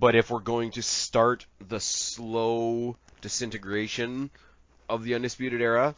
But 0.00 0.14
if 0.14 0.30
we're 0.30 0.40
going 0.40 0.70
to 0.72 0.82
start 0.82 1.44
the 1.68 1.80
slow 1.80 2.96
disintegration 3.20 4.30
of 4.88 5.04
the 5.04 5.14
Undisputed 5.14 5.60
Era, 5.60 5.94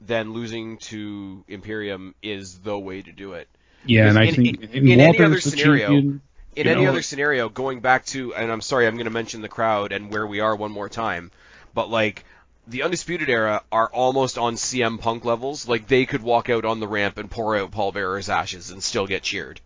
then 0.00 0.32
losing 0.32 0.78
to 0.78 1.44
Imperium 1.48 2.14
is 2.22 2.58
the 2.58 2.78
way 2.78 3.02
to 3.02 3.12
do 3.12 3.34
it. 3.34 3.48
yeah, 3.86 4.08
and 4.08 4.18
I 4.18 4.24
in- 4.24 4.34
think 4.34 4.62
in- 4.62 4.70
in, 4.70 4.88
in 4.88 5.00
any 5.00 5.20
other 5.20 5.40
scenario- 5.40 5.86
champion, 5.88 6.20
In 6.56 6.68
any 6.68 6.84
know, 6.84 6.90
other 6.90 7.02
scenario, 7.02 7.48
going 7.48 7.80
back 7.80 8.06
to, 8.06 8.34
and 8.34 8.50
I'm 8.50 8.60
sorry, 8.60 8.86
I'm 8.86 8.94
going 8.94 9.06
to 9.06 9.10
mention 9.10 9.42
the 9.42 9.48
crowd 9.48 9.92
and 9.92 10.10
where 10.12 10.26
we 10.26 10.40
are 10.40 10.54
one 10.54 10.70
more 10.72 10.88
time, 10.88 11.30
but 11.74 11.90
like 11.90 12.24
the 12.66 12.82
Undisputed 12.84 13.28
Era 13.28 13.62
are 13.72 13.88
almost 13.88 14.38
on 14.38 14.54
CM 14.54 14.98
Punk 14.98 15.24
levels. 15.24 15.66
Like 15.68 15.86
they 15.86 16.06
could 16.06 16.22
walk 16.22 16.48
out 16.48 16.64
on 16.64 16.80
the 16.80 16.88
ramp 16.88 17.18
and 17.18 17.30
pour 17.30 17.56
out 17.56 17.72
Paul 17.72 17.92
Bearer's 17.92 18.28
ashes 18.30 18.70
and 18.70 18.82
still 18.82 19.06
get 19.06 19.22
cheered. 19.22 19.60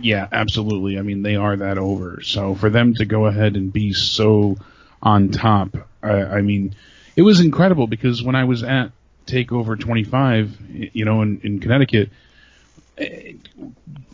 Yeah, 0.00 0.28
absolutely. 0.32 0.98
I 0.98 1.02
mean, 1.02 1.22
they 1.22 1.36
are 1.36 1.56
that 1.56 1.76
over. 1.76 2.20
So 2.22 2.54
for 2.54 2.70
them 2.70 2.94
to 2.94 3.04
go 3.04 3.26
ahead 3.26 3.56
and 3.56 3.72
be 3.72 3.92
so 3.92 4.56
on 5.02 5.30
top, 5.30 5.76
I, 6.02 6.22
I 6.38 6.40
mean, 6.42 6.74
it 7.18 7.22
was 7.22 7.40
incredible 7.40 7.88
because 7.88 8.22
when 8.22 8.36
I 8.36 8.44
was 8.44 8.62
at 8.62 8.92
Takeover 9.26 9.78
25, 9.78 10.56
you 10.94 11.04
know, 11.04 11.22
in, 11.22 11.40
in 11.42 11.58
Connecticut, 11.58 12.10
eh, 12.96 13.32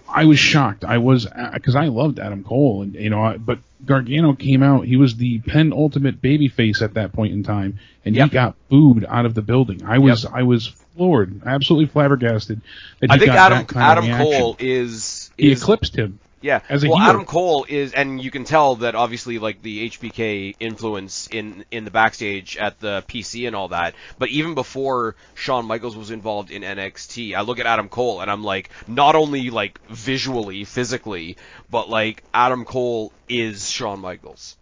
I 0.08 0.24
was 0.24 0.38
shocked. 0.38 0.86
I 0.86 0.96
was 0.98 1.26
because 1.52 1.76
I 1.76 1.88
loved 1.88 2.18
Adam 2.18 2.42
Cole, 2.44 2.80
and 2.80 2.94
you 2.94 3.10
know, 3.10 3.22
I- 3.22 3.36
but 3.36 3.58
Gargano 3.84 4.32
came 4.32 4.62
out. 4.62 4.86
He 4.86 4.96
was 4.96 5.16
the 5.16 5.40
penultimate 5.40 6.22
babyface 6.22 6.80
at 6.80 6.94
that 6.94 7.12
point 7.12 7.34
in 7.34 7.42
time, 7.42 7.78
and 8.06 8.16
Yep. 8.16 8.30
he 8.30 8.32
got 8.32 8.54
booed 8.70 9.04
out 9.06 9.26
of 9.26 9.34
the 9.34 9.42
building. 9.42 9.82
I 9.84 9.98
was 9.98 10.24
I 10.24 10.42
was 10.44 10.68
floored, 10.96 11.42
absolutely 11.44 11.86
flabbergasted. 11.92 12.62
That 13.00 13.10
he 13.10 13.16
I 13.16 13.18
think 13.18 13.32
Adam 13.32 13.66
Adam. 13.76 14.16
Cole 14.16 14.56
is, 14.58 15.30
he 15.36 15.52
eclipsed 15.52 15.94
him. 15.94 16.18
Yeah. 16.44 16.60
as 16.68 16.84
a 16.84 16.88
well, 16.88 16.98
heel. 16.98 17.08
Adam 17.08 17.24
Cole 17.24 17.64
is, 17.66 17.94
and 17.94 18.22
you 18.22 18.30
can 18.30 18.44
tell 18.44 18.76
that 18.76 18.94
obviously 18.94 19.38
like 19.38 19.62
the 19.62 19.88
HBK 19.88 20.56
influence 20.60 21.26
in 21.28 21.64
in 21.70 21.84
the 21.86 21.90
backstage 21.90 22.58
at 22.58 22.78
the 22.80 23.02
PC 23.08 23.46
and 23.46 23.56
all 23.56 23.68
that. 23.68 23.94
But 24.18 24.28
even 24.28 24.54
before 24.54 25.16
Shawn 25.34 25.64
Michaels 25.64 25.96
was 25.96 26.10
involved 26.10 26.50
in 26.50 26.60
NXT, 26.62 27.34
I 27.34 27.40
look 27.40 27.60
at 27.60 27.66
Adam 27.66 27.88
Cole 27.88 28.20
and 28.20 28.30
I'm 28.30 28.44
like, 28.44 28.68
not 28.86 29.14
only 29.16 29.48
like 29.48 29.80
visually, 29.88 30.64
physically, 30.64 31.38
but 31.70 31.88
like 31.88 32.22
Adam 32.34 32.66
Cole 32.66 33.10
is 33.26 33.70
Shawn 33.70 34.00
Michaels. 34.00 34.56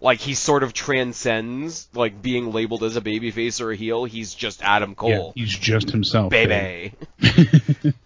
Like 0.00 0.20
he 0.20 0.32
sort 0.34 0.62
of 0.62 0.72
transcends 0.74 1.88
like 1.94 2.20
being 2.22 2.50
labeled 2.52 2.82
as 2.82 2.96
a 2.96 3.00
babyface 3.02 3.60
or 3.60 3.72
a 3.72 3.76
heel. 3.76 4.04
He's 4.04 4.34
just 4.34 4.62
Adam 4.62 4.90
Yeah, 4.90 4.94
Cole, 4.94 5.32
he's 5.34 5.50
just 5.56 5.90
himself. 5.90 6.30
baby. 6.30 6.94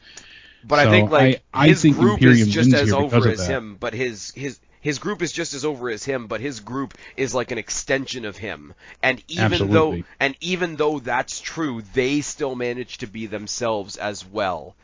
But 0.63 0.79
I 0.79 0.91
think 0.91 1.11
like 1.11 1.43
I- 1.55 1.65
I 1.65 1.69
his 1.69 1.83
think 1.83 1.97
group 1.97 2.15
Imperium 2.15 2.49
is 2.49 2.55
just 2.55 2.73
as 2.75 2.93
over 2.93 3.29
as 3.29 3.39
that. 3.39 3.47
him, 3.51 3.77
but 3.79 3.95
his 3.95 4.33
his 4.35 4.59
his 4.81 4.99
group 4.99 5.21
is 5.23 5.33
just 5.33 5.53
as 5.55 5.65
over 5.65 5.91
as 5.91 6.05
him, 6.05 6.27
but 6.27 6.41
his 6.41 6.61
group 6.61 6.97
is 7.17 7.35
like 7.35 7.51
an 7.51 7.59
extension 7.59 8.25
of 8.25 8.37
him. 8.37 8.75
And 9.03 9.23
even 9.29 9.53
Absolutely. 9.53 10.01
though 10.03 10.07
and 10.21 10.37
even 10.41 10.77
though 10.77 10.99
that's 10.99 11.41
true, 11.41 11.83
they 11.95 12.21
still 12.21 12.55
manage 12.55 12.99
to 12.99 13.07
be 13.07 13.27
themselves 13.27 13.97
as 13.97 14.25
well. 14.25 14.75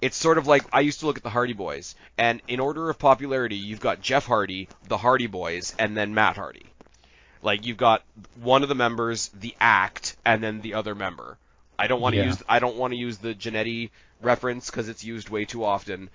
It's 0.00 0.16
sort 0.16 0.38
of 0.38 0.46
like 0.46 0.64
I 0.72 0.80
used 0.80 1.00
to 1.00 1.06
look 1.06 1.16
at 1.16 1.24
the 1.24 1.30
Hardy 1.30 1.54
Boys, 1.54 1.94
and 2.16 2.40
in 2.46 2.60
order 2.60 2.88
of 2.88 2.98
popularity, 2.98 3.56
you've 3.56 3.80
got 3.80 4.00
Jeff 4.00 4.26
Hardy, 4.26 4.68
the 4.86 4.96
Hardy 4.98 5.26
Boys, 5.26 5.74
and 5.78 5.96
then 5.96 6.14
Matt 6.14 6.36
Hardy. 6.36 6.66
Like 7.42 7.66
you've 7.66 7.76
got 7.76 8.02
one 8.40 8.62
of 8.62 8.68
the 8.68 8.74
members, 8.74 9.28
the 9.34 9.54
act, 9.60 10.16
and 10.24 10.42
then 10.42 10.60
the 10.60 10.74
other 10.74 10.94
member. 10.94 11.36
I 11.78 11.86
don't 11.86 12.00
want 12.00 12.14
to 12.14 12.20
Yeah. 12.20 12.26
use 12.26 12.42
I 12.48 12.58
don't 12.58 12.76
want 12.76 12.92
to 12.92 12.96
use 12.98 13.18
the 13.18 13.34
Jannetty 13.34 13.90
reference 14.22 14.70
because 14.70 14.88
it's 14.88 15.04
used 15.04 15.28
way 15.28 15.44
too 15.44 15.64
often, 15.64 16.10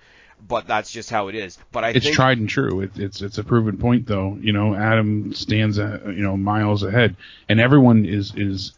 but 0.46 0.66
that's 0.66 0.90
just 0.90 1.10
how 1.10 1.28
it 1.28 1.34
is. 1.34 1.58
But 1.72 1.84
I 1.84 1.90
It's 1.90 2.04
think 2.04 2.16
tried 2.16 2.38
and 2.38 2.48
true. 2.48 2.80
It, 2.80 2.98
it's 2.98 3.22
it's 3.22 3.38
a 3.38 3.44
proven 3.44 3.76
point, 3.78 4.06
though. 4.06 4.38
You 4.40 4.52
know, 4.52 4.74
Adam 4.74 5.32
stands 5.34 5.78
uh, 5.78 6.00
you 6.06 6.22
know 6.22 6.36
miles 6.36 6.82
ahead, 6.82 7.16
and 7.48 7.60
everyone 7.60 8.04
is 8.04 8.32
is 8.36 8.72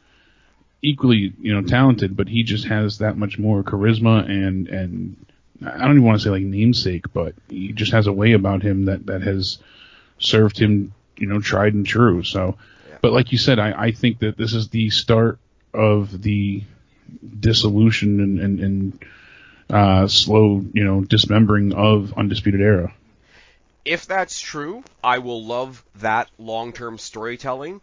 equally 0.83 1.33
you 1.41 1.55
know 1.55 1.63
talented, 1.63 2.17
but 2.17 2.29
he 2.29 2.43
just 2.43 2.67
has 2.67 2.99
that 2.99 3.17
much 3.17 3.39
more 3.39 3.63
charisma 3.63 4.29
and 4.29 4.69
and 4.69 5.17
I 5.65 5.79
don't 5.79 5.93
even 5.93 6.05
want 6.05 6.19
to 6.19 6.25
say 6.25 6.31
like 6.31 6.43
namesake, 6.43 7.13
but 7.13 7.35
he 7.49 7.73
just 7.73 7.93
has 7.93 8.07
a 8.07 8.13
way 8.13 8.33
about 8.33 8.63
him 8.63 8.85
that 8.87 9.07
that 9.07 9.23
has 9.23 9.59
served 10.19 10.59
him 10.59 10.93
you 11.17 11.27
know 11.27 11.41
tried 11.41 11.75
and 11.75 11.87
true. 11.87 12.23
So, 12.23 12.57
but 13.01 13.13
like 13.13 13.33
you 13.33 13.39
said, 13.39 13.59
I 13.59 13.73
I 13.87 13.91
think 13.93 14.19
that 14.21 14.37
this 14.37 14.53
is 14.53 14.69
the 14.69 14.91
start 14.91 15.39
of 15.73 16.23
the 16.23 16.63
dissolution 17.41 18.21
and 18.21 18.39
and, 18.41 18.61
and 18.61 19.05
uh, 19.71 20.07
slow, 20.09 20.65
you 20.73 20.85
know, 20.85 21.03
dismembering 21.03 21.75
of 21.75 22.15
Undisputed 22.17 22.61
Era. 22.61 22.93
if 23.85 24.07
that's 24.07 24.41
true, 24.41 24.83
I 25.03 25.19
will 25.19 25.45
love 25.45 25.85
that 25.97 26.29
long-term 26.39 26.99
storytelling. 26.99 27.81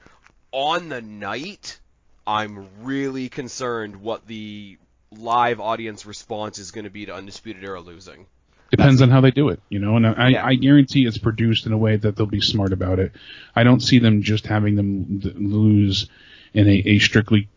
On 0.52 0.88
the 0.90 1.02
night, 1.02 1.80
I'm 2.26 2.68
really 2.82 3.28
concerned 3.30 3.98
what 3.98 4.28
the 4.28 4.78
live 5.12 5.60
audience 5.60 6.06
response 6.06 6.58
is 6.60 6.72
going 6.72 6.86
to 6.86 6.90
be 6.90 7.06
to 7.06 7.14
Undisputed 7.14 7.64
Era 7.64 7.82
losing. 7.82 8.28
Depends 8.72 9.02
on 9.02 9.10
how 9.12 9.22
they 9.22 9.32
do 9.32 9.50
it, 9.50 9.60
you 9.70 9.80
know, 9.80 9.98
and 9.98 10.08
I, 10.08 10.30
Yeah. 10.30 10.46
I 10.46 10.56
guarantee 10.56 11.06
it's 11.06 11.18
produced 11.18 11.66
in 11.68 11.74
a 11.74 11.78
way 11.78 11.96
that 11.98 12.16
they'll 12.16 12.26
be 12.26 12.42
smart 12.42 12.74
about 12.74 12.98
it. 13.00 13.12
I 13.56 13.64
don't 13.64 13.82
see 13.82 14.00
them 14.00 14.24
just 14.24 14.48
having 14.48 14.76
them 14.76 15.22
lose 15.36 16.08
in 16.54 16.68
a, 16.68 16.72
a 16.86 17.00
strictly, 17.00 17.50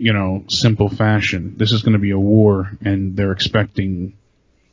you 0.00 0.12
know, 0.14 0.44
simple 0.48 0.88
fashion. 0.88 1.54
This 1.58 1.72
is 1.72 1.82
going 1.82 1.92
to 1.92 1.98
be 1.98 2.10
a 2.12 2.18
war, 2.18 2.70
and 2.82 3.14
they're 3.16 3.32
expecting, 3.32 4.14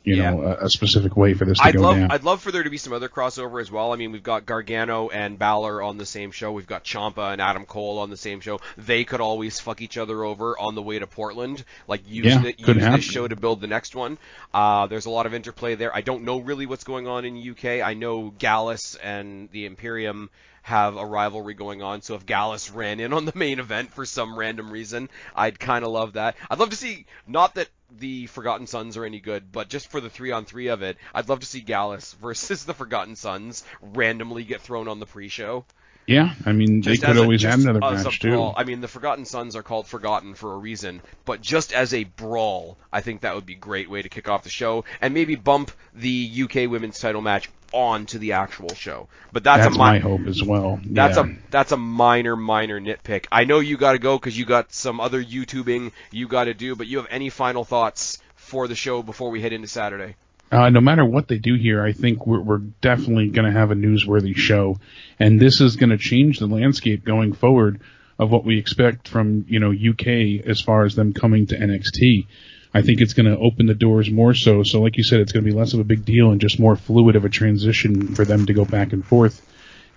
you 0.02 0.16
Yeah. 0.16 0.30
know, 0.30 0.42
a, 0.42 0.64
a 0.64 0.70
specific 0.70 1.18
way 1.18 1.34
for 1.34 1.44
this 1.44 1.58
to 1.58 1.64
I'd 1.64 1.74
go 1.74 1.82
love 1.82 1.96
down. 1.96 2.10
I'd 2.10 2.24
love 2.24 2.40
for 2.40 2.50
there 2.50 2.62
to 2.62 2.70
be 2.70 2.78
some 2.78 2.94
other 2.94 3.10
crossover 3.10 3.60
as 3.60 3.70
well. 3.70 3.92
I 3.92 3.96
mean, 3.96 4.10
we've 4.12 4.22
got 4.22 4.46
Gargano 4.46 5.10
and 5.10 5.38
Balor 5.38 5.82
on 5.82 5.98
the 5.98 6.06
same 6.06 6.30
show. 6.30 6.50
We've 6.52 6.66
got 6.66 6.82
Ciampa 6.84 7.30
and 7.32 7.42
Adam 7.42 7.66
Cole 7.66 7.98
on 7.98 8.08
the 8.08 8.16
same 8.16 8.40
show. 8.40 8.58
They 8.78 9.04
could 9.04 9.20
always 9.20 9.60
fuck 9.60 9.82
each 9.82 9.98
other 9.98 10.24
over 10.24 10.58
on 10.58 10.74
the 10.74 10.82
way 10.82 10.98
to 10.98 11.06
Portland. 11.06 11.62
Like 11.86 12.08
use 12.08 12.24
Yeah, 12.24 12.38
the, 12.40 12.54
use 12.56 12.66
happen. 12.82 12.92
this 12.96 13.04
show 13.04 13.28
to 13.28 13.36
build 13.36 13.60
the 13.60 13.66
next 13.66 13.94
one. 13.94 14.16
Uh, 14.54 14.86
there's 14.86 15.04
a 15.04 15.10
lot 15.10 15.26
of 15.26 15.34
interplay 15.34 15.74
there. 15.74 15.94
I 15.94 16.00
don't 16.00 16.22
know 16.24 16.38
really 16.40 16.64
what's 16.64 16.84
going 16.84 17.06
on 17.06 17.26
in 17.26 17.36
UK. 17.50 17.86
I 17.86 17.92
know 17.92 18.30
Gallus 18.38 18.94
and 18.94 19.50
the 19.52 19.66
Imperium 19.66 20.30
have 20.68 20.96
a 20.96 21.06
rivalry 21.06 21.54
going 21.54 21.82
on. 21.82 22.02
So 22.02 22.14
if 22.14 22.26
Gallus 22.26 22.70
ran 22.70 23.00
in 23.00 23.14
on 23.14 23.24
the 23.24 23.32
main 23.34 23.58
event 23.58 23.92
for 23.92 24.04
some 24.04 24.38
random 24.38 24.70
reason, 24.70 25.08
I'd 25.34 25.58
kind 25.58 25.82
of 25.84 25.90
love 25.90 26.12
that. 26.12 26.36
I'd 26.50 26.58
love 26.58 26.70
to 26.70 26.76
see 26.76 27.06
not 27.26 27.54
that 27.54 27.68
the 27.90 28.26
Forgotten 28.26 28.66
Sons 28.66 28.98
are 28.98 29.04
any 29.04 29.18
good, 29.18 29.50
but 29.50 29.70
just 29.70 29.90
for 29.90 30.00
the 30.00 30.10
three 30.10 30.30
on 30.30 30.44
three 30.44 30.68
of 30.68 30.82
it, 30.82 30.98
I'd 31.14 31.30
love 31.30 31.40
to 31.40 31.46
see 31.46 31.60
Gallus 31.60 32.12
versus 32.20 32.64
the 32.64 32.74
Forgotten 32.74 33.16
Sons 33.16 33.64
randomly 33.80 34.44
get 34.44 34.60
thrown 34.60 34.88
on 34.88 35.00
the 35.00 35.06
pre-show. 35.06 35.64
Yeah, 36.08 36.34
I 36.46 36.52
mean, 36.52 36.80
they 36.80 36.96
could 36.96 37.16
a- 37.16 37.20
always 37.20 37.44
add 37.44 37.58
another 37.58 37.80
match 37.80 38.20
too. 38.20 38.52
I 38.56 38.64
mean, 38.64 38.80
the 38.80 38.88
Forgotten 38.88 39.24
Sons 39.24 39.54
are 39.56 39.62
called 39.62 39.86
Forgotten 39.86 40.34
for 40.34 40.54
a 40.54 40.56
reason, 40.56 41.02
but 41.24 41.40
just 41.42 41.72
as 41.72 41.92
a 41.92 42.04
brawl, 42.04 42.78
I 42.92 43.02
think 43.02 43.20
that 43.20 43.34
would 43.34 43.46
be 43.46 43.52
a 43.52 43.58
great 43.58 43.90
way 43.90 44.00
to 44.02 44.08
kick 44.08 44.28
off 44.28 44.42
the 44.42 44.50
show, 44.50 44.84
and 45.00 45.12
maybe 45.14 45.36
bump 45.36 45.70
the 45.94 46.32
UK 46.44 46.70
Women's 46.70 46.98
Title 46.98 47.20
match 47.20 47.50
on 47.72 48.06
to 48.06 48.18
the 48.18 48.32
actual 48.32 48.74
show. 48.74 49.08
But 49.32 49.44
that's, 49.44 49.64
That's 49.64 49.76
a 49.76 49.78
my 49.78 49.98
hope 49.98 50.26
as 50.26 50.42
well. 50.42 50.80
that's 50.82 51.18
yeah. 51.18 51.26
a 51.26 51.50
that's 51.50 51.72
a 51.72 51.76
minor 51.76 52.36
minor 52.36 52.80
nitpick. 52.80 53.26
I 53.30 53.44
know 53.44 53.60
you 53.60 53.76
got 53.76 53.92
to 53.92 53.98
go 53.98 54.18
because 54.18 54.36
you 54.38 54.46
got 54.46 54.72
some 54.72 55.00
other 55.00 55.22
YouTubing 55.22 55.92
you 56.10 56.28
got 56.28 56.44
to 56.44 56.54
do, 56.54 56.74
but 56.74 56.86
you 56.86 56.96
have 56.96 57.08
any 57.10 57.28
final 57.28 57.64
thoughts 57.64 58.18
for 58.36 58.66
the 58.66 58.74
show 58.74 59.02
before 59.02 59.30
we 59.30 59.42
head 59.42 59.52
into 59.52 59.68
Saturday? 59.68 60.16
Uh, 60.50 60.70
no 60.70 60.80
matter 60.80 61.04
what 61.04 61.28
they 61.28 61.38
do 61.38 61.54
here, 61.54 61.84
I 61.84 61.92
think 61.92 62.26
we're, 62.26 62.40
we're 62.40 62.58
definitely 62.58 63.28
going 63.28 63.52
to 63.52 63.58
have 63.58 63.70
a 63.70 63.74
newsworthy 63.74 64.34
show, 64.34 64.78
and 65.18 65.38
this 65.38 65.60
is 65.60 65.76
going 65.76 65.90
to 65.90 65.98
change 65.98 66.38
the 66.38 66.46
landscape 66.46 67.04
going 67.04 67.34
forward 67.34 67.80
of 68.18 68.30
what 68.30 68.44
we 68.44 68.58
expect 68.58 69.08
from 69.08 69.44
you 69.48 69.60
know 69.60 69.70
UK 69.70 70.44
as 70.46 70.60
far 70.60 70.84
as 70.84 70.94
them 70.94 71.12
coming 71.12 71.46
to 71.48 71.58
NXT. 71.58 72.26
I 72.72 72.82
think 72.82 73.00
it's 73.00 73.14
going 73.14 73.26
to 73.26 73.38
open 73.38 73.66
the 73.66 73.74
doors 73.74 74.10
more 74.10 74.34
so. 74.34 74.62
So, 74.62 74.82
like 74.82 74.96
you 74.96 75.04
said, 75.04 75.20
it's 75.20 75.32
going 75.32 75.44
to 75.44 75.50
be 75.50 75.56
less 75.56 75.72
of 75.72 75.80
a 75.80 75.84
big 75.84 76.04
deal 76.04 76.30
and 76.30 76.40
just 76.40 76.58
more 76.58 76.76
fluid 76.76 77.16
of 77.16 77.24
a 77.24 77.30
transition 77.30 78.14
for 78.14 78.24
them 78.24 78.46
to 78.46 78.52
go 78.52 78.64
back 78.64 78.92
and 78.92 79.04
forth. 79.04 79.42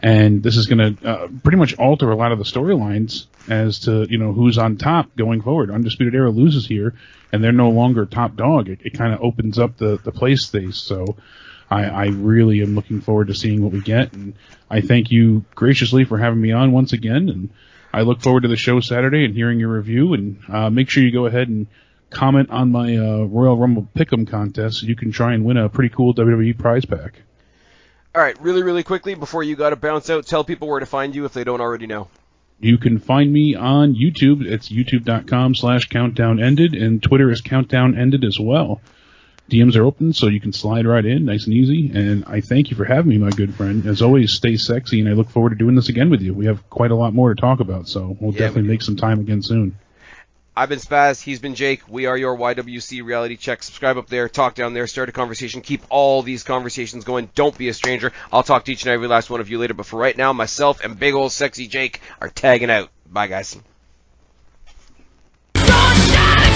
And 0.02 0.42
this 0.42 0.58
is 0.58 0.66
going 0.66 0.96
to 0.96 1.08
uh, 1.08 1.28
pretty 1.44 1.58
much 1.58 1.78
alter 1.78 2.10
a 2.10 2.16
lot 2.16 2.32
of 2.32 2.40
the 2.40 2.44
storylines 2.44 3.26
as 3.50 3.80
to 3.82 4.08
you 4.10 4.18
know 4.18 4.34
who's 4.34 4.58
on 4.58 4.78
top 4.78 5.16
going 5.16 5.42
forward. 5.42 5.72
Undisputed 5.72 6.16
Era 6.16 6.32
loses 6.32 6.66
here, 6.66 6.96
and 7.32 7.44
they're 7.44 7.52
no 7.52 7.70
longer 7.70 8.06
top 8.06 8.36
dog. 8.36 8.70
It, 8.70 8.80
it 8.84 8.94
kind 8.98 9.14
of 9.14 9.22
opens 9.22 9.60
up 9.60 9.78
the 9.78 9.98
the 10.04 10.12
play 10.12 10.36
space. 10.36 10.78
So 10.78 11.18
I, 11.70 11.86
I 11.86 12.06
really 12.08 12.62
am 12.62 12.76
looking 12.76 13.02
forward 13.02 13.28
to 13.28 13.36
seeing 13.36 13.64
what 13.64 13.72
we 13.72 13.82
get, 13.82 14.14
and 14.14 14.34
I 14.70 14.82
thank 14.82 15.12
you 15.12 15.46
graciously 15.56 16.04
for 16.04 16.18
having 16.18 16.42
me 16.42 16.52
on 16.52 16.72
once 16.72 16.94
again. 16.94 17.30
And 17.30 17.50
I 17.94 18.02
look 18.02 18.22
forward 18.22 18.42
to 18.42 18.50
the 18.50 18.58
show 18.58 18.80
Saturday 18.80 19.26
and 19.26 19.34
hearing 19.36 19.60
your 19.60 19.74
review. 19.74 20.14
And 20.14 20.40
uh, 20.50 20.70
make 20.70 20.90
sure 20.90 21.04
you 21.04 21.12
go 21.12 21.26
ahead 21.26 21.48
and 21.48 21.68
comment 22.10 22.50
on 22.50 22.72
my 22.72 22.98
uh, 22.98 23.24
Royal 23.24 23.58
Rumble 23.58 23.88
Pick'em 23.96 24.28
contest. 24.28 24.80
So 24.80 24.88
you 24.88 24.96
can 24.96 25.12
try 25.12 25.34
and 25.34 25.46
win 25.46 25.58
a 25.58 25.70
pretty 25.70 25.94
cool 25.94 26.14
WWE 26.14 26.58
prize 26.58 26.86
pack. 26.86 27.22
All 28.14 28.22
right, 28.22 28.40
really, 28.42 28.62
really 28.62 28.84
quickly 28.84 29.16
before 29.16 29.42
you 29.42 29.56
got 29.56 29.70
to 29.70 29.78
bounce 29.78 30.10
out, 30.10 30.26
tell 30.26 30.44
people 30.44 30.68
where 30.68 30.82
to 30.82 30.86
find 30.86 31.16
you 31.16 31.24
if 31.24 31.32
they 31.32 31.46
don't 31.46 31.62
already 31.62 31.88
know. 31.88 32.10
You 32.60 32.78
can 32.78 33.00
find 33.00 33.32
me 33.32 33.56
on 33.56 33.96
YouTube. 33.96 34.46
It's 34.46 34.70
youtube.com 34.70 35.56
slash 35.56 35.88
countdown 35.88 36.44
ended, 36.44 36.74
and 36.76 37.02
Twitter 37.02 37.32
is 37.32 37.42
countdown 37.42 37.98
ended 37.98 38.24
as 38.24 38.38
well. 38.40 38.82
DMs 39.50 39.76
are 39.76 39.84
open, 39.84 40.14
so 40.14 40.28
you 40.28 40.40
can 40.40 40.54
slide 40.54 40.86
right 40.86 41.06
in, 41.06 41.26
nice 41.26 41.46
and 41.46 41.54
easy. 41.54 41.92
And 41.94 42.24
I 42.26 42.42
thank 42.42 42.70
you 42.70 42.78
for 42.78 42.86
having 42.86 43.10
me, 43.10 43.18
my 43.18 43.32
good 43.32 43.54
friend. 43.56 43.86
As 43.86 44.02
always, 44.02 44.32
stay 44.32 44.58
sexy, 44.58 45.00
and 45.00 45.10
I 45.10 45.14
look 45.14 45.30
forward 45.30 45.50
to 45.52 45.56
doing 45.56 45.76
this 45.76 45.90
again 45.90 46.10
with 46.10 46.22
you. 46.22 46.34
We 46.34 46.46
have 46.46 46.70
quite 46.70 46.92
a 46.92 46.96
lot 46.96 47.14
more 47.14 47.34
to 47.34 47.40
talk 47.40 47.62
about, 47.62 47.88
so 47.88 48.16
we'll 48.20 48.34
Yeah, 48.34 48.40
definitely 48.40 48.64
we 48.64 48.68
make 48.70 48.82
some 48.82 48.98
time 48.98 49.20
again 49.20 49.42
soon. 49.42 49.78
I've 50.56 50.68
been 50.68 50.80
Spaz. 50.80 51.22
He's 51.22 51.40
been 51.40 51.56
Jake. 51.56 51.88
We 51.88 52.08
are 52.08 52.18
your 52.18 52.38
YWC 52.38 53.06
Reality 53.06 53.38
Check. 53.38 53.64
Subscribe 53.64 53.98
up 53.98 54.08
there. 54.08 54.28
Talk 54.28 54.54
down 54.54 54.74
there. 54.74 54.86
Start 54.86 55.08
a 55.08 55.14
conversation. 55.14 55.62
Keep 55.62 55.84
all 55.90 56.24
these 56.24 56.44
conversations 56.44 57.06
going. 57.06 57.30
Don't 57.36 57.58
be 57.58 57.70
a 57.70 57.74
stranger. 57.74 58.12
I'll 58.34 58.44
talk 58.44 58.66
to 58.66 58.72
each 58.74 58.84
and 58.84 58.92
every 58.92 59.08
last 59.08 59.30
one 59.30 59.40
of 59.40 59.50
you 59.50 59.60
later. 59.60 59.74
But 59.74 59.86
for 59.86 59.98
right 59.98 60.18
now, 60.18 60.34
myself 60.34 60.84
and 60.84 61.00
big 61.00 61.14
old 61.14 61.32
sexy 61.32 61.68
Jake 61.68 62.02
are 62.20 62.28
tagging 62.28 62.70
out. 62.70 62.90
Bye, 63.10 63.28
guys. 63.28 63.58
Sunshine, 65.56 66.52